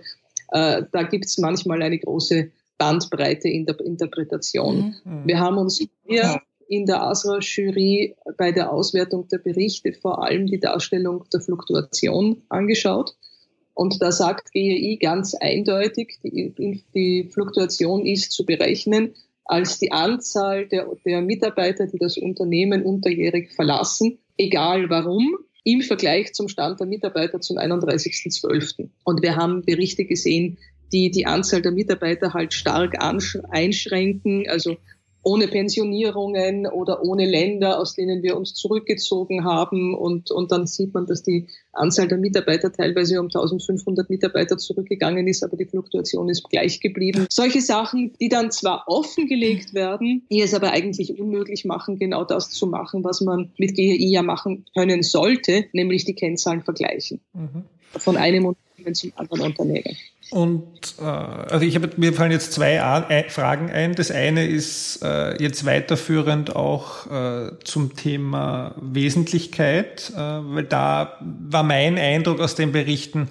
äh, 0.50 0.82
da 0.90 1.02
gibt 1.02 1.26
es 1.26 1.36
manchmal 1.36 1.82
eine 1.82 1.98
große 1.98 2.50
Bandbreite 2.78 3.50
in 3.50 3.66
der 3.66 3.78
Interpretation. 3.80 4.96
Mhm. 5.04 5.26
Wir 5.26 5.40
haben 5.40 5.58
uns 5.58 5.84
hier 6.06 6.40
in 6.68 6.86
der 6.86 7.02
ASRA-Jury 7.02 8.14
bei 8.36 8.52
der 8.52 8.72
Auswertung 8.72 9.26
der 9.28 9.38
Berichte 9.38 9.92
vor 9.92 10.22
allem 10.22 10.46
die 10.46 10.60
Darstellung 10.60 11.24
der 11.32 11.40
Fluktuation 11.40 12.42
angeschaut. 12.48 13.14
Und 13.74 14.02
da 14.02 14.12
sagt 14.12 14.52
GEI 14.52 14.98
ganz 15.00 15.34
eindeutig, 15.34 16.18
die, 16.22 16.84
die 16.94 17.28
Fluktuation 17.32 18.04
ist 18.04 18.32
zu 18.32 18.44
berechnen 18.44 19.14
als 19.44 19.78
die 19.78 19.92
Anzahl 19.92 20.66
der, 20.66 20.88
der 21.06 21.22
Mitarbeiter, 21.22 21.86
die 21.86 21.98
das 21.98 22.18
Unternehmen 22.18 22.82
unterjährig 22.82 23.50
verlassen, 23.52 24.18
egal 24.36 24.90
warum, 24.90 25.38
im 25.64 25.80
Vergleich 25.80 26.34
zum 26.34 26.48
Stand 26.48 26.80
der 26.80 26.86
Mitarbeiter 26.86 27.40
zum 27.40 27.56
31.12. 27.56 28.88
Und 29.04 29.22
wir 29.22 29.36
haben 29.36 29.62
Berichte 29.62 30.04
gesehen, 30.04 30.58
die 30.92 31.10
die 31.10 31.26
Anzahl 31.26 31.62
der 31.62 31.72
Mitarbeiter 31.72 32.34
halt 32.34 32.54
stark 32.54 32.94
einschränken, 33.00 34.48
also 34.48 34.76
ohne 35.28 35.46
Pensionierungen 35.46 36.66
oder 36.66 37.02
ohne 37.02 37.26
Länder, 37.26 37.78
aus 37.78 37.92
denen 37.92 38.22
wir 38.22 38.36
uns 38.36 38.54
zurückgezogen 38.54 39.44
haben. 39.44 39.94
Und, 39.94 40.30
und 40.30 40.50
dann 40.50 40.66
sieht 40.66 40.94
man, 40.94 41.04
dass 41.04 41.22
die 41.22 41.46
Anzahl 41.72 42.08
der 42.08 42.16
Mitarbeiter 42.16 42.72
teilweise 42.72 43.20
um 43.20 43.26
1500 43.26 44.08
Mitarbeiter 44.08 44.56
zurückgegangen 44.56 45.28
ist, 45.28 45.44
aber 45.44 45.58
die 45.58 45.66
Fluktuation 45.66 46.30
ist 46.30 46.48
gleich 46.48 46.80
geblieben. 46.80 47.26
Solche 47.30 47.60
Sachen, 47.60 48.14
die 48.18 48.30
dann 48.30 48.50
zwar 48.50 48.84
offengelegt 48.86 49.74
werden, 49.74 50.22
die 50.30 50.40
es 50.40 50.54
aber 50.54 50.72
eigentlich 50.72 51.20
unmöglich 51.20 51.66
machen, 51.66 51.98
genau 51.98 52.24
das 52.24 52.50
zu 52.50 52.66
machen, 52.66 53.04
was 53.04 53.20
man 53.20 53.50
mit 53.58 53.74
GEI 53.74 53.96
ja 53.98 54.22
machen 54.22 54.64
können 54.74 55.02
sollte, 55.02 55.66
nämlich 55.72 56.06
die 56.06 56.14
Kennzahlen 56.14 56.62
vergleichen. 56.62 57.20
Mhm. 57.34 57.64
Von 57.98 58.16
einem 58.16 58.46
Unternehmen 58.46 58.94
zum 58.94 59.12
anderen 59.16 59.42
Unternehmen. 59.42 59.94
Und 60.30 60.94
äh, 61.00 61.04
also 61.04 61.64
ich 61.64 61.74
habe 61.74 61.90
mir 61.96 62.12
fallen 62.12 62.32
jetzt 62.32 62.52
zwei 62.52 62.82
A 62.82 63.06
Fragen 63.28 63.70
ein. 63.70 63.94
Das 63.94 64.10
eine 64.10 64.46
ist 64.46 65.02
äh, 65.02 65.42
jetzt 65.42 65.64
weiterführend 65.64 66.54
auch 66.54 67.06
äh, 67.10 67.52
zum 67.64 67.96
Thema 67.96 68.74
Wesentlichkeit, 68.80 70.12
äh, 70.14 70.18
weil 70.18 70.64
da 70.64 71.16
war 71.20 71.62
mein 71.62 71.96
Eindruck 71.96 72.40
aus 72.40 72.54
den 72.54 72.72
Berichten, 72.72 73.30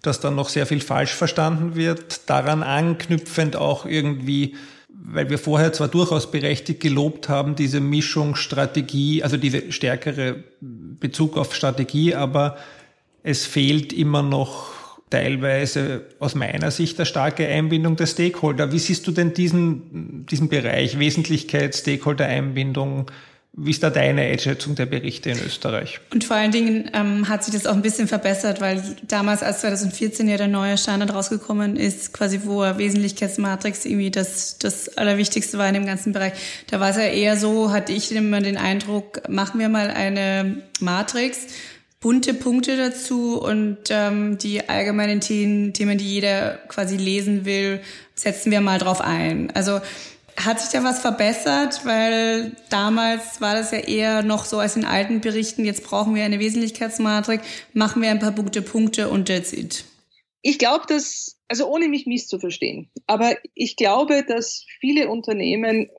dass 0.00 0.20
da 0.20 0.30
noch 0.30 0.48
sehr 0.48 0.64
viel 0.64 0.80
falsch 0.80 1.12
verstanden 1.12 1.76
wird. 1.76 2.30
Daran 2.30 2.62
anknüpfend 2.62 3.56
auch 3.56 3.84
irgendwie, 3.84 4.56
weil 4.88 5.28
wir 5.28 5.38
vorher 5.38 5.74
zwar 5.74 5.88
durchaus 5.88 6.30
berechtigt 6.30 6.80
gelobt 6.80 7.28
haben, 7.28 7.54
diese 7.54 7.80
Mischung 7.80 8.34
Strategie, 8.34 9.22
also 9.22 9.36
diese 9.36 9.72
stärkere 9.72 10.36
Bezug 10.60 11.36
auf 11.36 11.54
Strategie, 11.54 12.14
aber 12.14 12.56
es 13.22 13.44
fehlt 13.44 13.92
immer 13.92 14.22
noch 14.22 14.79
teilweise 15.10 16.06
aus 16.20 16.34
meiner 16.34 16.70
Sicht 16.70 16.98
eine 16.98 17.06
starke 17.06 17.46
Einbindung 17.46 17.96
der 17.96 18.06
Stakeholder. 18.06 18.72
Wie 18.72 18.78
siehst 18.78 19.06
du 19.06 19.10
denn 19.10 19.34
diesen, 19.34 20.26
diesen 20.26 20.48
Bereich 20.48 20.98
Wesentlichkeit, 20.98 21.74
Stakeholder-Einbindung? 21.74 23.10
Wie 23.52 23.72
ist 23.72 23.82
da 23.82 23.90
deine 23.90 24.22
Einschätzung 24.22 24.76
der 24.76 24.86
Berichte 24.86 25.30
in 25.30 25.38
Österreich? 25.44 26.00
Und 26.12 26.22
vor 26.22 26.36
allen 26.36 26.52
Dingen 26.52 26.88
ähm, 26.94 27.28
hat 27.28 27.42
sich 27.42 27.52
das 27.52 27.66
auch 27.66 27.74
ein 27.74 27.82
bisschen 27.82 28.06
verbessert, 28.06 28.60
weil 28.60 28.80
damals, 29.08 29.42
als 29.42 29.62
2014 29.62 30.28
ja 30.28 30.36
der 30.36 30.46
neue 30.46 30.78
Standard 30.78 31.12
rausgekommen 31.12 31.76
ist, 31.76 32.12
quasi 32.12 32.42
wo 32.44 32.60
Wesentlichkeitsmatrix 32.60 33.84
irgendwie 33.86 34.12
das, 34.12 34.58
das 34.58 34.96
Allerwichtigste 34.96 35.58
war 35.58 35.66
in 35.66 35.74
dem 35.74 35.86
ganzen 35.86 36.12
Bereich, 36.12 36.34
da 36.70 36.78
war 36.78 36.90
es 36.90 36.96
ja 36.96 37.02
eher 37.02 37.36
so, 37.36 37.72
hatte 37.72 37.92
ich 37.92 38.14
immer 38.14 38.40
den 38.40 38.56
Eindruck, 38.56 39.28
machen 39.28 39.58
wir 39.58 39.68
mal 39.68 39.90
eine 39.90 40.62
Matrix, 40.78 41.40
bunte 42.00 42.32
Punkte 42.32 42.78
dazu 42.78 43.40
und 43.40 43.78
ähm, 43.90 44.38
die 44.38 44.68
allgemeinen 44.68 45.20
Themen, 45.20 45.74
Themen, 45.74 45.98
die 45.98 46.14
jeder 46.14 46.56
quasi 46.68 46.96
lesen 46.96 47.44
will, 47.44 47.80
setzen 48.14 48.50
wir 48.50 48.62
mal 48.62 48.78
drauf 48.78 49.02
ein. 49.02 49.50
Also 49.50 49.80
hat 50.36 50.60
sich 50.60 50.70
da 50.70 50.82
was 50.82 51.00
verbessert? 51.00 51.84
Weil 51.84 52.56
damals 52.70 53.42
war 53.42 53.54
das 53.54 53.70
ja 53.70 53.78
eher 53.78 54.22
noch 54.22 54.46
so 54.46 54.58
als 54.58 54.76
in 54.76 54.86
alten 54.86 55.20
Berichten, 55.20 55.66
jetzt 55.66 55.84
brauchen 55.84 56.14
wir 56.14 56.24
eine 56.24 56.38
Wesentlichkeitsmatrix, 56.38 57.44
machen 57.74 58.00
wir 58.00 58.10
ein 58.10 58.18
paar 58.18 58.32
Punkte, 58.32 58.62
Punkte 58.62 59.10
und 59.10 59.28
that's 59.28 59.52
it. 59.52 59.84
Ich 60.40 60.58
glaube, 60.58 60.84
dass, 60.88 61.38
also 61.48 61.68
ohne 61.68 61.88
mich 61.88 62.06
misszuverstehen, 62.06 62.90
aber 63.06 63.36
ich 63.54 63.76
glaube, 63.76 64.24
dass 64.26 64.64
viele 64.80 65.10
Unternehmen 65.10 65.90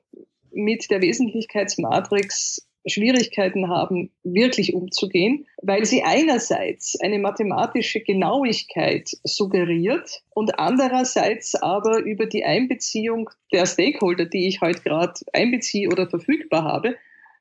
mit 0.50 0.90
der 0.90 1.00
Wesentlichkeitsmatrix 1.00 2.66
Schwierigkeiten 2.86 3.68
haben, 3.68 4.10
wirklich 4.24 4.74
umzugehen, 4.74 5.46
weil 5.62 5.84
sie 5.84 6.02
einerseits 6.02 6.98
eine 7.00 7.18
mathematische 7.18 8.00
Genauigkeit 8.00 9.10
suggeriert 9.24 10.22
und 10.34 10.58
andererseits 10.58 11.54
aber 11.54 12.00
über 12.00 12.26
die 12.26 12.44
Einbeziehung 12.44 13.30
der 13.52 13.66
Stakeholder, 13.66 14.26
die 14.26 14.48
ich 14.48 14.60
heute 14.60 14.82
gerade 14.82 15.14
einbeziehe 15.32 15.88
oder 15.88 16.08
verfügbar 16.08 16.64
habe, 16.64 16.96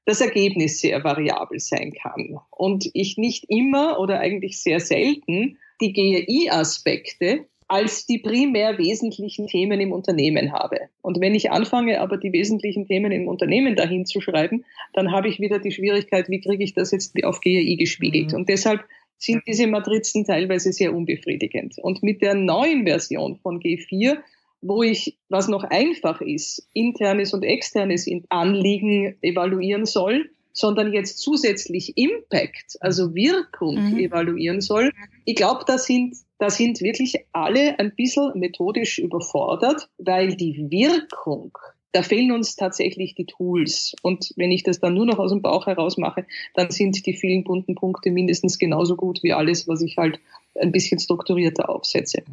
das 0.05 0.21
Ergebnis 0.21 0.79
sehr 0.79 1.03
variabel 1.03 1.59
sein 1.59 1.93
kann. 1.93 2.39
Und 2.49 2.89
ich 2.93 3.17
nicht 3.17 3.45
immer 3.49 3.99
oder 3.99 4.19
eigentlich 4.19 4.61
sehr 4.61 4.79
selten 4.79 5.57
die 5.79 5.93
GRI-Aspekte 5.93 7.45
als 7.71 8.05
die 8.05 8.17
primär 8.17 8.77
wesentlichen 8.77 9.47
Themen 9.47 9.79
im 9.79 9.93
Unternehmen 9.93 10.51
habe. 10.51 10.77
Und 11.01 11.21
wenn 11.21 11.33
ich 11.33 11.51
anfange, 11.51 12.01
aber 12.01 12.17
die 12.17 12.33
wesentlichen 12.33 12.85
Themen 12.85 13.13
im 13.13 13.29
Unternehmen 13.29 13.77
dahin 13.77 14.05
zu 14.05 14.19
schreiben, 14.19 14.65
dann 14.93 15.13
habe 15.13 15.29
ich 15.29 15.39
wieder 15.39 15.57
die 15.57 15.71
Schwierigkeit, 15.71 16.27
wie 16.27 16.41
kriege 16.41 16.65
ich 16.65 16.73
das 16.73 16.91
jetzt 16.91 17.15
auf 17.23 17.39
GRI 17.39 17.77
gespiegelt. 17.77 18.33
Mhm. 18.33 18.39
Und 18.39 18.49
deshalb 18.49 18.81
sind 19.17 19.43
diese 19.47 19.67
Matrizen 19.67 20.25
teilweise 20.25 20.73
sehr 20.73 20.93
unbefriedigend. 20.93 21.77
Und 21.81 22.03
mit 22.03 22.21
der 22.21 22.35
neuen 22.35 22.85
Version 22.85 23.37
von 23.37 23.61
G4, 23.61 24.17
wo 24.61 24.83
ich, 24.83 25.17
was 25.29 25.47
noch 25.47 25.63
einfach 25.63 26.19
ist, 26.19 26.67
internes 26.73 27.33
und 27.33 27.43
externes 27.43 28.05
Anliegen 28.27 29.15
evaluieren 29.21 29.85
soll, 29.85 30.29
sondern 30.53 30.93
jetzt 30.93 31.19
zusätzlich 31.19 31.97
Impact, 31.97 32.77
also 32.79 33.13
Wirkung 33.15 33.91
mhm. 33.91 33.97
evaluieren 33.97 34.61
soll. 34.61 34.91
Ich 35.25 35.35
glaube, 35.35 35.63
da 35.65 35.77
sind 35.77 36.17
da 36.41 36.49
sind 36.49 36.81
wirklich 36.81 37.27
alle 37.33 37.77
ein 37.77 37.93
bisschen 37.95 38.31
methodisch 38.33 38.97
überfordert, 38.97 39.89
weil 39.99 40.35
die 40.35 40.71
Wirkung, 40.71 41.55
da 41.91 42.03
fehlen 42.03 42.31
uns 42.31 42.55
tatsächlich 42.55 43.15
die 43.15 43.25
Tools. 43.25 43.95
Und 44.01 44.33
wenn 44.35 44.51
ich 44.51 44.63
das 44.63 44.79
dann 44.79 44.93
nur 44.93 45.05
noch 45.05 45.19
aus 45.19 45.31
dem 45.31 45.41
Bauch 45.41 45.67
heraus 45.67 45.97
mache, 45.97 46.25
dann 46.53 46.71
sind 46.71 47.05
die 47.05 47.13
vielen 47.13 47.43
bunten 47.43 47.75
Punkte 47.75 48.11
mindestens 48.11 48.57
genauso 48.57 48.95
gut 48.95 49.23
wie 49.23 49.33
alles, 49.33 49.67
was 49.67 49.81
ich 49.81 49.97
halt 49.97 50.19
ein 50.59 50.71
bisschen 50.71 50.99
strukturierter 50.99 51.69
aufsetze. 51.69 52.23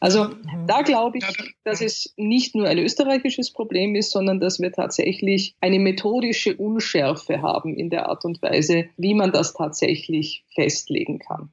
Also 0.00 0.28
da 0.66 0.82
glaube 0.82 1.18
ich, 1.18 1.24
dass 1.64 1.80
es 1.80 2.12
nicht 2.16 2.54
nur 2.54 2.68
ein 2.68 2.78
österreichisches 2.78 3.50
Problem 3.50 3.94
ist, 3.94 4.10
sondern 4.10 4.40
dass 4.40 4.60
wir 4.60 4.72
tatsächlich 4.72 5.54
eine 5.60 5.78
methodische 5.78 6.56
Unschärfe 6.56 7.42
haben 7.42 7.74
in 7.74 7.90
der 7.90 8.08
Art 8.08 8.24
und 8.24 8.40
Weise, 8.42 8.86
wie 8.96 9.14
man 9.14 9.32
das 9.32 9.54
tatsächlich 9.54 10.44
festlegen 10.54 11.18
kann. 11.18 11.50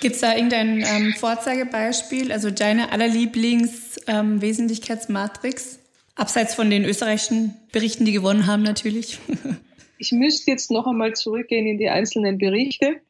Gibt 0.00 0.16
es 0.16 0.20
da 0.20 0.34
irgendein 0.34 0.84
ähm, 0.86 1.14
Vorzeigebeispiel, 1.14 2.32
also 2.32 2.50
deine 2.50 2.92
allerlieblings-Wesentlichkeitsmatrix? 2.92 5.76
Ähm, 5.76 5.83
Abseits 6.16 6.54
von 6.54 6.70
den 6.70 6.84
österreichischen 6.84 7.54
Berichten, 7.72 8.04
die 8.04 8.12
gewonnen 8.12 8.46
haben 8.46 8.62
natürlich. 8.62 9.18
ich 9.98 10.12
müsste 10.12 10.50
jetzt 10.50 10.70
noch 10.70 10.86
einmal 10.86 11.14
zurückgehen 11.14 11.66
in 11.66 11.78
die 11.78 11.88
einzelnen 11.88 12.38
Berichte, 12.38 13.00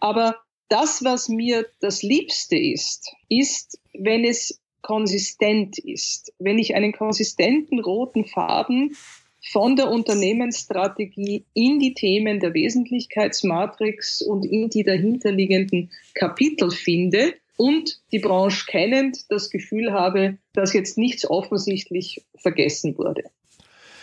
aber 0.00 0.36
das, 0.68 1.04
was 1.04 1.28
mir 1.28 1.66
das 1.80 2.02
Liebste 2.02 2.56
ist, 2.56 3.12
ist, 3.28 3.78
wenn 3.92 4.24
es 4.24 4.60
konsistent 4.82 5.78
ist, 5.78 6.32
wenn 6.38 6.58
ich 6.58 6.74
einen 6.74 6.92
konsistenten 6.92 7.80
roten 7.80 8.24
Faden 8.24 8.96
von 9.50 9.76
der 9.76 9.90
Unternehmensstrategie 9.90 11.44
in 11.54 11.80
die 11.80 11.94
Themen 11.94 12.40
der 12.40 12.54
Wesentlichkeitsmatrix 12.54 14.22
und 14.22 14.44
in 14.44 14.70
die 14.70 14.84
dahinterliegenden 14.84 15.90
Kapitel 16.14 16.70
finde 16.70 17.34
und 17.56 18.00
die 18.12 18.18
Branche 18.18 18.66
kennend 18.68 19.30
das 19.30 19.50
Gefühl 19.50 19.92
habe, 19.92 20.38
dass 20.52 20.72
jetzt 20.72 20.98
nichts 20.98 21.28
offensichtlich 21.28 22.24
vergessen 22.36 22.96
wurde. 22.98 23.24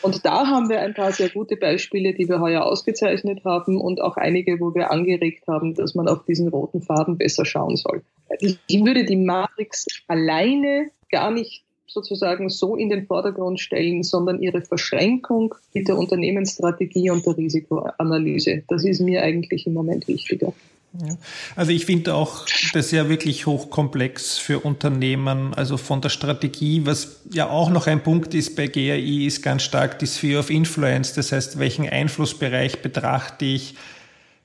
Und 0.01 0.25
da 0.25 0.47
haben 0.47 0.69
wir 0.69 0.81
ein 0.81 0.95
paar 0.95 1.11
sehr 1.11 1.29
gute 1.29 1.55
Beispiele, 1.55 2.13
die 2.13 2.27
wir 2.27 2.39
heuer 2.39 2.65
ausgezeichnet 2.65 3.45
haben 3.45 3.79
und 3.79 4.01
auch 4.01 4.17
einige, 4.17 4.59
wo 4.59 4.73
wir 4.73 4.91
angeregt 4.91 5.47
haben, 5.47 5.75
dass 5.75 5.93
man 5.93 6.07
auf 6.07 6.25
diesen 6.25 6.47
roten 6.47 6.81
Faden 6.81 7.17
besser 7.17 7.45
schauen 7.45 7.75
soll. 7.75 8.01
Ich 8.39 8.57
würde 8.69 9.05
die 9.05 9.17
Matrix 9.17 9.85
alleine 10.07 10.89
gar 11.11 11.29
nicht 11.29 11.63
sozusagen 11.85 12.49
so 12.49 12.75
in 12.75 12.89
den 12.89 13.05
Vordergrund 13.05 13.59
stellen, 13.59 14.01
sondern 14.01 14.41
ihre 14.41 14.61
Verschränkung 14.61 15.53
mit 15.73 15.87
der 15.87 15.97
Unternehmensstrategie 15.97 17.09
und 17.09 17.25
der 17.25 17.37
Risikoanalyse. 17.37 18.63
Das 18.69 18.85
ist 18.85 19.01
mir 19.01 19.21
eigentlich 19.21 19.67
im 19.67 19.73
Moment 19.73 20.07
wichtiger. 20.07 20.53
Ja. 20.99 21.15
Also 21.55 21.71
ich 21.71 21.85
finde 21.85 22.15
auch 22.15 22.45
das 22.73 22.91
ja 22.91 23.07
wirklich 23.07 23.45
hochkomplex 23.45 24.37
für 24.37 24.59
Unternehmen, 24.59 25.53
also 25.53 25.77
von 25.77 26.01
der 26.01 26.09
Strategie, 26.09 26.85
was 26.85 27.21
ja 27.31 27.49
auch 27.49 27.69
noch 27.69 27.87
ein 27.87 28.03
Punkt 28.03 28.33
ist 28.33 28.57
bei 28.57 28.67
GAI, 28.67 29.25
ist 29.25 29.41
ganz 29.41 29.63
stark 29.63 29.99
die 29.99 30.07
Sphere 30.07 30.39
of 30.39 30.49
Influence, 30.49 31.13
das 31.13 31.31
heißt, 31.31 31.59
welchen 31.59 31.87
Einflussbereich 31.87 32.81
betrachte 32.81 33.45
ich 33.45 33.75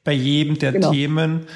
bei 0.04 0.12
jedem 0.12 0.56
der 0.58 0.72
genau. 0.72 0.92
Themen 0.92 1.46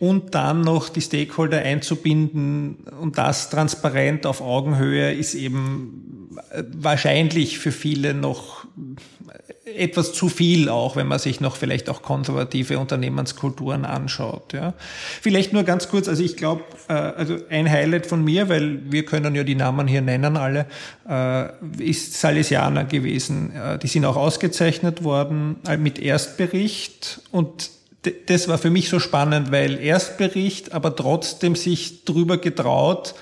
und 0.00 0.34
dann 0.34 0.62
noch 0.62 0.88
die 0.88 1.00
Stakeholder 1.00 1.58
einzubinden 1.58 2.78
und 3.00 3.18
das 3.18 3.48
transparent 3.48 4.26
auf 4.26 4.40
Augenhöhe 4.40 5.12
ist 5.12 5.34
eben 5.34 6.36
wahrscheinlich 6.72 7.60
für 7.60 7.70
viele 7.70 8.12
noch 8.12 8.66
etwas 9.64 10.12
zu 10.12 10.28
viel 10.28 10.68
auch, 10.68 10.96
wenn 10.96 11.06
man 11.06 11.20
sich 11.20 11.40
noch 11.40 11.54
vielleicht 11.54 11.88
auch 11.88 12.02
konservative 12.02 12.78
Unternehmenskulturen 12.78 13.84
anschaut. 13.84 14.52
Ja. 14.52 14.74
Vielleicht 15.20 15.52
nur 15.52 15.62
ganz 15.62 15.88
kurz, 15.88 16.08
also 16.08 16.22
ich 16.22 16.36
glaube, 16.36 16.64
äh, 16.88 16.94
also 16.94 17.36
ein 17.48 17.70
Highlight 17.70 18.06
von 18.06 18.24
mir, 18.24 18.48
weil 18.48 18.90
wir 18.90 19.04
können 19.04 19.34
ja 19.34 19.44
die 19.44 19.54
Namen 19.54 19.86
hier 19.86 20.02
nennen 20.02 20.36
alle, 20.36 20.66
äh, 21.08 21.48
ist 21.78 22.14
Salesianer 22.20 22.84
gewesen. 22.84 23.54
Äh, 23.54 23.78
die 23.78 23.86
sind 23.86 24.04
auch 24.04 24.16
ausgezeichnet 24.16 25.04
worden 25.04 25.56
äh, 25.68 25.76
mit 25.76 26.00
Erstbericht 26.00 27.20
und 27.30 27.70
das 28.26 28.48
war 28.48 28.58
für 28.58 28.70
mich 28.70 28.88
so 28.88 28.98
spannend, 28.98 29.52
weil 29.52 29.78
Erstbericht, 29.78 30.72
aber 30.72 30.96
trotzdem 30.96 31.54
sich 31.54 32.04
drüber 32.04 32.36
getraut, 32.36 33.14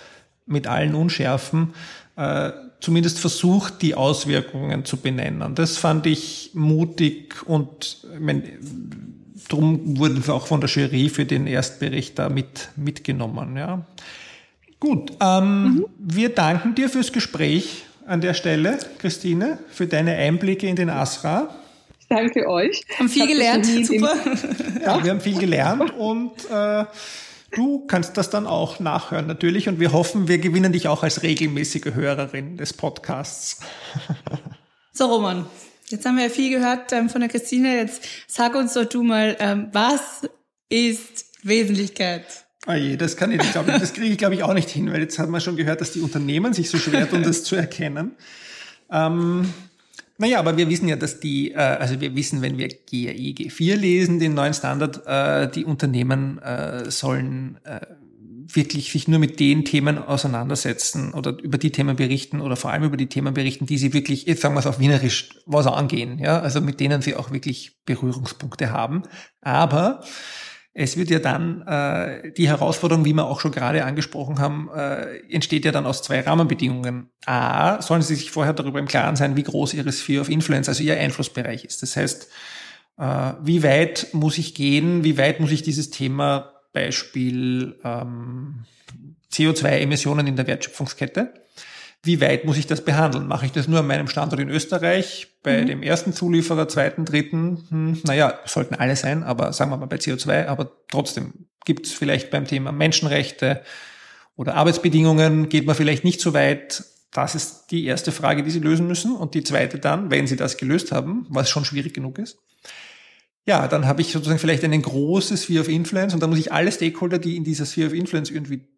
mit 0.46 0.66
allen 0.66 0.94
Unschärfen, 0.94 1.74
äh, 2.16 2.50
zumindest 2.80 3.18
versucht, 3.18 3.82
die 3.82 3.94
Auswirkungen 3.94 4.84
zu 4.84 4.96
benennen. 4.96 5.54
Das 5.54 5.76
fand 5.76 6.06
ich 6.06 6.50
mutig 6.54 7.46
und 7.46 7.98
ich 8.14 8.20
meine, 8.20 8.42
drum 9.48 9.98
wurden 9.98 10.26
wir 10.26 10.34
auch 10.34 10.46
von 10.46 10.60
der 10.60 10.70
Jury 10.70 11.08
für 11.08 11.24
den 11.24 11.46
Erstbericht 11.46 12.18
da 12.18 12.28
mit, 12.28 12.70
mitgenommen. 12.76 13.56
Ja. 13.56 13.84
Gut, 14.78 15.12
ähm, 15.20 15.62
mhm. 15.62 15.86
wir 15.98 16.30
danken 16.30 16.74
dir 16.74 16.88
fürs 16.88 17.12
Gespräch 17.12 17.84
an 18.06 18.20
der 18.20 18.34
Stelle, 18.34 18.78
Christine, 18.98 19.58
für 19.70 19.86
deine 19.86 20.14
Einblicke 20.16 20.66
in 20.66 20.76
den 20.76 20.88
ASRA. 20.90 21.54
Danke 22.08 22.48
euch. 22.48 22.82
Haben 22.98 23.08
viel 23.08 23.28
gelernt, 23.28 23.66
super. 23.66 24.14
Ja, 24.82 25.04
wir 25.04 25.10
haben 25.12 25.20
viel 25.20 25.38
gelernt 25.38 25.92
und 25.96 26.32
äh, 26.50 26.84
Du 27.52 27.86
kannst 27.86 28.16
das 28.16 28.30
dann 28.30 28.46
auch 28.46 28.78
nachhören 28.78 29.26
natürlich 29.26 29.68
und 29.68 29.80
wir 29.80 29.92
hoffen, 29.92 30.28
wir 30.28 30.38
gewinnen 30.38 30.72
dich 30.72 30.86
auch 30.88 31.02
als 31.02 31.22
regelmäßige 31.22 31.94
Hörerin 31.94 32.56
des 32.56 32.72
Podcasts. 32.72 33.60
So, 34.92 35.06
Roman, 35.06 35.46
jetzt 35.86 36.04
haben 36.04 36.16
wir 36.16 36.24
ja 36.24 36.28
viel 36.28 36.50
gehört 36.50 36.92
ähm, 36.92 37.08
von 37.08 37.20
der 37.20 37.30
Christine. 37.30 37.76
Jetzt 37.76 38.02
sag 38.26 38.56
uns 38.56 38.74
doch 38.74 38.84
du 38.84 39.04
mal, 39.04 39.36
ähm, 39.38 39.68
was 39.72 40.28
ist 40.68 41.26
Wesentlichkeit? 41.44 42.24
Oh 42.66 42.72
je, 42.72 42.96
das 42.96 43.16
kann 43.16 43.30
ich 43.30 43.38
nicht, 43.38 43.52
glaube 43.52 43.70
ich, 43.70 43.78
das 43.78 43.94
kriege 43.94 44.08
ich 44.08 44.18
glaube 44.18 44.34
ich 44.34 44.42
auch 44.42 44.52
nicht 44.52 44.68
hin, 44.68 44.92
weil 44.92 45.00
jetzt 45.00 45.18
hat 45.18 45.28
man 45.28 45.40
schon 45.40 45.56
gehört, 45.56 45.80
dass 45.80 45.92
die 45.92 46.00
Unternehmen 46.00 46.52
sich 46.52 46.68
so 46.68 46.76
schwer 46.76 47.08
tun, 47.08 47.22
das 47.22 47.44
zu 47.44 47.54
erkennen. 47.56 48.16
Ähm, 48.90 49.54
naja, 50.20 50.38
aber 50.38 50.58
wir 50.58 50.68
wissen 50.68 50.86
ja, 50.86 50.96
dass 50.96 51.18
die, 51.18 51.52
äh, 51.52 51.56
also 51.56 51.98
wir 51.98 52.14
wissen, 52.14 52.42
wenn 52.42 52.58
wir 52.58 52.68
GAE 52.68 53.32
G4 53.32 53.74
lesen, 53.74 54.18
den 54.18 54.34
neuen 54.34 54.52
Standard, 54.52 55.06
äh, 55.06 55.50
die 55.50 55.64
Unternehmen 55.64 56.38
äh, 56.40 56.90
sollen 56.90 57.58
äh, 57.64 57.80
wirklich 58.46 58.92
sich 58.92 59.08
nur 59.08 59.18
mit 59.18 59.40
den 59.40 59.64
Themen 59.64 59.96
auseinandersetzen 59.96 61.14
oder 61.14 61.38
über 61.38 61.56
die 61.56 61.72
Themen 61.72 61.96
berichten 61.96 62.42
oder 62.42 62.56
vor 62.56 62.70
allem 62.70 62.84
über 62.84 62.98
die 62.98 63.06
Themen 63.06 63.32
berichten, 63.32 63.64
die 63.64 63.78
sie 63.78 63.94
wirklich, 63.94 64.26
jetzt 64.26 64.42
sagen 64.42 64.54
wir 64.54 64.58
es 64.58 64.66
auf 64.66 64.78
Wienerisch, 64.78 65.30
was 65.46 65.66
angehen, 65.66 66.18
ja, 66.18 66.38
also 66.38 66.60
mit 66.60 66.80
denen 66.80 67.00
sie 67.00 67.16
auch 67.16 67.30
wirklich 67.30 67.78
Berührungspunkte 67.86 68.72
haben. 68.72 69.04
Aber 69.40 70.02
es 70.72 70.96
wird 70.96 71.10
ja 71.10 71.18
dann 71.18 71.62
äh, 71.62 72.32
die 72.32 72.48
Herausforderung, 72.48 73.04
wie 73.04 73.12
wir 73.12 73.26
auch 73.26 73.40
schon 73.40 73.50
gerade 73.50 73.84
angesprochen 73.84 74.38
haben, 74.38 74.70
äh, 74.74 75.18
entsteht 75.28 75.64
ja 75.64 75.72
dann 75.72 75.86
aus 75.86 76.02
zwei 76.02 76.20
Rahmenbedingungen. 76.20 77.10
A, 77.26 77.82
sollen 77.82 78.02
Sie 78.02 78.14
sich 78.14 78.30
vorher 78.30 78.52
darüber 78.52 78.78
im 78.78 78.86
Klaren 78.86 79.16
sein, 79.16 79.36
wie 79.36 79.42
groß 79.42 79.74
Ihre 79.74 79.92
Sphere 79.92 80.20
of 80.20 80.28
Influence, 80.28 80.68
also 80.68 80.82
Ihr 80.82 80.98
Einflussbereich 80.98 81.64
ist. 81.64 81.82
Das 81.82 81.96
heißt, 81.96 82.28
äh, 82.98 83.32
wie 83.42 83.64
weit 83.64 84.08
muss 84.12 84.38
ich 84.38 84.54
gehen, 84.54 85.02
wie 85.02 85.18
weit 85.18 85.40
muss 85.40 85.50
ich 85.50 85.62
dieses 85.62 85.90
Thema 85.90 86.52
Beispiel 86.72 87.80
ähm, 87.82 88.64
CO2-Emissionen 89.32 90.28
in 90.28 90.36
der 90.36 90.46
Wertschöpfungskette 90.46 91.34
wie 92.02 92.20
weit 92.20 92.44
muss 92.44 92.56
ich 92.56 92.66
das 92.66 92.84
behandeln? 92.84 93.26
Mache 93.26 93.46
ich 93.46 93.52
das 93.52 93.68
nur 93.68 93.80
an 93.80 93.86
meinem 93.86 94.08
Standort 94.08 94.40
in 94.40 94.48
Österreich, 94.48 95.28
bei 95.42 95.62
mhm. 95.62 95.66
dem 95.66 95.82
ersten 95.82 96.12
Zulieferer, 96.12 96.68
zweiten, 96.68 97.04
dritten? 97.04 97.66
Hm, 97.68 98.00
naja, 98.04 98.38
sollten 98.46 98.74
alle 98.74 98.96
sein, 98.96 99.22
aber 99.22 99.52
sagen 99.52 99.70
wir 99.70 99.76
mal 99.76 99.86
bei 99.86 99.96
CO2, 99.96 100.46
aber 100.46 100.70
trotzdem 100.88 101.46
gibt 101.64 101.86
es 101.86 101.92
vielleicht 101.92 102.30
beim 102.30 102.46
Thema 102.46 102.72
Menschenrechte 102.72 103.62
oder 104.36 104.54
Arbeitsbedingungen, 104.54 105.50
geht 105.50 105.66
man 105.66 105.76
vielleicht 105.76 106.04
nicht 106.04 106.20
so 106.20 106.32
weit. 106.32 106.84
Das 107.12 107.34
ist 107.34 107.66
die 107.70 107.84
erste 107.84 108.12
Frage, 108.12 108.42
die 108.42 108.50
Sie 108.50 108.60
lösen 108.60 108.86
müssen. 108.86 109.14
Und 109.14 109.34
die 109.34 109.42
zweite 109.42 109.78
dann, 109.78 110.10
wenn 110.10 110.26
Sie 110.26 110.36
das 110.36 110.56
gelöst 110.56 110.92
haben, 110.92 111.26
was 111.28 111.50
schon 111.50 111.64
schwierig 111.64 111.92
genug 111.92 112.18
ist, 112.18 112.38
ja, 113.46 113.66
dann 113.68 113.86
habe 113.86 114.00
ich 114.00 114.12
sozusagen 114.12 114.38
vielleicht 114.38 114.64
eine 114.64 114.80
große 114.80 115.36
Sphere 115.36 115.62
of 115.62 115.68
Influence 115.68 116.14
und 116.14 116.20
dann 116.20 116.30
muss 116.30 116.38
ich 116.38 116.52
alle 116.52 116.70
Stakeholder, 116.70 117.18
die 117.18 117.36
in 117.36 117.44
dieser 117.44 117.66
Sphere 117.66 117.88
of 117.88 117.94
Influence 117.94 118.30
irgendwie 118.30 118.68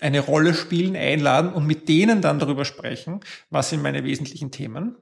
eine 0.00 0.20
Rolle 0.20 0.54
spielen, 0.54 0.96
einladen 0.96 1.52
und 1.52 1.66
mit 1.66 1.88
denen 1.88 2.20
dann 2.20 2.38
darüber 2.38 2.64
sprechen, 2.64 3.20
was 3.50 3.70
sind 3.70 3.82
meine 3.82 4.04
wesentlichen 4.04 4.50
Themen. 4.50 4.96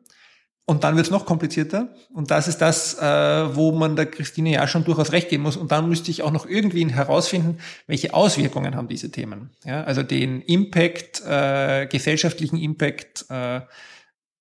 Und 0.65 0.85
dann 0.85 0.95
wird 0.95 1.07
es 1.07 1.11
noch 1.11 1.27
komplizierter. 1.27 1.89
Und 2.13 2.31
das 2.31 2.47
ist 2.47 2.59
das, 2.59 2.97
äh, 2.99 3.57
wo 3.57 3.73
man 3.73 3.97
der 3.97 4.07
Christine 4.07 4.53
ja 4.53 4.67
schon 4.69 4.85
durchaus 4.85 5.11
recht 5.11 5.29
geben 5.29 5.43
muss. 5.43 5.57
Und 5.57 5.73
dann 5.73 5.89
müsste 5.89 6.11
ich 6.11 6.23
auch 6.23 6.31
noch 6.31 6.47
irgendwie 6.47 6.87
herausfinden, 6.87 7.59
welche 7.89 8.15
Auswirkungen 8.15 8.77
haben 8.77 8.87
diese 8.87 9.11
Themen. 9.11 9.51
Ja, 9.65 9.83
also 9.83 10.05
den 10.05 10.41
Impact, 10.43 11.21
äh, 11.27 11.87
gesellschaftlichen 11.87 12.59
Impact 12.59 13.27
äh, 13.29 13.63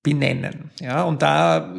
benennen. 0.03 0.69
Ja, 0.79 1.03
und 1.03 1.23
da, 1.23 1.75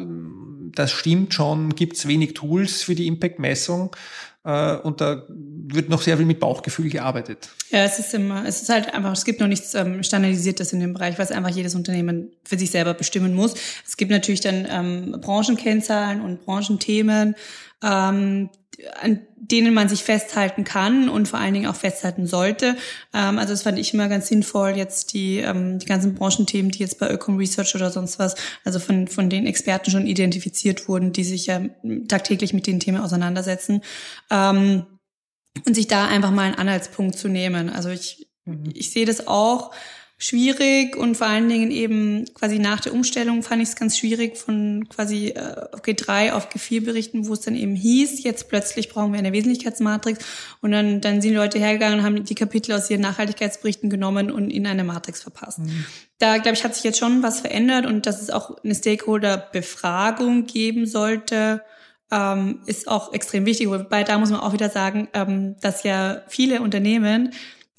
das 0.75 0.91
stimmt 0.91 1.33
schon, 1.33 1.75
gibt 1.75 1.95
es 1.95 2.07
wenig 2.07 2.33
Tools 2.33 2.83
für 2.83 2.95
die 2.95 3.07
Impact-Messung. 3.07 3.95
Äh, 4.43 4.75
und 4.77 4.99
da 5.01 5.23
wird 5.29 5.89
noch 5.89 6.01
sehr 6.01 6.17
viel 6.17 6.25
mit 6.25 6.39
Bauchgefühl 6.39 6.89
gearbeitet. 6.89 7.49
Ja, 7.69 7.83
es 7.83 7.99
ist 7.99 8.13
immer, 8.13 8.45
es 8.45 8.61
ist 8.61 8.69
halt 8.69 8.93
einfach, 8.93 9.13
es 9.13 9.23
gibt 9.23 9.39
noch 9.39 9.47
nichts 9.47 9.73
ähm, 9.73 10.03
Standardisiertes 10.03 10.73
in 10.73 10.81
dem 10.81 10.93
Bereich, 10.93 11.17
was 11.17 11.31
einfach 11.31 11.49
jedes 11.49 11.75
Unternehmen 11.75 12.31
für 12.43 12.57
sich 12.57 12.71
selber 12.71 12.93
bestimmen 12.93 13.33
muss. 13.33 13.55
Es 13.87 13.95
gibt 13.95 14.11
natürlich 14.11 14.41
dann 14.41 14.67
ähm, 14.69 15.17
Branchenkennzahlen 15.21 16.21
und 16.21 16.45
Branchenthemen, 16.45 17.35
ähm, 17.81 18.49
an 19.01 19.19
denen 19.35 19.73
man 19.73 19.89
sich 19.89 20.03
festhalten 20.03 20.63
kann 20.63 21.09
und 21.09 21.27
vor 21.27 21.39
allen 21.39 21.53
Dingen 21.53 21.67
auch 21.67 21.75
festhalten 21.75 22.27
sollte. 22.27 22.75
Ähm, 23.13 23.37
also 23.37 23.53
das 23.53 23.63
fand 23.63 23.77
ich 23.77 23.93
immer 23.93 24.07
ganz 24.07 24.27
sinnvoll, 24.27 24.71
jetzt 24.71 25.13
die, 25.13 25.39
ähm, 25.39 25.79
die 25.79 25.85
ganzen 25.85 26.15
Branchenthemen, 26.15 26.71
die 26.71 26.79
jetzt 26.79 26.99
bei 26.99 27.09
Ökom 27.09 27.37
Research 27.37 27.75
oder 27.75 27.91
sonst 27.91 28.19
was, 28.19 28.35
also 28.63 28.79
von, 28.79 29.07
von 29.07 29.29
den 29.29 29.45
Experten 29.45 29.91
schon 29.91 30.07
identifiziert 30.07 30.87
wurden, 30.87 31.11
die 31.11 31.23
sich 31.23 31.47
ja 31.47 31.61
tagtäglich 32.07 32.53
mit 32.53 32.67
den 32.67 32.79
Themen 32.79 33.01
auseinandersetzen. 33.01 33.81
Ähm, 34.29 34.85
und 35.65 35.75
sich 35.75 35.87
da 35.87 36.07
einfach 36.07 36.31
mal 36.31 36.43
einen 36.43 36.55
Anhaltspunkt 36.55 37.17
zu 37.17 37.27
nehmen. 37.27 37.69
Also 37.69 37.89
ich, 37.89 38.27
mhm. 38.45 38.71
ich 38.73 38.91
sehe 38.91 39.05
das 39.05 39.27
auch 39.27 39.71
schwierig 40.23 40.95
und 40.95 41.17
vor 41.17 41.27
allen 41.27 41.49
Dingen 41.49 41.69
eben 41.69 42.25
quasi 42.33 42.57
nach 42.57 42.79
der 42.79 42.93
Umstellung 42.93 43.43
fand 43.43 43.61
ich 43.61 43.69
es 43.69 43.75
ganz 43.75 43.97
schwierig 43.97 44.37
von 44.37 44.87
quasi 44.87 45.27
äh, 45.27 45.65
G3 45.83 46.31
auf 46.31 46.49
G4 46.49 46.85
berichten, 46.85 47.27
wo 47.27 47.33
es 47.33 47.41
dann 47.41 47.55
eben 47.55 47.75
hieß, 47.75 48.23
jetzt 48.23 48.47
plötzlich 48.47 48.87
brauchen 48.87 49.11
wir 49.11 49.19
eine 49.19 49.33
Wesentlichkeitsmatrix 49.33 50.23
und 50.61 50.71
dann, 50.71 51.01
dann 51.01 51.21
sind 51.21 51.33
Leute 51.33 51.59
hergegangen 51.59 51.99
und 51.99 52.05
haben 52.05 52.23
die 52.23 52.35
Kapitel 52.35 52.71
aus 52.71 52.89
ihren 52.89 53.01
Nachhaltigkeitsberichten 53.01 53.89
genommen 53.89 54.31
und 54.31 54.49
in 54.49 54.65
eine 54.65 54.85
Matrix 54.85 55.21
verpasst. 55.21 55.59
Mhm. 55.59 55.85
Da, 56.19 56.37
glaube 56.37 56.55
ich, 56.55 56.63
hat 56.63 56.73
sich 56.73 56.85
jetzt 56.85 56.99
schon 56.99 57.21
was 57.21 57.41
verändert 57.41 57.85
und 57.85 58.05
dass 58.05 58.21
es 58.21 58.29
auch 58.29 58.63
eine 58.63 58.75
Stakeholder-Befragung 58.75 60.45
geben 60.45 60.85
sollte, 60.85 61.63
ähm, 62.11 62.61
ist 62.65 62.87
auch 62.87 63.11
extrem 63.11 63.45
wichtig. 63.45 63.67
Wobei 63.67 64.05
da 64.05 64.17
muss 64.19 64.29
man 64.29 64.39
auch 64.39 64.53
wieder 64.53 64.69
sagen, 64.69 65.09
ähm, 65.13 65.57
dass 65.59 65.83
ja 65.83 66.21
viele 66.29 66.61
Unternehmen 66.61 67.33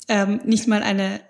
ähm, 0.08 0.40
nicht 0.44 0.66
mal 0.66 0.82
eine 0.82 1.20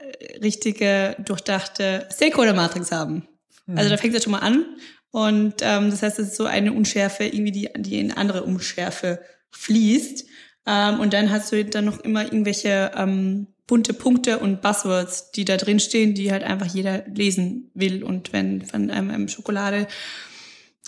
richtige, 0.43 1.17
durchdachte 1.19 2.09
Stakeholder-Matrix 2.13 2.93
haben. 2.93 3.29
Mhm. 3.67 3.79
Also 3.79 3.91
da 3.91 3.97
fängt 3.97 4.15
es 4.15 4.25
schon 4.25 4.33
mal 4.33 4.39
an. 4.39 4.65
Und 5.11 5.57
ähm, 5.61 5.91
das 5.91 6.03
heißt, 6.03 6.19
es 6.19 6.29
ist 6.29 6.37
so 6.37 6.45
eine 6.45 6.73
Unschärfe, 6.73 7.25
irgendwie 7.25 7.53
die, 7.53 7.69
die 7.77 8.01
in 8.01 8.13
andere 8.13 8.43
Unschärfe 8.43 9.21
fließt. 9.51 10.25
Ähm, 10.67 11.01
und 11.01 11.13
dann 11.13 11.31
hast 11.31 11.53
du 11.53 11.65
dann 11.65 11.85
noch 11.85 12.01
immer 12.01 12.25
irgendwelche 12.25 12.91
ähm, 12.97 13.47
bunte 13.67 13.95
Punkte 13.95 14.39
und 14.39 14.61
Buzzwords, 14.61 15.31
die 15.31 15.45
da 15.45 15.57
drin 15.57 15.81
stehen, 15.81 16.15
die 16.15 16.33
halt 16.33 16.43
einfach 16.43 16.67
jeder 16.67 17.05
lesen 17.07 17.71
will. 17.75 18.03
Und 18.03 18.33
wenn 18.33 18.63
von 18.63 18.91
einem, 18.91 19.11
einem 19.11 19.29
Schokolade 19.29 19.87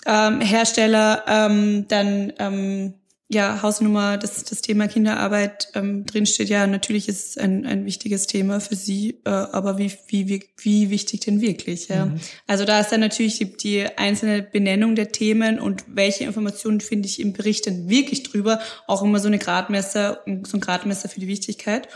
ähm, 0.05 0.41
Hersteller 0.41 1.23
ähm, 1.27 1.87
dann 1.87 2.33
ähm, 2.37 2.93
ja, 3.29 3.61
Hausnummer, 3.61 4.17
das, 4.17 4.45
das 4.45 4.61
Thema 4.61 4.87
Kinderarbeit 4.87 5.69
ähm, 5.75 6.05
drinsteht, 6.05 6.47
ja, 6.47 6.65
natürlich 6.65 7.09
ist 7.09 7.31
es 7.31 7.37
ein, 7.37 7.65
ein 7.65 7.83
wichtiges 7.83 8.25
Thema 8.25 8.61
für 8.61 8.77
Sie, 8.77 9.19
äh, 9.25 9.29
aber 9.29 9.77
wie, 9.77 9.91
wie, 10.07 10.29
wie, 10.29 10.43
wie 10.57 10.89
wichtig 10.89 11.21
denn 11.21 11.41
wirklich? 11.41 11.89
Ja? 11.89 12.05
Mhm. 12.05 12.21
Also 12.47 12.63
da 12.63 12.79
ist 12.79 12.91
dann 12.93 13.01
natürlich 13.01 13.37
die, 13.37 13.57
die 13.57 13.85
einzelne 13.97 14.41
Benennung 14.41 14.95
der 14.95 15.11
Themen 15.11 15.59
und 15.59 15.83
welche 15.87 16.23
Informationen 16.23 16.79
finde 16.79 17.07
ich 17.07 17.19
im 17.19 17.33
Bericht 17.33 17.65
denn 17.65 17.89
wirklich 17.89 18.23
drüber, 18.23 18.61
auch 18.87 19.03
immer 19.03 19.19
so 19.19 19.27
eine 19.27 19.39
Gradmesser, 19.39 20.23
so 20.25 20.57
ein 20.57 20.61
Gradmesser 20.61 21.09
für 21.09 21.19
die 21.19 21.27
Wichtigkeit. 21.27 21.89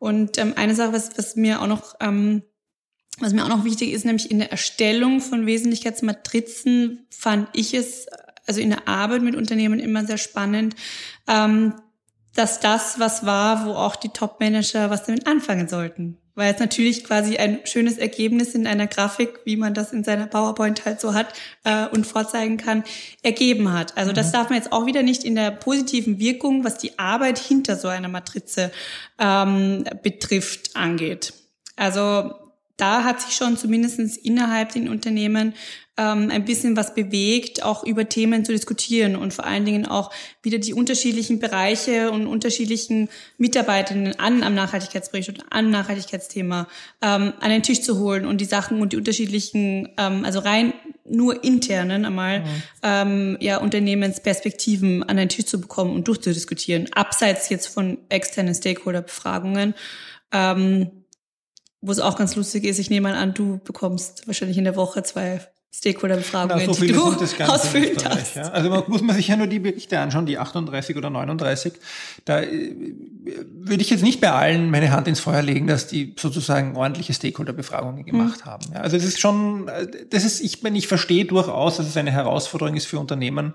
Und 0.00 0.36
ähm, 0.38 0.54
eine 0.56 0.74
Sache, 0.74 0.92
was, 0.92 1.10
was 1.16 1.36
mir 1.36 1.62
auch 1.62 1.68
noch 1.68 1.94
ähm, 2.00 2.42
was 3.18 3.34
mir 3.34 3.44
auch 3.44 3.48
noch 3.48 3.64
wichtig 3.64 3.92
ist, 3.92 4.04
nämlich 4.04 4.30
in 4.30 4.38
der 4.38 4.50
Erstellung 4.50 5.20
von 5.20 5.46
Wesentlichkeitsmatrizen 5.46 7.06
fand 7.10 7.48
ich 7.52 7.74
es 7.74 8.06
also 8.46 8.60
in 8.60 8.70
der 8.70 8.88
Arbeit 8.88 9.22
mit 9.22 9.36
Unternehmen 9.36 9.80
immer 9.80 10.04
sehr 10.04 10.18
spannend, 10.18 10.74
ähm, 11.28 11.74
dass 12.34 12.60
das 12.60 12.98
was 12.98 13.26
war, 13.26 13.66
wo 13.66 13.72
auch 13.72 13.96
die 13.96 14.08
Top-Manager 14.08 14.90
was 14.90 15.04
damit 15.04 15.26
anfangen 15.26 15.68
sollten. 15.68 16.18
weil 16.34 16.52
es 16.52 16.60
natürlich 16.60 17.04
quasi 17.04 17.36
ein 17.36 17.60
schönes 17.64 17.98
Ergebnis 17.98 18.54
in 18.54 18.66
einer 18.66 18.86
Grafik, 18.86 19.40
wie 19.44 19.56
man 19.56 19.74
das 19.74 19.92
in 19.92 20.02
seiner 20.02 20.26
PowerPoint 20.26 20.86
halt 20.86 20.98
so 20.98 21.12
hat 21.12 21.34
äh, 21.64 21.86
und 21.88 22.06
vorzeigen 22.06 22.56
kann, 22.56 22.84
ergeben 23.22 23.72
hat. 23.72 23.98
Also 23.98 24.12
das 24.12 24.28
mhm. 24.28 24.32
darf 24.32 24.48
man 24.48 24.58
jetzt 24.58 24.72
auch 24.72 24.86
wieder 24.86 25.02
nicht 25.02 25.24
in 25.24 25.34
der 25.34 25.50
positiven 25.50 26.18
Wirkung, 26.18 26.64
was 26.64 26.78
die 26.78 26.98
Arbeit 26.98 27.38
hinter 27.38 27.76
so 27.76 27.88
einer 27.88 28.08
Matrize 28.08 28.72
ähm, 29.18 29.84
betrifft, 30.02 30.74
angeht. 30.74 31.34
Also 31.76 32.32
da 32.82 33.04
hat 33.04 33.20
sich 33.20 33.36
schon 33.36 33.56
zumindestens 33.56 34.16
innerhalb 34.16 34.72
den 34.72 34.88
Unternehmen 34.88 35.54
ähm, 35.96 36.30
ein 36.32 36.44
bisschen 36.44 36.76
was 36.76 36.96
bewegt, 36.96 37.62
auch 37.62 37.84
über 37.84 38.08
Themen 38.08 38.44
zu 38.44 38.50
diskutieren 38.50 39.14
und 39.14 39.32
vor 39.32 39.44
allen 39.44 39.64
Dingen 39.64 39.86
auch 39.86 40.10
wieder 40.42 40.58
die 40.58 40.74
unterschiedlichen 40.74 41.38
Bereiche 41.38 42.10
und 42.10 42.26
unterschiedlichen 42.26 43.08
Mitarbeitenden 43.38 44.18
an 44.18 44.42
am 44.42 44.56
Nachhaltigkeitsbericht 44.56 45.28
und 45.28 45.44
an 45.50 45.70
Nachhaltigkeitsthema 45.70 46.66
ähm, 47.02 47.32
an 47.38 47.50
den 47.50 47.62
Tisch 47.62 47.82
zu 47.82 48.00
holen 48.00 48.26
und 48.26 48.40
die 48.40 48.46
Sachen 48.46 48.80
und 48.80 48.92
die 48.92 48.96
unterschiedlichen, 48.96 49.90
ähm, 49.96 50.24
also 50.24 50.40
rein 50.40 50.72
nur 51.04 51.44
internen 51.44 52.04
einmal 52.04 52.40
mhm. 52.40 52.46
ähm, 52.82 53.36
ja 53.38 53.58
Unternehmensperspektiven 53.58 55.04
an 55.04 55.18
den 55.18 55.28
Tisch 55.28 55.46
zu 55.46 55.60
bekommen 55.60 55.94
und 55.94 56.08
durchzudiskutieren, 56.08 56.92
abseits 56.94 57.48
jetzt 57.48 57.68
von 57.68 57.98
externen 58.08 58.56
Stakeholder-Befragungen. 58.56 59.74
Ähm, 60.32 61.01
wo 61.82 61.92
es 61.92 61.98
auch 61.98 62.16
ganz 62.16 62.36
lustig 62.36 62.64
ist, 62.64 62.78
ich 62.78 62.90
nehme 62.90 63.10
mal 63.10 63.16
an, 63.16 63.34
du 63.34 63.58
bekommst 63.62 64.26
wahrscheinlich 64.26 64.56
in 64.56 64.64
der 64.64 64.76
Woche 64.76 65.02
zwei 65.02 65.40
Stakeholder-Befragungen, 65.74 66.72
so 66.72 66.84
die 66.84 66.92
du 66.92 67.02
ausfüllen 67.02 67.96
hast. 68.04 68.36
Ja. 68.36 68.42
Also 68.50 68.68
man, 68.68 68.82
muss 68.88 69.00
man 69.00 69.16
sich 69.16 69.28
ja 69.28 69.36
nur 69.36 69.46
die 69.46 69.58
Berichte 69.58 69.98
anschauen, 69.98 70.26
die 70.26 70.36
38 70.36 70.96
oder 70.96 71.08
39. 71.08 71.72
Da 72.26 72.42
äh, 72.42 72.74
würde 73.54 73.82
ich 73.82 73.88
jetzt 73.88 74.02
nicht 74.02 74.20
bei 74.20 74.30
allen 74.32 74.70
meine 74.70 74.90
Hand 74.90 75.08
ins 75.08 75.20
Feuer 75.20 75.40
legen, 75.40 75.66
dass 75.66 75.86
die 75.86 76.14
sozusagen 76.18 76.76
ordentliche 76.76 77.14
Stakeholder-Befragungen 77.14 78.04
gemacht 78.04 78.44
mhm. 78.44 78.50
haben. 78.50 78.66
Ja, 78.74 78.80
also 78.80 78.98
es 78.98 79.04
ist 79.04 79.18
schon, 79.18 79.66
äh, 79.68 79.86
das 80.10 80.24
ist, 80.24 80.42
ich, 80.42 80.62
ich 80.62 80.88
verstehe 80.88 81.24
durchaus, 81.24 81.78
dass 81.78 81.86
es 81.86 81.96
eine 81.96 82.12
Herausforderung 82.12 82.76
ist 82.76 82.86
für 82.86 82.98
Unternehmen, 82.98 83.54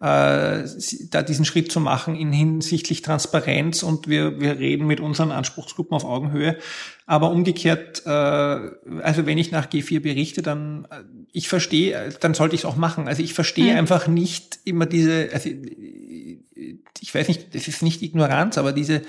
äh, 0.00 0.62
da 1.10 1.22
diesen 1.26 1.44
Schritt 1.44 1.72
zu 1.72 1.80
machen 1.80 2.14
in 2.14 2.32
hinsichtlich 2.32 3.02
Transparenz 3.02 3.82
und 3.82 4.06
wir, 4.06 4.38
wir 4.38 4.60
reden 4.60 4.86
mit 4.86 5.00
unseren 5.00 5.32
Anspruchsgruppen 5.32 5.96
auf 5.96 6.04
Augenhöhe. 6.04 6.58
Aber 7.08 7.30
umgekehrt, 7.30 8.02
äh, 8.04 8.10
also 8.10 9.26
wenn 9.26 9.38
ich 9.38 9.52
nach 9.52 9.70
G4 9.70 10.00
berichte, 10.00 10.42
dann 10.42 10.86
äh, 10.90 11.04
ich 11.32 11.48
verstehe, 11.48 12.10
dann 12.20 12.34
sollte 12.34 12.56
ich 12.56 12.62
es 12.62 12.64
auch 12.64 12.76
machen. 12.76 13.06
Also 13.06 13.22
ich 13.22 13.32
verstehe 13.32 13.72
mhm. 13.72 13.78
einfach 13.78 14.08
nicht 14.08 14.58
immer 14.64 14.86
diese, 14.86 15.28
also 15.32 15.48
ich 17.00 17.14
weiß 17.14 17.28
nicht, 17.28 17.54
das 17.54 17.68
ist 17.68 17.82
nicht 17.82 18.02
Ignoranz, 18.02 18.58
aber 18.58 18.72
diese 18.72 19.02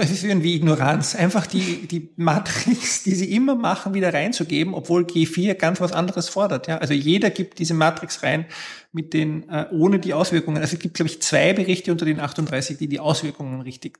es 0.00 0.10
ist 0.10 0.24
irgendwie 0.24 0.54
Ignoranz, 0.54 1.14
einfach 1.18 1.46
die, 1.46 1.86
die 1.86 2.10
Matrix, 2.16 3.02
die 3.02 3.14
sie 3.14 3.34
immer 3.34 3.54
machen, 3.54 3.94
wieder 3.94 4.14
reinzugeben, 4.14 4.74
obwohl 4.74 5.02
G4 5.02 5.54
ganz 5.54 5.80
was 5.80 5.92
anderes 5.92 6.28
fordert. 6.28 6.66
Ja? 6.66 6.78
Also 6.78 6.94
jeder 6.94 7.30
gibt 7.30 7.58
diese 7.58 7.74
Matrix 7.74 8.22
rein 8.22 8.46
mit 8.92 9.12
den, 9.12 9.48
äh, 9.50 9.66
ohne 9.70 9.98
die 9.98 10.14
Auswirkungen. 10.14 10.62
Also 10.62 10.76
es 10.76 10.80
gibt, 10.80 10.94
glaube 10.94 11.10
ich, 11.10 11.20
zwei 11.20 11.52
Berichte 11.52 11.92
unter 11.92 12.06
den 12.06 12.20
38, 12.20 12.78
die 12.78 12.88
die 12.88 13.00
Auswirkungen 13.00 13.60
richtig 13.60 13.98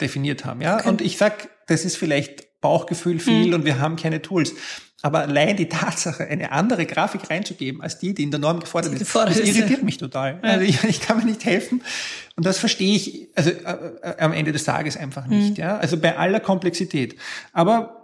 definiert 0.00 0.44
haben. 0.44 0.60
Ja? 0.60 0.76
Okay. 0.76 0.88
Und 0.88 1.00
ich 1.00 1.16
sag, 1.16 1.48
das 1.66 1.84
ist 1.84 1.96
vielleicht 1.96 2.51
Bauchgefühl 2.62 3.18
viel 3.18 3.48
mhm. 3.48 3.54
und 3.54 3.64
wir 3.66 3.78
haben 3.78 3.96
keine 3.96 4.22
Tools. 4.22 4.54
Aber 5.02 5.18
allein 5.18 5.56
die 5.56 5.68
Tatsache, 5.68 6.28
eine 6.28 6.52
andere 6.52 6.86
Grafik 6.86 7.28
reinzugeben 7.28 7.82
als 7.82 7.98
die, 7.98 8.14
die 8.14 8.22
in 8.22 8.30
der 8.30 8.38
Norm 8.38 8.60
gefordert, 8.60 8.96
gefordert 8.96 9.36
ist, 9.36 9.40
das 9.40 9.48
irritiert 9.48 9.80
ist. 9.80 9.84
mich 9.84 9.98
total. 9.98 10.40
Ja. 10.42 10.50
Also 10.50 10.64
ich, 10.64 10.82
ich, 10.84 11.00
kann 11.00 11.18
mir 11.18 11.24
nicht 11.24 11.44
helfen. 11.44 11.82
Und 12.36 12.46
das 12.46 12.58
verstehe 12.58 12.94
ich 12.94 13.28
also 13.34 13.50
äh, 13.50 13.54
äh, 13.54 14.16
am 14.18 14.32
Ende 14.32 14.52
des 14.52 14.62
Tages 14.62 14.96
einfach 14.96 15.26
nicht. 15.26 15.58
Mhm. 15.58 15.62
Ja? 15.62 15.76
Also 15.76 15.98
bei 15.98 16.16
aller 16.16 16.38
Komplexität. 16.38 17.16
Aber 17.52 17.98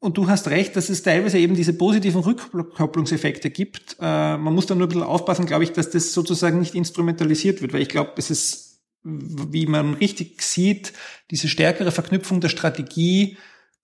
und 0.00 0.18
du 0.18 0.28
hast 0.28 0.48
recht, 0.48 0.76
dass 0.76 0.88
es 0.88 1.02
teilweise 1.02 1.38
eben 1.38 1.54
diese 1.54 1.72
positiven 1.72 2.20
Rückkopplungseffekte 2.20 3.50
gibt. 3.50 3.96
Äh, 4.00 4.36
man 4.36 4.52
muss 4.52 4.66
da 4.66 4.74
nur 4.74 4.86
ein 4.86 4.90
bisschen 4.90 5.04
aufpassen, 5.04 5.46
glaube 5.46 5.64
ich, 5.64 5.72
dass 5.72 5.90
das 5.90 6.12
sozusagen 6.12 6.58
nicht 6.58 6.74
instrumentalisiert 6.74 7.62
wird, 7.62 7.72
weil 7.72 7.82
ich 7.82 7.88
glaube, 7.88 8.12
es 8.16 8.30
ist, 8.30 8.82
wie 9.04 9.66
man 9.66 9.94
richtig 9.94 10.42
sieht, 10.42 10.92
diese 11.30 11.48
stärkere 11.48 11.92
Verknüpfung 11.92 12.40
der 12.40 12.48
Strategie 12.48 13.38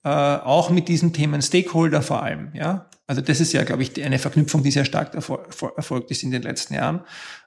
äh, 0.05 0.09
auch 0.09 0.71
mit 0.71 0.89
diesen 0.89 1.13
Themen 1.13 1.43
Stakeholder 1.43 2.03
vor 2.03 2.23
allem. 2.23 2.51
Ja, 2.55 2.89
also 3.07 3.21
das 3.21 3.41
ist 3.41 3.53
ja, 3.53 3.65
glaube 3.65 3.83
ich, 3.83 4.03
eine 4.03 4.19
Verknüpfung, 4.19 4.63
die 4.63 4.71
sehr 4.71 4.85
stark 4.85 5.15
erfolgt 5.15 6.11
ist 6.11 6.23
in 6.23 6.31
den 6.31 6.43
letzten 6.43 6.75
Jahren. 6.75 7.03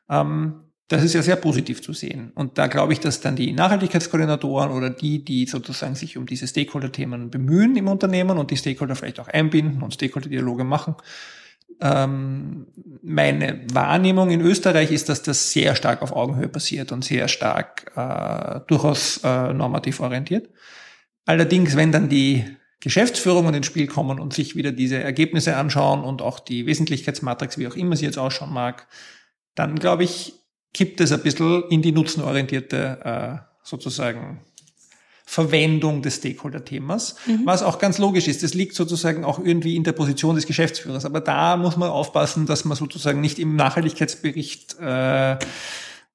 Ähm, 0.10 0.62
das 0.88 1.03
ist 1.03 1.14
ja 1.14 1.24
sehr 1.24 1.36
positiv 1.36 1.82
zu 1.82 1.93
sehen. 1.93 2.32
Und 2.36 2.60
da 2.60 2.68
glaube 2.68 2.93
ich, 2.93 2.99
dass 2.99 3.20
dann 3.20 3.36
die 3.36 3.51
Nachhaltigkeitskoordinatoren 3.53 4.72
oder 4.72 4.91
die, 4.91 5.26
die 5.26 5.47
sozusagen 5.47 5.95
sich 5.95 6.16
um 6.18 6.28
diese 6.28 6.47
Stakeholder-Themen 6.47 7.32
bemühen 7.32 7.76
im 7.76 7.88
Unternehmen 7.88 8.38
und 8.38 8.51
die 8.51 8.58
Stakeholder 8.58 8.95
vielleicht 8.95 9.20
auch 9.20 9.28
einbinden 9.28 9.82
und 9.82 9.95
Stakeholder-Dialoge 9.95 10.64
machen, 10.64 10.95
ähm, 11.82 12.68
meine 13.01 13.62
Wahrnehmung 13.74 14.30
in 14.30 14.41
Österreich 14.41 14.91
ist, 14.91 15.10
dass 15.10 15.24
das 15.24 15.51
sehr 15.51 15.76
stark 15.76 16.01
auf 16.01 16.14
Augenhöhe 16.14 16.47
passiert 16.47 16.91
und 16.91 17.03
sehr 17.03 17.28
stark 17.28 17.91
äh, 17.95 18.62
durchaus 18.68 19.20
äh, 19.24 19.53
normativ 19.53 19.99
orientiert. 19.99 20.49
Allerdings, 21.26 21.76
wenn 21.76 21.91
dann 21.91 22.09
die 22.09 22.45
Geschäftsführungen 22.80 23.53
ins 23.55 23.65
Spiel 23.65 23.88
kommen 23.88 24.19
und 24.19 24.34
sich 24.34 24.55
wieder 24.55 24.71
diese 24.71 25.01
Ergebnisse 25.01 25.55
anschauen 25.57 26.03
und 26.03 26.21
auch 26.21 26.39
die 26.39 26.65
Wesentlichkeitsmatrix, 26.65 27.57
wie 27.57 27.67
auch 27.67 27.76
immer 27.76 27.95
sie 27.95 28.05
jetzt 28.05 28.19
ausschauen 28.19 28.53
mag, 28.53 28.88
dann 29.55 29.80
glaube 29.80 30.03
ich, 30.03 30.34
kippt 30.73 31.01
es 31.01 31.11
ein 31.11 31.21
bisschen 31.21 31.63
in 31.69 31.82
die 31.82 31.91
nutzenorientierte 31.91 32.99
äh, 33.03 33.38
sozusagen 33.63 34.41
Verwendung 35.26 36.03
des 36.03 36.17
Stakeholder-Themas, 36.17 37.15
mhm. 37.26 37.41
was 37.45 37.63
auch 37.63 37.80
ganz 37.80 37.97
logisch 37.97 38.28
ist. 38.28 38.43
Das 38.43 38.53
liegt 38.53 38.76
sozusagen 38.76 39.26
auch 39.26 39.39
irgendwie 39.39 39.76
in 39.76 39.84
der 39.84 39.93
Position 39.93 40.36
des 40.36 40.45
Geschäftsführers. 40.45 41.05
Aber 41.05 41.19
da 41.19 41.57
muss 41.57 41.78
man 41.78 41.89
aufpassen, 41.89 42.45
dass 42.45 42.63
man 42.65 42.78
sozusagen 42.78 43.21
nicht 43.21 43.39
im 43.39 43.55
Nachhaltigkeitsbericht 43.55 44.80
äh, 44.80 45.38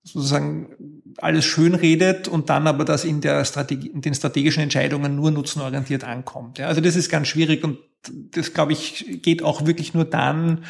sozusagen 0.03 1.03
alles 1.19 1.45
schön 1.45 1.75
redet 1.75 2.29
und 2.29 2.49
dann 2.51 2.67
aber 2.67 2.85
das 2.85 3.05
in 3.05 3.21
der 3.21 3.45
Strategie, 3.45 3.89
in 3.89 4.01
den 4.01 4.15
strategischen 4.15 4.63
Entscheidungen 4.63 5.15
nur 5.15 5.31
nutzenorientiert 5.31 6.05
ankommt. 6.05 6.59
Ja, 6.59 6.69
also 6.69 6.81
das 6.81 6.97
ist 6.97 7.11
ganz 7.11 7.29
schwierig 7.29 7.65
und 7.65 7.79
das 8.35 8.55
glaube 8.55 8.73
ich 8.73 9.21
geht 9.23 9.43
auch 9.43 9.67
wirklich 9.67 9.93
nur 9.93 10.05
dann 10.05 10.65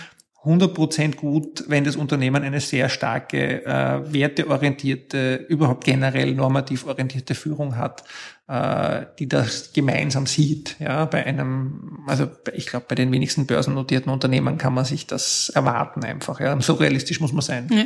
100% 0.45 1.16
gut, 1.16 1.64
wenn 1.68 1.85
das 1.85 1.97
Unternehmen 1.97 2.43
eine 2.43 2.61
sehr 2.61 2.89
starke, 2.89 3.64
äh, 3.66 4.12
werteorientierte, 4.12 5.35
überhaupt 5.49 5.85
generell 5.85 6.35
normativ 6.35 6.87
orientierte 6.87 7.35
Führung 7.35 7.76
hat, 7.76 8.05
äh, 8.49 9.05
die 9.18 9.28
das 9.28 9.74
gemeinsam 9.74 10.26
sieht. 10.26 10.76
Ja, 10.81 11.05
bei 11.05 11.26
einem, 11.26 12.05
also 12.07 12.26
ich 12.55 12.66
glaube, 12.66 12.87
bei 12.89 12.95
den 12.95 13.12
wenigsten 13.12 13.45
börsennotierten 13.45 14.11
Unternehmen 14.11 14.57
kann 14.57 14.72
man 14.72 14.87
sich 14.87 15.07
das 15.07 15.51
erwarten 15.51 16.05
einfach. 16.05 16.41
Ja, 16.41 16.59
so 16.62 16.72
realistisch 16.72 17.20
muss 17.20 17.35
man 17.35 17.43
sein. 17.43 17.68
Ja. 17.70 17.85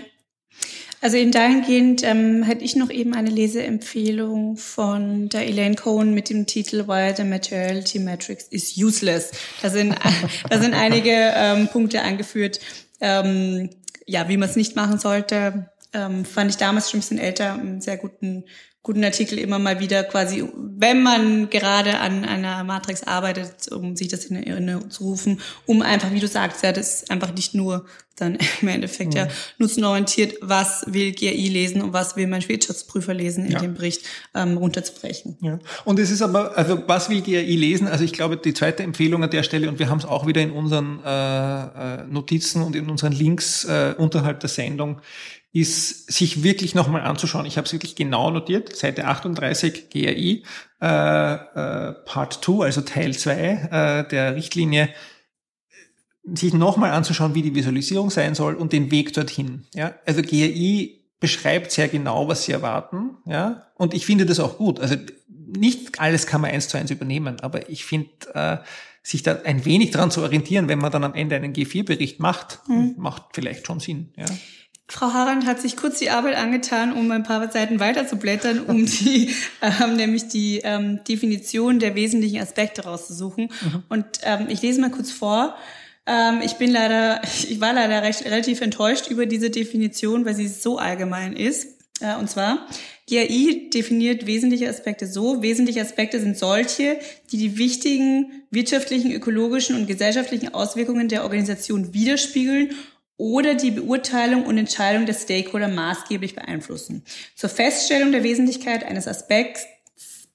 Also 1.04 1.18
in 1.18 1.32
dahingehend 1.32 2.02
ähm, 2.02 2.42
hätte 2.44 2.64
ich 2.64 2.76
noch 2.76 2.88
eben 2.88 3.12
eine 3.12 3.28
Leseempfehlung 3.28 4.56
von 4.56 5.28
der 5.28 5.46
Elaine 5.46 5.74
Cohen 5.74 6.14
mit 6.14 6.30
dem 6.30 6.46
Titel 6.46 6.88
Why 6.88 7.12
the 7.14 7.24
Materiality 7.24 7.98
Matrix 7.98 8.44
is 8.44 8.74
Useless. 8.78 9.32
Da 9.60 9.68
sind, 9.68 9.94
da 10.48 10.58
sind 10.58 10.72
einige 10.72 11.10
ähm, 11.12 11.68
Punkte 11.68 12.00
angeführt, 12.00 12.58
ähm, 13.02 13.68
ja, 14.06 14.30
wie 14.30 14.38
man 14.38 14.48
es 14.48 14.56
nicht 14.56 14.76
machen 14.76 14.98
sollte. 14.98 15.68
Ähm, 15.92 16.24
fand 16.24 16.50
ich 16.50 16.56
damals 16.56 16.90
schon 16.90 17.00
ein 17.00 17.02
bisschen 17.02 17.18
älter, 17.18 17.52
einen 17.52 17.82
sehr 17.82 17.98
guten 17.98 18.44
guten 18.84 19.02
Artikel 19.02 19.38
immer 19.38 19.58
mal 19.58 19.80
wieder 19.80 20.04
quasi, 20.04 20.44
wenn 20.54 21.02
man 21.02 21.48
gerade 21.48 21.98
an 21.98 22.24
einer 22.24 22.62
Matrix 22.64 23.02
arbeitet, 23.02 23.72
um 23.72 23.96
sich 23.96 24.08
das 24.08 24.26
in 24.26 24.36
Erinnerung 24.36 24.90
zu 24.90 25.04
rufen, 25.04 25.40
um 25.64 25.80
einfach, 25.80 26.12
wie 26.12 26.20
du 26.20 26.28
sagst, 26.28 26.62
ja, 26.62 26.70
das 26.70 27.02
ist 27.02 27.10
einfach 27.10 27.34
nicht 27.34 27.54
nur 27.54 27.86
dann 28.16 28.36
im 28.60 28.68
Endeffekt 28.68 29.14
mhm. 29.14 29.20
ja 29.20 29.28
nutzenorientiert, 29.58 30.36
was 30.42 30.84
will 30.86 31.12
GRI 31.12 31.48
lesen 31.48 31.82
und 31.82 31.94
was 31.94 32.14
will 32.14 32.26
mein 32.26 32.46
Wirtschaftsprüfer 32.46 33.14
lesen 33.14 33.46
in 33.46 33.52
ja. 33.52 33.58
dem 33.58 33.74
Bericht 33.74 34.02
ähm, 34.34 34.58
runterzubrechen. 34.58 35.38
Ja. 35.40 35.58
Und 35.86 35.98
es 35.98 36.10
ist 36.10 36.20
aber, 36.20 36.56
also 36.56 36.82
was 36.86 37.08
will 37.08 37.22
GRI 37.22 37.56
lesen? 37.56 37.88
Also 37.88 38.04
ich 38.04 38.12
glaube, 38.12 38.36
die 38.36 38.52
zweite 38.52 38.82
Empfehlung 38.82 39.24
an 39.24 39.30
der 39.30 39.42
Stelle, 39.44 39.68
und 39.68 39.78
wir 39.78 39.88
haben 39.88 39.98
es 39.98 40.04
auch 40.04 40.26
wieder 40.26 40.42
in 40.42 40.50
unseren 40.50 41.00
äh, 41.04 42.00
äh 42.00 42.04
Notizen 42.04 42.62
und 42.62 42.76
in 42.76 42.90
unseren 42.90 43.12
Links 43.12 43.64
äh, 43.64 43.94
unterhalb 43.96 44.40
der 44.40 44.50
Sendung, 44.50 45.00
ist, 45.54 46.10
sich 46.12 46.42
wirklich 46.42 46.74
nochmal 46.74 47.02
anzuschauen. 47.02 47.46
Ich 47.46 47.56
habe 47.56 47.64
es 47.64 47.72
wirklich 47.72 47.94
genau 47.94 48.28
notiert, 48.30 48.74
Seite 48.74 49.06
38 49.06 49.88
GRI, 49.88 50.42
äh, 50.82 50.86
äh, 50.86 51.92
Part 52.04 52.44
2, 52.44 52.64
also 52.64 52.80
Teil 52.80 53.14
2 53.14 53.34
äh, 54.02 54.08
der 54.08 54.34
Richtlinie, 54.34 54.88
sich 56.24 56.52
nochmal 56.54 56.90
anzuschauen, 56.90 57.36
wie 57.36 57.42
die 57.42 57.54
Visualisierung 57.54 58.10
sein 58.10 58.34
soll 58.34 58.54
und 58.54 58.72
den 58.72 58.90
Weg 58.90 59.12
dorthin. 59.12 59.64
Ja? 59.74 59.94
Also 60.04 60.22
GRI 60.22 61.04
beschreibt 61.20 61.70
sehr 61.70 61.86
genau, 61.86 62.26
was 62.26 62.44
sie 62.44 62.52
erwarten. 62.52 63.18
Ja? 63.24 63.68
Und 63.76 63.94
ich 63.94 64.06
finde 64.06 64.26
das 64.26 64.40
auch 64.40 64.58
gut. 64.58 64.80
Also 64.80 64.96
nicht 65.28 66.00
alles 66.00 66.26
kann 66.26 66.40
man 66.40 66.50
eins 66.50 66.66
zu 66.66 66.76
eins 66.78 66.90
übernehmen, 66.90 67.38
aber 67.40 67.68
ich 67.70 67.84
finde, 67.84 68.10
äh, 68.34 68.56
sich 69.04 69.22
da 69.22 69.38
ein 69.44 69.64
wenig 69.64 69.92
dran 69.92 70.10
zu 70.10 70.22
orientieren, 70.22 70.66
wenn 70.66 70.80
man 70.80 70.90
dann 70.90 71.04
am 71.04 71.14
Ende 71.14 71.36
einen 71.36 71.52
G4-Bericht 71.52 72.18
macht, 72.18 72.60
mhm. 72.66 72.94
macht 72.96 73.22
vielleicht 73.34 73.66
schon 73.66 73.78
Sinn. 73.78 74.12
Ja? 74.16 74.24
Frau 74.86 75.12
Harand 75.12 75.46
hat 75.46 75.60
sich 75.60 75.76
kurz 75.76 75.98
die 75.98 76.10
Arbeit 76.10 76.36
angetan, 76.36 76.92
um 76.92 77.10
ein 77.10 77.22
paar 77.22 77.50
Seiten 77.50 77.80
weiterzublättern, 77.80 78.60
um 78.60 78.84
die 78.86 79.34
ähm, 79.62 79.96
nämlich 79.96 80.28
die 80.28 80.60
ähm, 80.62 81.02
Definition 81.04 81.78
der 81.78 81.94
wesentlichen 81.94 82.40
Aspekte 82.40 82.84
rauszusuchen. 82.84 83.44
Mhm. 83.44 83.82
Und 83.88 84.06
ähm, 84.22 84.46
ich 84.48 84.60
lese 84.62 84.80
mal 84.80 84.90
kurz 84.90 85.10
vor. 85.10 85.56
Ähm, 86.06 86.42
ich 86.44 86.54
bin 86.54 86.70
leider, 86.70 87.22
ich 87.48 87.60
war 87.60 87.72
leider 87.72 88.02
recht, 88.02 88.24
relativ 88.24 88.60
enttäuscht 88.60 89.08
über 89.08 89.26
diese 89.26 89.50
Definition, 89.50 90.26
weil 90.26 90.34
sie 90.34 90.48
so 90.48 90.78
allgemein 90.78 91.34
ist. 91.34 91.68
Äh, 92.00 92.16
und 92.16 92.28
zwar, 92.28 92.66
die 93.08 93.18
AI 93.18 93.70
definiert 93.72 94.26
wesentliche 94.26 94.68
Aspekte 94.68 95.06
so. 95.06 95.42
Wesentliche 95.42 95.80
Aspekte 95.80 96.20
sind 96.20 96.36
solche, 96.36 96.98
die 97.32 97.38
die 97.38 97.56
wichtigen 97.56 98.42
wirtschaftlichen, 98.50 99.12
ökologischen 99.12 99.76
und 99.76 99.86
gesellschaftlichen 99.86 100.52
Auswirkungen 100.52 101.08
der 101.08 101.22
Organisation 101.22 101.94
widerspiegeln 101.94 102.70
oder 103.16 103.54
die 103.54 103.70
Beurteilung 103.70 104.44
und 104.44 104.58
Entscheidung 104.58 105.06
der 105.06 105.14
Stakeholder 105.14 105.68
maßgeblich 105.68 106.34
beeinflussen. 106.34 107.04
Zur 107.36 107.48
Feststellung 107.48 108.12
der 108.12 108.24
Wesentlichkeit 108.24 108.84
eines 108.84 109.06
Aspekts 109.06 109.66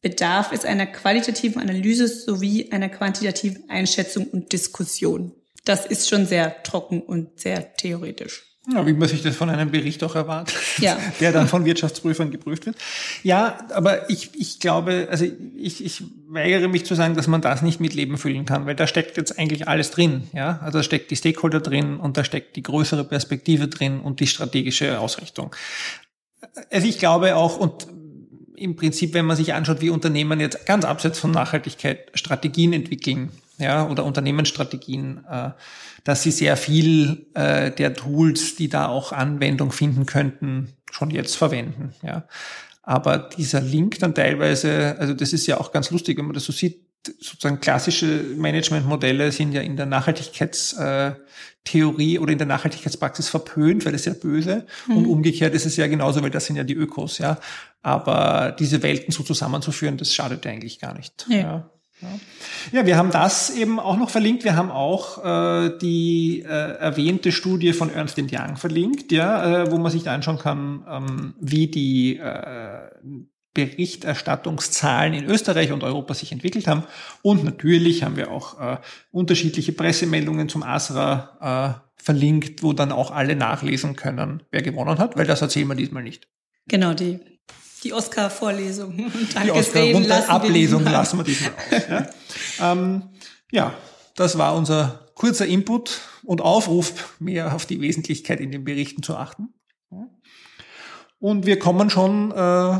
bedarf 0.01 0.51
es 0.51 0.65
einer 0.65 0.85
qualitativen 0.85 1.61
Analyse 1.61 2.07
sowie 2.07 2.71
einer 2.71 2.89
quantitativen 2.89 3.69
Einschätzung 3.69 4.27
und 4.27 4.53
Diskussion. 4.53 5.33
Das 5.65 5.85
ist 5.85 6.09
schon 6.09 6.25
sehr 6.25 6.63
trocken 6.63 7.01
und 7.01 7.39
sehr 7.39 7.73
theoretisch. 7.75 8.48
Ja, 8.67 8.85
wie 8.85 8.93
man 8.93 9.07
sich 9.07 9.23
das 9.23 9.35
von 9.35 9.49
einem 9.49 9.71
Bericht 9.71 10.03
auch 10.03 10.15
erwartet, 10.15 10.55
ja. 10.79 10.97
der 11.21 11.31
dann 11.31 11.47
von 11.47 11.63
Wirtschaftsprüfern 11.63 12.29
geprüft 12.29 12.65
wird. 12.65 12.75
Ja, 13.23 13.57
aber 13.73 14.09
ich, 14.09 14.31
ich 14.35 14.59
glaube, 14.59 15.07
also 15.09 15.25
ich, 15.55 15.83
ich 15.83 16.03
weigere 16.27 16.67
mich 16.67 16.85
zu 16.85 16.93
sagen, 16.93 17.15
dass 17.15 17.27
man 17.27 17.41
das 17.41 17.61
nicht 17.61 17.79
mit 17.79 17.93
Leben 17.93 18.17
füllen 18.17 18.45
kann, 18.45 18.65
weil 18.65 18.75
da 18.75 18.85
steckt 18.85 19.17
jetzt 19.17 19.39
eigentlich 19.39 19.67
alles 19.67 19.91
drin. 19.91 20.27
Ja, 20.33 20.59
also 20.61 20.79
da 20.79 20.83
steckt 20.83 21.09
die 21.09 21.15
Stakeholder 21.15 21.61
drin 21.61 21.97
und 21.97 22.17
da 22.17 22.23
steckt 22.23 22.57
die 22.57 22.63
größere 22.63 23.05
Perspektive 23.05 23.69
drin 23.69 24.01
und 24.01 24.19
die 24.19 24.27
strategische 24.27 24.99
Ausrichtung. 24.99 25.55
Also 26.69 26.85
ich 26.85 26.99
glaube 26.99 27.37
auch 27.37 27.57
und 27.57 27.87
im 28.55 28.75
Prinzip, 28.75 29.13
wenn 29.13 29.25
man 29.25 29.37
sich 29.37 29.53
anschaut, 29.53 29.79
wie 29.81 29.89
Unternehmen 29.89 30.39
jetzt 30.41 30.65
ganz 30.65 30.83
abseits 30.83 31.17
von 31.17 31.31
Nachhaltigkeit 31.31 32.11
Strategien 32.13 32.73
entwickeln, 32.73 33.31
ja, 33.59 33.87
oder 33.87 34.05
Unternehmensstrategien, 34.05 35.23
äh, 35.29 35.51
dass 36.03 36.23
sie 36.23 36.31
sehr 36.31 36.57
viel 36.57 37.27
äh, 37.33 37.71
der 37.71 37.93
Tools, 37.93 38.55
die 38.55 38.69
da 38.69 38.87
auch 38.87 39.11
Anwendung 39.11 39.71
finden 39.71 40.05
könnten, 40.05 40.73
schon 40.91 41.11
jetzt 41.11 41.35
verwenden. 41.35 41.93
Ja. 42.01 42.25
Aber 42.83 43.17
dieser 43.17 43.61
Link 43.61 43.99
dann 43.99 44.15
teilweise, 44.15 44.95
also 44.97 45.13
das 45.13 45.33
ist 45.33 45.45
ja 45.45 45.59
auch 45.59 45.71
ganz 45.71 45.91
lustig, 45.91 46.17
wenn 46.17 46.25
man 46.25 46.33
das 46.33 46.45
so 46.45 46.53
sieht, 46.53 46.89
sozusagen 47.05 47.59
klassische 47.59 48.23
Managementmodelle 48.35 49.31
sind 49.31 49.53
ja 49.53 49.61
in 49.61 49.77
der 49.77 49.85
Nachhaltigkeitstheorie 49.85 52.19
oder 52.19 52.31
in 52.31 52.37
der 52.37 52.47
Nachhaltigkeitspraxis 52.47 53.29
verpönt, 53.29 53.85
weil 53.85 53.91
das 53.91 54.01
ist 54.01 54.07
ja 54.07 54.13
böse. 54.13 54.65
Mhm. 54.87 54.97
Und 54.97 55.05
umgekehrt 55.05 55.53
ist 55.53 55.65
es 55.65 55.77
ja 55.77 55.87
genauso, 55.87 56.23
weil 56.23 56.31
das 56.31 56.45
sind 56.45 56.55
ja 56.55 56.63
die 56.63 56.73
Ökos, 56.73 57.19
ja. 57.19 57.37
Aber 57.81 58.55
diese 58.57 58.81
Welten 58.83 59.13
so 59.13 59.23
zusammenzuführen, 59.23 59.97
das 59.97 60.13
schadet 60.13 60.45
eigentlich 60.45 60.79
gar 60.79 60.93
nicht. 60.93 61.25
Ja. 61.29 61.37
ja. 61.37 61.69
Ja. 62.71 62.85
wir 62.85 62.97
haben 62.97 63.11
das 63.11 63.49
eben 63.49 63.79
auch 63.79 63.97
noch 63.97 64.09
verlinkt. 64.09 64.43
Wir 64.43 64.55
haben 64.55 64.71
auch 64.71 65.23
äh, 65.23 65.77
die 65.79 66.43
äh, 66.47 66.47
erwähnte 66.47 67.31
Studie 67.31 67.73
von 67.73 67.93
Ernst 67.93 68.17
Young 68.17 68.55
verlinkt, 68.55 69.11
ja, 69.11 69.63
äh, 69.63 69.71
wo 69.71 69.77
man 69.77 69.91
sich 69.91 70.03
da 70.03 70.13
anschauen 70.13 70.37
kann, 70.37 70.85
ähm, 70.89 71.33
wie 71.39 71.67
die 71.67 72.17
äh, 72.17 72.89
Berichterstattungszahlen 73.53 75.13
in 75.13 75.25
Österreich 75.25 75.71
und 75.71 75.83
Europa 75.83 76.13
sich 76.13 76.31
entwickelt 76.31 76.67
haben. 76.67 76.83
Und 77.21 77.43
natürlich 77.43 78.03
haben 78.03 78.15
wir 78.15 78.31
auch 78.31 78.59
äh, 78.59 78.77
unterschiedliche 79.11 79.73
Pressemeldungen 79.73 80.47
zum 80.47 80.63
ASRA 80.63 81.81
äh, 81.81 82.01
verlinkt, 82.01 82.63
wo 82.63 82.73
dann 82.73 82.91
auch 82.91 83.11
alle 83.11 83.35
nachlesen 83.35 83.95
können, 83.95 84.43
wer 84.51 84.61
gewonnen 84.61 84.99
hat, 84.99 85.17
weil 85.17 85.27
das 85.27 85.41
erzählen 85.41 85.67
wir 85.67 85.75
diesmal 85.75 86.03
nicht. 86.03 86.27
Genau, 86.67 86.93
die 86.93 87.19
die 87.83 87.93
Oscar-Vorlesung. 87.93 88.97
Die 89.43 89.51
Oscar-Ablesung 89.51 90.83
lassen 90.83 91.17
wir 91.17 91.23
diesmal 91.23 91.51
aus. 91.51 91.87
Ja. 91.89 92.09
ähm, 92.71 93.09
ja, 93.51 93.73
das 94.15 94.37
war 94.37 94.55
unser 94.55 95.07
kurzer 95.15 95.45
Input 95.45 96.01
und 96.23 96.41
Aufruf, 96.41 97.15
mehr 97.19 97.55
auf 97.55 97.65
die 97.65 97.81
Wesentlichkeit 97.81 98.39
in 98.39 98.51
den 98.51 98.63
Berichten 98.63 99.03
zu 99.03 99.15
achten. 99.15 99.53
Und 101.19 101.45
wir 101.45 101.59
kommen 101.59 101.89
schon 101.89 102.31
äh, 102.31 102.79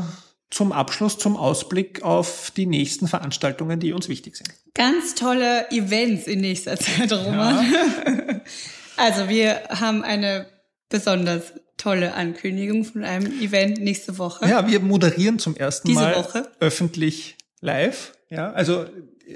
zum 0.50 0.72
Abschluss, 0.72 1.18
zum 1.18 1.36
Ausblick 1.36 2.02
auf 2.02 2.50
die 2.56 2.66
nächsten 2.66 3.06
Veranstaltungen, 3.06 3.78
die 3.80 3.92
uns 3.92 4.08
wichtig 4.08 4.36
sind. 4.36 4.50
Ganz 4.74 5.14
tolle 5.14 5.70
Events 5.70 6.26
in 6.26 6.40
nächster 6.40 6.76
Zeit, 6.76 7.12
Roman. 7.12 7.70
Ja. 7.70 8.40
Also 8.96 9.30
wir 9.30 9.62
haben 9.70 10.04
eine 10.04 10.46
besonders 10.90 11.54
tolle 11.80 12.14
Ankündigung 12.14 12.84
von 12.84 13.04
einem 13.04 13.26
Event 13.40 13.80
nächste 13.80 14.18
Woche. 14.18 14.48
Ja, 14.48 14.68
wir 14.68 14.80
moderieren 14.80 15.38
zum 15.38 15.56
ersten 15.56 15.88
Diese 15.88 16.00
Mal 16.00 16.16
Woche. 16.16 16.48
öffentlich 16.60 17.36
live. 17.60 18.12
Ja, 18.28 18.52
also 18.52 18.86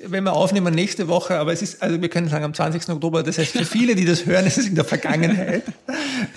wenn 0.07 0.25
wir 0.25 0.33
aufnehmen 0.33 0.75
nächste 0.75 1.09
Woche, 1.09 1.39
aber 1.39 1.53
es 1.53 1.63
ist, 1.63 1.83
also 1.83 2.01
wir 2.01 2.09
können 2.09 2.29
sagen 2.29 2.45
am 2.45 2.55
20. 2.55 2.89
Oktober, 2.89 3.23
das 3.23 3.39
heißt 3.39 3.53
für 3.53 3.65
viele, 3.65 3.95
die 3.95 4.05
das 4.05 4.27
hören, 4.27 4.47
ist 4.47 4.59
es 4.59 4.67
in 4.67 4.75
der 4.75 4.85
Vergangenheit. 4.85 5.65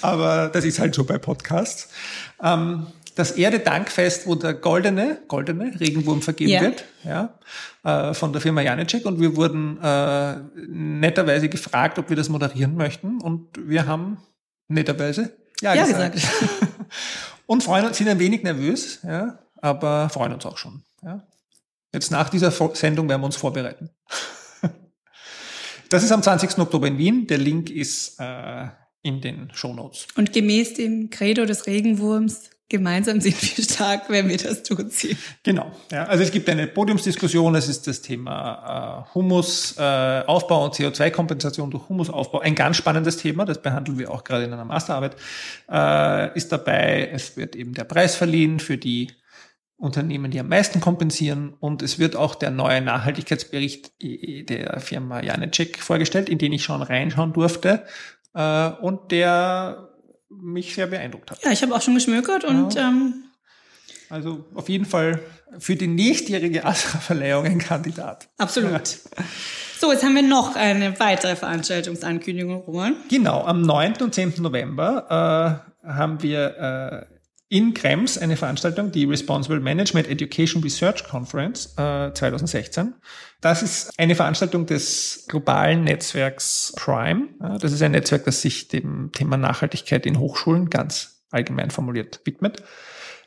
aber 0.01 0.49
das 0.49 0.63
ist 0.63 0.79
halt 0.79 0.93
so 0.95 1.03
bei 1.03 1.17
Podcasts. 1.17 1.89
Ähm, 2.41 2.87
das 3.15 3.31
Erde-Dankfest, 3.31 4.27
wo 4.27 4.35
der 4.35 4.53
goldene, 4.53 5.19
goldene 5.27 5.79
Regenwurm 5.79 6.21
vergeben 6.21 6.51
ja. 6.51 6.61
wird, 6.61 6.85
ja, 7.03 7.39
äh, 7.83 8.13
von 8.13 8.31
der 8.31 8.41
Firma 8.41 8.61
Janicek. 8.61 9.05
Und 9.05 9.19
wir 9.19 9.35
wurden 9.35 9.79
äh, 9.81 10.35
netterweise 10.67 11.49
gefragt, 11.49 11.97
ob 11.97 12.09
wir 12.09 12.15
das 12.15 12.29
moderieren 12.29 12.75
möchten. 12.75 13.19
Und 13.19 13.47
wir 13.57 13.87
haben 13.87 14.19
netterweise 14.67 15.31
ja, 15.61 15.73
ja 15.73 15.85
gesagt. 15.85 16.15
gesagt. 16.15 16.35
und 17.45 17.63
freuen 17.63 17.85
uns, 17.85 17.97
sind 17.97 18.07
ein 18.07 18.19
wenig 18.19 18.43
nervös, 18.43 18.99
ja, 19.03 19.39
aber 19.57 20.09
freuen 20.09 20.33
uns 20.33 20.45
auch 20.45 20.57
schon. 20.57 20.83
Ja. 21.03 21.23
Jetzt 21.93 22.11
nach 22.11 22.29
dieser 22.29 22.51
Sendung 22.51 23.09
werden 23.09 23.21
wir 23.21 23.25
uns 23.25 23.37
vorbereiten. 23.37 23.89
Das 25.89 26.03
ist 26.03 26.11
am 26.11 26.21
20. 26.21 26.57
Oktober 26.57 26.87
in 26.87 26.97
Wien. 26.97 27.27
Der 27.27 27.37
Link 27.37 27.69
ist 27.69 28.19
äh, 28.19 28.67
in 29.03 29.21
den 29.21 29.49
Show 29.53 29.73
Notes. 29.73 30.07
Und 30.15 30.33
gemäß 30.33 30.73
dem 30.73 31.09
Credo 31.09 31.45
des 31.45 31.65
Regenwurms 31.65 32.49
Gemeinsam 32.69 33.21
sind 33.21 33.41
wir 33.41 33.63
stark, 33.63 34.09
wenn 34.09 34.27
wir 34.27 34.37
das 34.37 34.63
durchziehen. 34.63 35.17
Genau. 35.43 35.71
Ja, 35.89 36.03
also 36.03 36.23
es 36.23 36.31
gibt 36.31 36.49
eine 36.49 36.67
Podiumsdiskussion. 36.67 37.55
Es 37.55 37.69
ist 37.69 37.87
das 37.87 38.01
Thema 38.01 39.05
äh, 39.07 39.15
Humusaufbau 39.15 40.61
äh, 40.61 40.65
und 40.65 40.73
CO2-Kompensation 40.73 41.71
durch 41.71 41.87
Humusaufbau. 41.87 42.39
Ein 42.41 42.55
ganz 42.55 42.75
spannendes 42.75 43.17
Thema. 43.17 43.45
Das 43.45 43.61
behandeln 43.61 43.97
wir 43.97 44.11
auch 44.11 44.25
gerade 44.25 44.43
in 44.43 44.51
einer 44.51 44.65
Masterarbeit. 44.65 45.15
Äh, 45.71 46.35
ist 46.35 46.51
dabei. 46.51 47.09
Es 47.13 47.37
wird 47.37 47.55
eben 47.55 47.73
der 47.73 47.85
Preis 47.85 48.15
verliehen 48.15 48.59
für 48.59 48.77
die 48.77 49.11
Unternehmen, 49.77 50.31
die 50.31 50.39
am 50.41 50.49
meisten 50.49 50.81
kompensieren. 50.81 51.53
Und 51.61 51.81
es 51.81 51.99
wird 51.99 52.17
auch 52.17 52.35
der 52.35 52.51
neue 52.51 52.81
Nachhaltigkeitsbericht 52.81 53.93
der 54.01 54.81
Firma 54.81 55.23
Janecek 55.23 55.79
vorgestellt, 55.79 56.27
in 56.27 56.37
den 56.37 56.51
ich 56.51 56.63
schon 56.63 56.81
reinschauen 56.81 57.31
durfte. 57.31 57.85
Äh, 58.33 58.69
und 58.81 59.11
der 59.11 59.86
mich 60.29 60.75
sehr 60.75 60.87
beeindruckt 60.87 61.31
hat. 61.31 61.43
Ja, 61.43 61.51
ich 61.51 61.61
habe 61.61 61.75
auch 61.75 61.81
schon 61.81 61.95
geschmökert 61.95 62.43
und 62.43 62.75
ja. 62.75 62.89
ähm, 62.89 63.23
also 64.09 64.45
auf 64.55 64.69
jeden 64.69 64.85
Fall 64.85 65.19
für 65.59 65.75
die 65.75 65.87
nächstjährige 65.87 66.65
Astra-Verleihung 66.65 67.45
ein 67.45 67.59
Kandidat. 67.59 68.29
Absolut. 68.37 68.71
Ja. 68.71 69.23
So, 69.79 69.91
jetzt 69.91 70.03
haben 70.03 70.15
wir 70.15 70.23
noch 70.23 70.55
eine 70.55 70.99
weitere 70.99 71.35
Veranstaltungsankündigung, 71.35 72.61
Roman. 72.61 72.95
Genau, 73.09 73.43
am 73.45 73.61
9. 73.61 73.93
und 74.01 74.11
10. 74.11 74.33
November 74.39 75.61
äh, 75.85 75.87
haben 75.87 76.23
wir 76.23 77.05
äh, 77.11 77.16
in 77.49 77.73
Krems 77.73 78.17
eine 78.17 78.35
Veranstaltung, 78.35 78.91
die 78.91 79.05
Responsible 79.05 79.59
Management 79.59 80.07
Education 80.09 80.61
Research 80.63 81.05
Conference 81.05 81.73
äh, 81.77 82.11
2016. 82.13 82.93
Das 83.39 83.63
ist 83.63 83.91
eine 83.97 84.15
Veranstaltung 84.15 84.65
des 84.65 85.25
globalen 85.27 85.83
Netzwerks 85.83 86.73
Prime. 86.75 87.29
Das 87.61 87.71
ist 87.71 87.81
ein 87.81 87.91
Netzwerk, 87.91 88.25
das 88.25 88.41
sich 88.41 88.67
dem 88.67 89.11
Thema 89.13 89.37
Nachhaltigkeit 89.37 90.05
in 90.05 90.19
Hochschulen 90.19 90.69
ganz 90.69 91.23
allgemein 91.31 91.71
formuliert 91.71 92.21
widmet. 92.25 92.63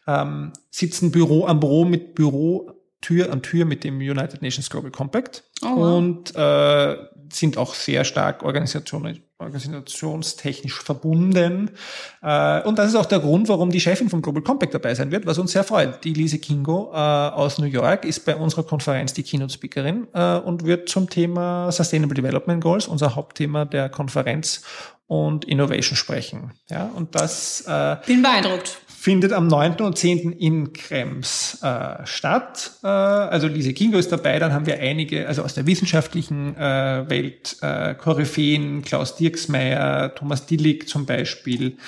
Ähm, 0.06 0.52
sitzen 0.70 1.12
Büro 1.12 1.46
am 1.46 1.60
Büro 1.60 1.84
mit 1.84 2.14
Büro 2.14 2.79
Tür 3.00 3.32
an 3.32 3.42
Tür 3.42 3.64
mit 3.64 3.84
dem 3.84 3.98
United 3.98 4.42
Nations 4.42 4.68
Global 4.68 4.90
Compact 4.90 5.44
oh, 5.62 5.76
wow. 5.76 5.98
und 5.98 6.36
äh, 6.36 6.96
sind 7.32 7.56
auch 7.56 7.74
sehr 7.74 8.04
stark 8.04 8.42
Organisationen, 8.42 9.22
organisationstechnisch 9.38 10.82
verbunden. 10.82 11.70
Äh, 12.22 12.62
und 12.62 12.78
das 12.78 12.88
ist 12.88 12.96
auch 12.96 13.06
der 13.06 13.20
Grund, 13.20 13.48
warum 13.48 13.70
die 13.70 13.80
Chefin 13.80 14.10
vom 14.10 14.20
Global 14.20 14.42
Compact 14.42 14.74
dabei 14.74 14.94
sein 14.94 15.10
wird, 15.10 15.26
was 15.26 15.38
uns 15.38 15.52
sehr 15.52 15.64
freut. 15.64 16.04
Die 16.04 16.12
Lise 16.12 16.38
Kingo 16.38 16.90
äh, 16.92 16.96
aus 16.96 17.58
New 17.58 17.66
York 17.66 18.04
ist 18.04 18.24
bei 18.24 18.36
unserer 18.36 18.64
Konferenz 18.64 19.12
die 19.12 19.22
Keynote-Speakerin 19.22 20.08
äh, 20.12 20.36
und 20.36 20.64
wird 20.64 20.88
zum 20.88 21.08
Thema 21.08 21.70
Sustainable 21.72 22.14
Development 22.14 22.62
Goals, 22.62 22.86
unser 22.86 23.14
Hauptthema 23.14 23.64
der 23.64 23.88
Konferenz 23.88 24.62
und 25.06 25.44
Innovation 25.44 25.96
sprechen. 25.96 26.52
Ja, 26.68 26.90
und 26.94 27.14
das 27.14 27.64
äh, 27.66 27.96
bin 28.06 28.22
beeindruckt 28.22 28.80
findet 29.00 29.32
am 29.32 29.46
9. 29.46 29.76
und 29.80 29.96
10. 29.96 30.32
in 30.32 30.74
Krems 30.74 31.58
äh, 31.62 32.04
statt. 32.04 32.72
Äh, 32.82 32.86
also 32.86 33.46
Lise 33.46 33.72
Kingo 33.72 33.96
ist 33.96 34.12
dabei, 34.12 34.38
dann 34.38 34.52
haben 34.52 34.66
wir 34.66 34.78
einige, 34.78 35.26
also 35.26 35.42
aus 35.42 35.54
der 35.54 35.66
wissenschaftlichen 35.66 36.54
äh, 36.54 37.08
Welt, 37.08 37.56
äh, 37.62 37.94
Koryphäen, 37.94 38.82
Klaus 38.82 39.16
Dirksmeier, 39.16 40.14
Thomas 40.14 40.44
Dillig 40.44 40.86
zum 40.86 41.06
Beispiel, 41.06 41.78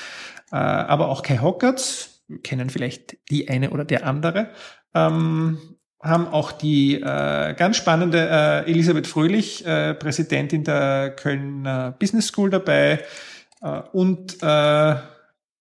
äh, 0.52 0.56
aber 0.56 1.08
auch 1.08 1.22
Kai 1.22 1.36
Hockertz, 1.36 2.22
kennen 2.42 2.70
vielleicht 2.70 3.18
die 3.30 3.50
eine 3.50 3.70
oder 3.72 3.84
der 3.84 4.06
andere. 4.06 4.48
Ähm, 4.94 5.58
haben 6.00 6.28
auch 6.28 6.50
die 6.50 6.94
äh, 6.94 7.54
ganz 7.54 7.76
spannende 7.76 8.26
äh, 8.66 8.70
Elisabeth 8.70 9.06
Fröhlich, 9.06 9.66
äh, 9.66 9.92
Präsidentin 9.92 10.64
der 10.64 11.10
Kölner 11.10 11.92
Business 11.92 12.28
School 12.28 12.48
dabei 12.48 13.04
äh, 13.60 13.82
und 13.92 14.38
äh, 14.42 14.94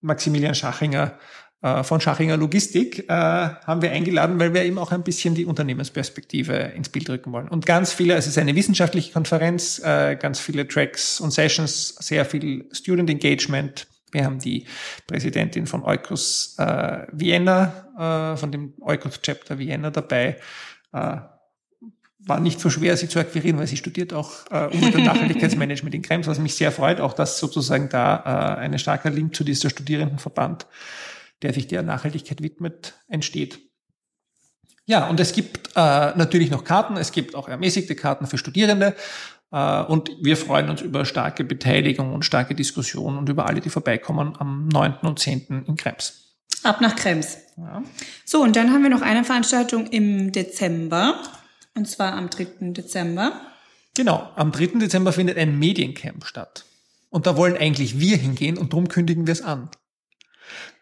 Maximilian 0.01 0.55
Schachinger 0.55 1.13
von 1.61 2.01
Schachinger 2.01 2.37
Logistik 2.37 3.07
äh, 3.07 3.13
haben 3.13 3.83
wir 3.83 3.91
eingeladen, 3.91 4.39
weil 4.39 4.51
wir 4.53 4.63
eben 4.63 4.79
auch 4.79 4.91
ein 4.91 5.03
bisschen 5.03 5.35
die 5.35 5.45
Unternehmensperspektive 5.45 6.53
ins 6.53 6.89
Bild 6.89 7.07
rücken 7.07 7.31
wollen. 7.31 7.47
Und 7.47 7.67
ganz 7.67 7.93
viele, 7.93 8.15
es 8.15 8.25
ist 8.25 8.39
eine 8.39 8.55
wissenschaftliche 8.55 9.13
Konferenz, 9.13 9.77
äh, 9.77 10.15
ganz 10.15 10.39
viele 10.39 10.67
Tracks 10.67 11.19
und 11.21 11.29
Sessions, 11.29 11.89
sehr 11.99 12.25
viel 12.25 12.65
Student 12.71 13.11
Engagement. 13.11 13.85
Wir 14.11 14.25
haben 14.25 14.39
die 14.39 14.65
Präsidentin 15.05 15.67
von 15.67 15.83
Eukos 15.83 16.55
äh, 16.57 17.05
Vienna, 17.11 18.33
äh, 18.33 18.37
von 18.37 18.51
dem 18.51 18.73
Eukos 18.81 19.21
Chapter 19.21 19.59
Vienna 19.59 19.91
dabei. 19.91 20.37
Äh, 20.93 21.17
war 22.23 22.39
nicht 22.39 22.59
so 22.59 22.69
schwer, 22.69 22.97
sie 22.97 23.07
zu 23.07 23.19
akquirieren, 23.19 23.57
weil 23.57 23.67
sie 23.67 23.77
studiert 23.77 24.13
auch 24.13 24.31
äh, 24.51 24.67
Umwelt- 24.67 24.95
und 24.95 25.03
Nachhaltigkeitsmanagement 25.03 25.95
in 25.95 26.01
Krems, 26.01 26.27
was 26.27 26.39
mich 26.39 26.55
sehr 26.55 26.71
freut, 26.71 26.99
auch 26.99 27.13
dass 27.13 27.39
sozusagen 27.39 27.89
da 27.89 28.57
äh, 28.57 28.59
ein 28.61 28.77
starker 28.77 29.09
Link 29.09 29.35
zu 29.35 29.43
dieser 29.43 29.69
Studierendenverband, 29.69 30.67
der 31.41 31.53
sich 31.53 31.67
der 31.67 31.83
Nachhaltigkeit 31.83 32.41
widmet, 32.41 32.95
entsteht. 33.07 33.59
Ja, 34.85 35.07
und 35.07 35.19
es 35.19 35.33
gibt 35.33 35.69
äh, 35.75 36.15
natürlich 36.15 36.51
noch 36.51 36.63
Karten, 36.63 36.97
es 36.97 37.11
gibt 37.11 37.35
auch 37.35 37.47
ermäßigte 37.47 37.95
Karten 37.95 38.27
für 38.27 38.37
Studierende 38.37 38.95
äh, 39.51 39.83
und 39.83 40.11
wir 40.21 40.37
freuen 40.37 40.69
uns 40.69 40.81
über 40.81 41.05
starke 41.05 41.43
Beteiligung 41.43 42.13
und 42.13 42.25
starke 42.25 42.55
Diskussion 42.55 43.17
und 43.17 43.29
über 43.29 43.45
alle, 43.45 43.61
die 43.61 43.69
vorbeikommen 43.69 44.35
am 44.37 44.67
9. 44.67 44.95
und 45.03 45.19
10. 45.19 45.65
in 45.67 45.75
Krems. 45.75 46.21
Ab 46.63 46.81
nach 46.81 46.95
Krems. 46.95 47.37
Ja. 47.57 47.83
So, 48.25 48.41
und 48.43 48.55
dann 48.55 48.71
haben 48.71 48.83
wir 48.83 48.89
noch 48.89 49.01
eine 49.01 49.23
Veranstaltung 49.23 49.87
im 49.87 50.31
Dezember. 50.31 51.21
Und 51.73 51.87
zwar 51.87 52.13
am 52.13 52.29
3. 52.29 52.71
Dezember. 52.71 53.33
Genau, 53.95 54.29
am 54.35 54.51
3. 54.51 54.79
Dezember 54.79 55.11
findet 55.11 55.37
ein 55.37 55.57
Mediencamp 55.57 56.25
statt. 56.25 56.65
Und 57.09 57.27
da 57.27 57.35
wollen 57.35 57.57
eigentlich 57.57 57.99
wir 57.99 58.17
hingehen 58.17 58.57
und 58.57 58.73
darum 58.73 58.87
kündigen 58.87 59.27
wir 59.27 59.33
es 59.33 59.41
an. 59.41 59.69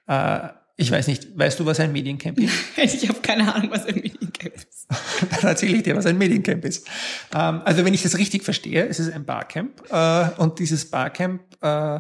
Äh, 0.09 0.49
ich 0.75 0.89
weiß 0.89 1.07
nicht, 1.07 1.37
weißt 1.37 1.59
du, 1.59 1.65
was 1.65 1.79
ein 1.81 1.91
Mediencamp 1.91 2.39
ist? 2.39 2.53
ich 2.77 3.07
habe 3.09 3.19
keine 3.19 3.53
Ahnung, 3.53 3.69
was 3.71 3.85
ein 3.85 3.95
Mediencamp 3.95 4.55
ist. 4.55 4.87
Dann 5.31 5.49
erzähle 5.49 5.77
ich 5.77 5.83
dir, 5.83 5.95
was 5.95 6.05
ein 6.05 6.17
Mediencamp 6.17 6.63
ist. 6.65 6.87
Ähm, 7.33 7.61
also 7.65 7.83
wenn 7.85 7.93
ich 7.93 8.01
das 8.01 8.17
richtig 8.17 8.43
verstehe, 8.43 8.87
es 8.87 8.99
ist 8.99 9.11
ein 9.11 9.25
Barcamp 9.25 9.83
äh, 9.91 10.29
und 10.37 10.59
dieses 10.59 10.89
Barcamp 10.89 11.41
äh, 11.61 11.99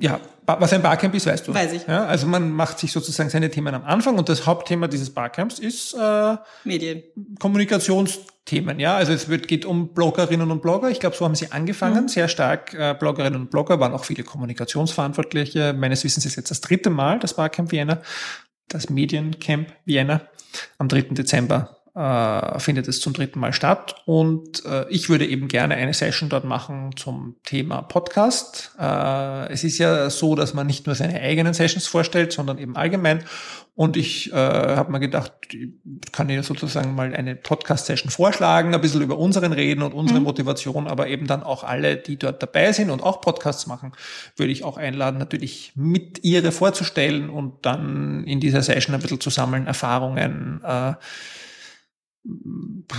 ja, 0.00 0.18
was 0.46 0.72
ein 0.72 0.82
Barcamp 0.82 1.14
ist, 1.14 1.26
weißt 1.26 1.46
du. 1.46 1.54
Weiß 1.54 1.72
ich. 1.72 1.86
Ja, 1.86 2.06
also 2.06 2.26
man 2.26 2.50
macht 2.50 2.78
sich 2.78 2.90
sozusagen 2.90 3.28
seine 3.28 3.50
Themen 3.50 3.74
am 3.74 3.84
Anfang 3.84 4.18
und 4.18 4.28
das 4.28 4.46
Hauptthema 4.46 4.88
dieses 4.88 5.10
Barcamps 5.10 5.58
ist 5.58 5.94
äh, 5.94 6.36
Medien. 6.64 7.02
Kommunikationsthemen. 7.38 8.80
Ja, 8.80 8.96
also 8.96 9.12
es 9.12 9.28
wird, 9.28 9.46
geht 9.46 9.64
um 9.64 9.92
Bloggerinnen 9.92 10.50
und 10.50 10.62
Blogger. 10.62 10.90
Ich 10.90 11.00
glaube, 11.00 11.16
so 11.16 11.24
haben 11.24 11.34
sie 11.34 11.52
angefangen, 11.52 12.04
mhm. 12.04 12.08
sehr 12.08 12.28
stark. 12.28 12.74
Äh, 12.74 12.96
Bloggerinnen 12.98 13.42
und 13.42 13.50
Blogger 13.50 13.78
waren 13.78 13.92
auch 13.92 14.04
viele 14.04 14.24
Kommunikationsverantwortliche. 14.24 15.74
Meines 15.74 16.02
Wissens 16.02 16.24
ist 16.24 16.36
jetzt 16.36 16.50
das 16.50 16.62
dritte 16.62 16.90
Mal 16.90 17.18
das 17.18 17.34
Barcamp 17.34 17.70
Vienna, 17.70 18.00
das 18.68 18.88
Mediencamp 18.88 19.72
Vienna 19.84 20.22
am 20.78 20.88
3. 20.88 21.02
Dezember 21.10 21.79
äh, 21.94 22.58
findet 22.58 22.88
es 22.88 23.00
zum 23.00 23.12
dritten 23.12 23.40
Mal 23.40 23.52
statt. 23.52 23.96
Und 24.06 24.64
äh, 24.64 24.88
ich 24.88 25.08
würde 25.08 25.26
eben 25.26 25.48
gerne 25.48 25.74
eine 25.74 25.94
Session 25.94 26.28
dort 26.28 26.44
machen 26.44 26.90
zum 26.96 27.36
Thema 27.44 27.82
Podcast. 27.82 28.72
Äh, 28.78 29.52
es 29.52 29.64
ist 29.64 29.78
ja 29.78 30.08
so, 30.10 30.34
dass 30.34 30.54
man 30.54 30.66
nicht 30.66 30.86
nur 30.86 30.94
seine 30.94 31.20
eigenen 31.20 31.54
Sessions 31.54 31.86
vorstellt, 31.86 32.32
sondern 32.32 32.58
eben 32.58 32.76
allgemein. 32.76 33.24
Und 33.80 33.96
ich 33.96 34.30
äh, 34.30 34.36
habe 34.36 34.92
mir 34.92 35.00
gedacht, 35.00 35.32
ich 35.52 35.70
kann 36.12 36.28
dir 36.28 36.42
sozusagen 36.42 36.94
mal 36.94 37.14
eine 37.14 37.34
Podcast-Session 37.34 38.10
vorschlagen, 38.10 38.74
ein 38.74 38.80
bisschen 38.82 39.00
über 39.00 39.16
unseren 39.16 39.52
reden 39.52 39.82
und 39.82 39.94
unsere 39.94 40.20
mhm. 40.20 40.26
Motivation, 40.26 40.86
aber 40.86 41.08
eben 41.08 41.26
dann 41.26 41.42
auch 41.42 41.64
alle, 41.64 41.96
die 41.96 42.18
dort 42.18 42.42
dabei 42.42 42.72
sind 42.72 42.90
und 42.90 43.02
auch 43.02 43.22
Podcasts 43.22 43.66
machen, 43.66 43.92
würde 44.36 44.52
ich 44.52 44.64
auch 44.64 44.76
einladen, 44.76 45.18
natürlich 45.18 45.72
mit 45.76 46.22
ihre 46.24 46.52
vorzustellen 46.52 47.30
und 47.30 47.64
dann 47.64 48.24
in 48.24 48.38
dieser 48.38 48.60
Session 48.60 48.94
ein 48.94 49.00
bisschen 49.00 49.20
zu 49.20 49.30
sammeln, 49.30 49.66
Erfahrungen, 49.66 50.60
äh, 50.62 50.92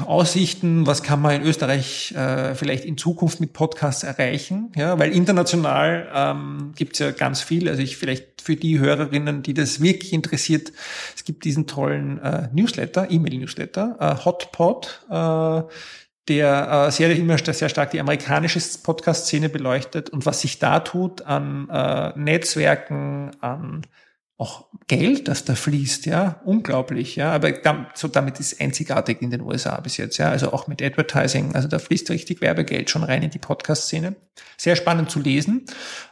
Aussichten, 0.06 0.88
was 0.88 1.04
kann 1.04 1.22
man 1.22 1.36
in 1.36 1.44
Österreich 1.44 2.12
äh, 2.14 2.56
vielleicht 2.56 2.86
in 2.86 2.98
Zukunft 2.98 3.40
mit 3.40 3.54
Podcasts 3.54 4.04
erreichen? 4.04 4.72
Ja, 4.76 4.98
weil 4.98 5.12
international 5.12 6.10
ähm, 6.14 6.72
gibt 6.76 6.94
es 6.94 7.00
ja 7.00 7.12
ganz 7.12 7.42
viel. 7.42 7.70
Also 7.70 7.84
ich 7.84 7.98
vielleicht 7.98 8.42
für 8.42 8.56
die 8.56 8.80
Hörerinnen, 8.80 9.44
die 9.44 9.54
das 9.54 9.80
wirklich 9.80 10.14
interessiert, 10.14 10.72
es 11.16 11.24
gibt 11.24 11.46
diesen 11.46 11.68
tollen 11.68 12.20
äh, 12.20 12.50
Newsletter, 12.52 13.12
E-Mail-Newsletter, 13.12 13.98
äh, 14.00 14.26
Hotpod, 14.26 15.06
äh, 15.10 15.62
der 16.28 16.88
äh, 16.88 16.92
sehr 16.92 17.16
immer 17.16 17.38
sehr 17.38 17.70
stark 17.70 17.92
die 17.92 18.00
amerikanische 18.00 18.60
Podcast-Szene 18.82 19.50
beleuchtet 19.50 20.10
und 20.10 20.26
was 20.26 20.42
sich 20.42 20.58
da 20.58 20.80
tut 20.80 21.22
an 21.24 21.70
äh, 21.70 22.18
Netzwerken, 22.18 23.32
an 23.40 23.86
auch 24.42 24.66
Geld, 24.88 25.28
das 25.28 25.46
da 25.46 25.54
fließt, 25.54 26.08
ja, 26.08 26.42
unglaublich, 26.46 27.16
ja, 27.16 27.32
aber 27.32 27.54
so 27.94 28.08
damit 28.08 28.40
ist 28.40 28.60
einzigartig 28.60 29.22
in 29.22 29.30
den 29.30 29.42
USA 29.42 29.80
bis 29.80 29.98
jetzt, 29.98 30.18
ja, 30.18 30.30
also 30.30 30.52
auch 30.52 30.68
mit 30.68 30.82
Advertising, 30.82 31.54
also 31.54 31.68
da 31.68 31.78
fließt 31.78 32.10
richtig 32.10 32.42
Werbegeld 32.42 32.90
schon 32.90 33.04
rein 33.04 33.22
in 33.22 33.30
die 33.30 33.38
Podcast-Szene. 33.38 34.16
Sehr 34.58 34.76
spannend 34.76 35.12
zu 35.12 35.20
lesen. 35.20 35.68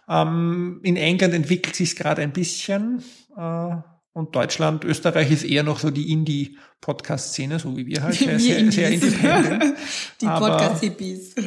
Ähm, 0.08 0.80
in 0.84 0.96
England 0.96 1.34
entwickelt 1.34 1.76
sich 1.76 1.96
gerade 1.96 2.22
ein 2.22 2.32
bisschen 2.32 3.04
äh, 3.36 3.76
und 4.12 4.36
Deutschland, 4.36 4.84
Österreich 4.86 5.32
ist 5.32 5.44
eher 5.44 5.64
noch 5.64 5.80
so 5.80 5.92
die 5.92 6.12
Indie-Podcast-Szene, 6.12 7.60
so 7.60 7.78
wie 7.78 7.86
wir 7.86 8.02
halt, 8.02 8.16
sehr, 8.16 8.40
sehr, 8.40 8.72
sehr 8.72 8.90
independent. 8.90 9.78
Die 10.22 10.26
Podcast-Hippies. 10.26 11.36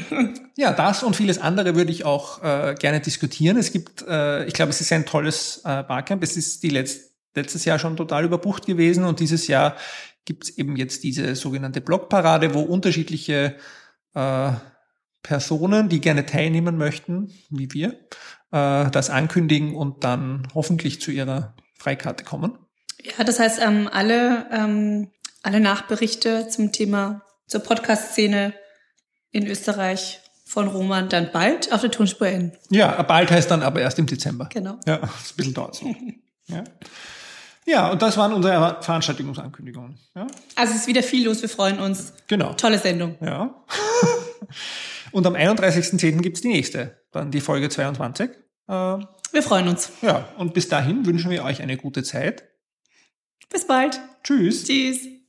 Ja, 0.54 0.72
das 0.72 1.02
und 1.02 1.16
vieles 1.16 1.38
andere 1.38 1.74
würde 1.74 1.90
ich 1.90 2.04
auch 2.04 2.42
äh, 2.42 2.74
gerne 2.78 3.00
diskutieren. 3.00 3.56
Es 3.56 3.72
gibt, 3.72 4.02
äh, 4.06 4.44
ich 4.44 4.52
glaube, 4.52 4.68
es 4.70 4.82
ist 4.82 4.92
ein 4.92 5.06
tolles 5.06 5.62
äh, 5.64 5.82
Barcamp. 5.82 6.22
Es 6.22 6.36
ist 6.36 6.62
die 6.62 6.68
letzt, 6.68 7.14
letztes 7.34 7.64
Jahr 7.64 7.78
schon 7.78 7.96
total 7.96 8.26
überbucht 8.26 8.66
gewesen 8.66 9.04
und 9.04 9.18
dieses 9.18 9.46
Jahr 9.46 9.76
gibt 10.26 10.44
es 10.44 10.58
eben 10.58 10.76
jetzt 10.76 11.04
diese 11.04 11.34
sogenannte 11.34 11.80
Blogparade, 11.80 12.52
wo 12.52 12.60
unterschiedliche 12.60 13.56
äh, 14.14 14.52
Personen, 15.22 15.88
die 15.88 16.00
gerne 16.00 16.26
teilnehmen 16.26 16.76
möchten, 16.76 17.32
wie 17.48 17.72
wir, 17.72 17.98
äh, 18.50 18.90
das 18.90 19.08
ankündigen 19.08 19.74
und 19.74 20.04
dann 20.04 20.48
hoffentlich 20.54 21.00
zu 21.00 21.10
ihrer 21.10 21.54
Freikarte 21.82 22.22
kommen. 22.24 22.58
Ja, 23.02 23.24
das 23.24 23.40
heißt, 23.40 23.60
ähm, 23.60 23.88
alle, 23.92 24.46
ähm, 24.52 25.10
alle 25.42 25.60
Nachberichte 25.60 26.48
zum 26.48 26.70
Thema 26.70 27.22
zur 27.48 27.60
Podcast-Szene 27.60 28.54
in 29.32 29.46
Österreich 29.46 30.20
von 30.46 30.68
Roman 30.68 31.08
dann 31.08 31.30
bald 31.32 31.72
auf 31.72 31.80
der 31.80 31.90
Tonspur 31.90 32.28
hin. 32.28 32.52
Ja, 32.70 33.02
bald 33.02 33.30
heißt 33.30 33.50
dann 33.50 33.62
aber 33.62 33.80
erst 33.80 33.98
im 33.98 34.06
Dezember. 34.06 34.48
Genau. 34.52 34.78
Ja, 34.86 34.96
ein 35.02 35.08
bisschen 35.36 35.54
dauert 35.54 35.74
es 35.74 35.82
ja. 36.48 36.64
ja, 37.66 37.90
und 37.90 38.02
das 38.02 38.16
waren 38.16 38.32
unsere 38.32 38.78
Veranstaltungsankündigungen. 38.82 39.98
Ja. 40.14 40.26
Also 40.54 40.74
es 40.74 40.82
ist 40.82 40.86
wieder 40.86 41.02
viel 41.02 41.24
los, 41.24 41.42
wir 41.42 41.48
freuen 41.48 41.80
uns. 41.80 42.12
Genau. 42.28 42.52
Tolle 42.52 42.78
Sendung. 42.78 43.16
Ja. 43.20 43.64
und 45.12 45.26
am 45.26 45.34
31.10. 45.34 46.20
gibt's 46.20 46.42
die 46.42 46.48
nächste, 46.48 47.00
dann 47.10 47.30
die 47.30 47.40
Folge 47.40 47.68
22. 47.68 48.30
Äh, 48.68 48.98
wir 49.32 49.42
freuen 49.42 49.68
uns. 49.68 49.92
Ja, 50.02 50.28
und 50.36 50.54
bis 50.54 50.68
dahin 50.68 51.06
wünschen 51.06 51.30
wir 51.30 51.44
euch 51.44 51.62
eine 51.62 51.76
gute 51.76 52.02
Zeit. 52.02 52.44
Bis 53.50 53.66
bald. 53.66 54.00
Tschüss. 54.22 54.64
Tschüss. 54.64 55.21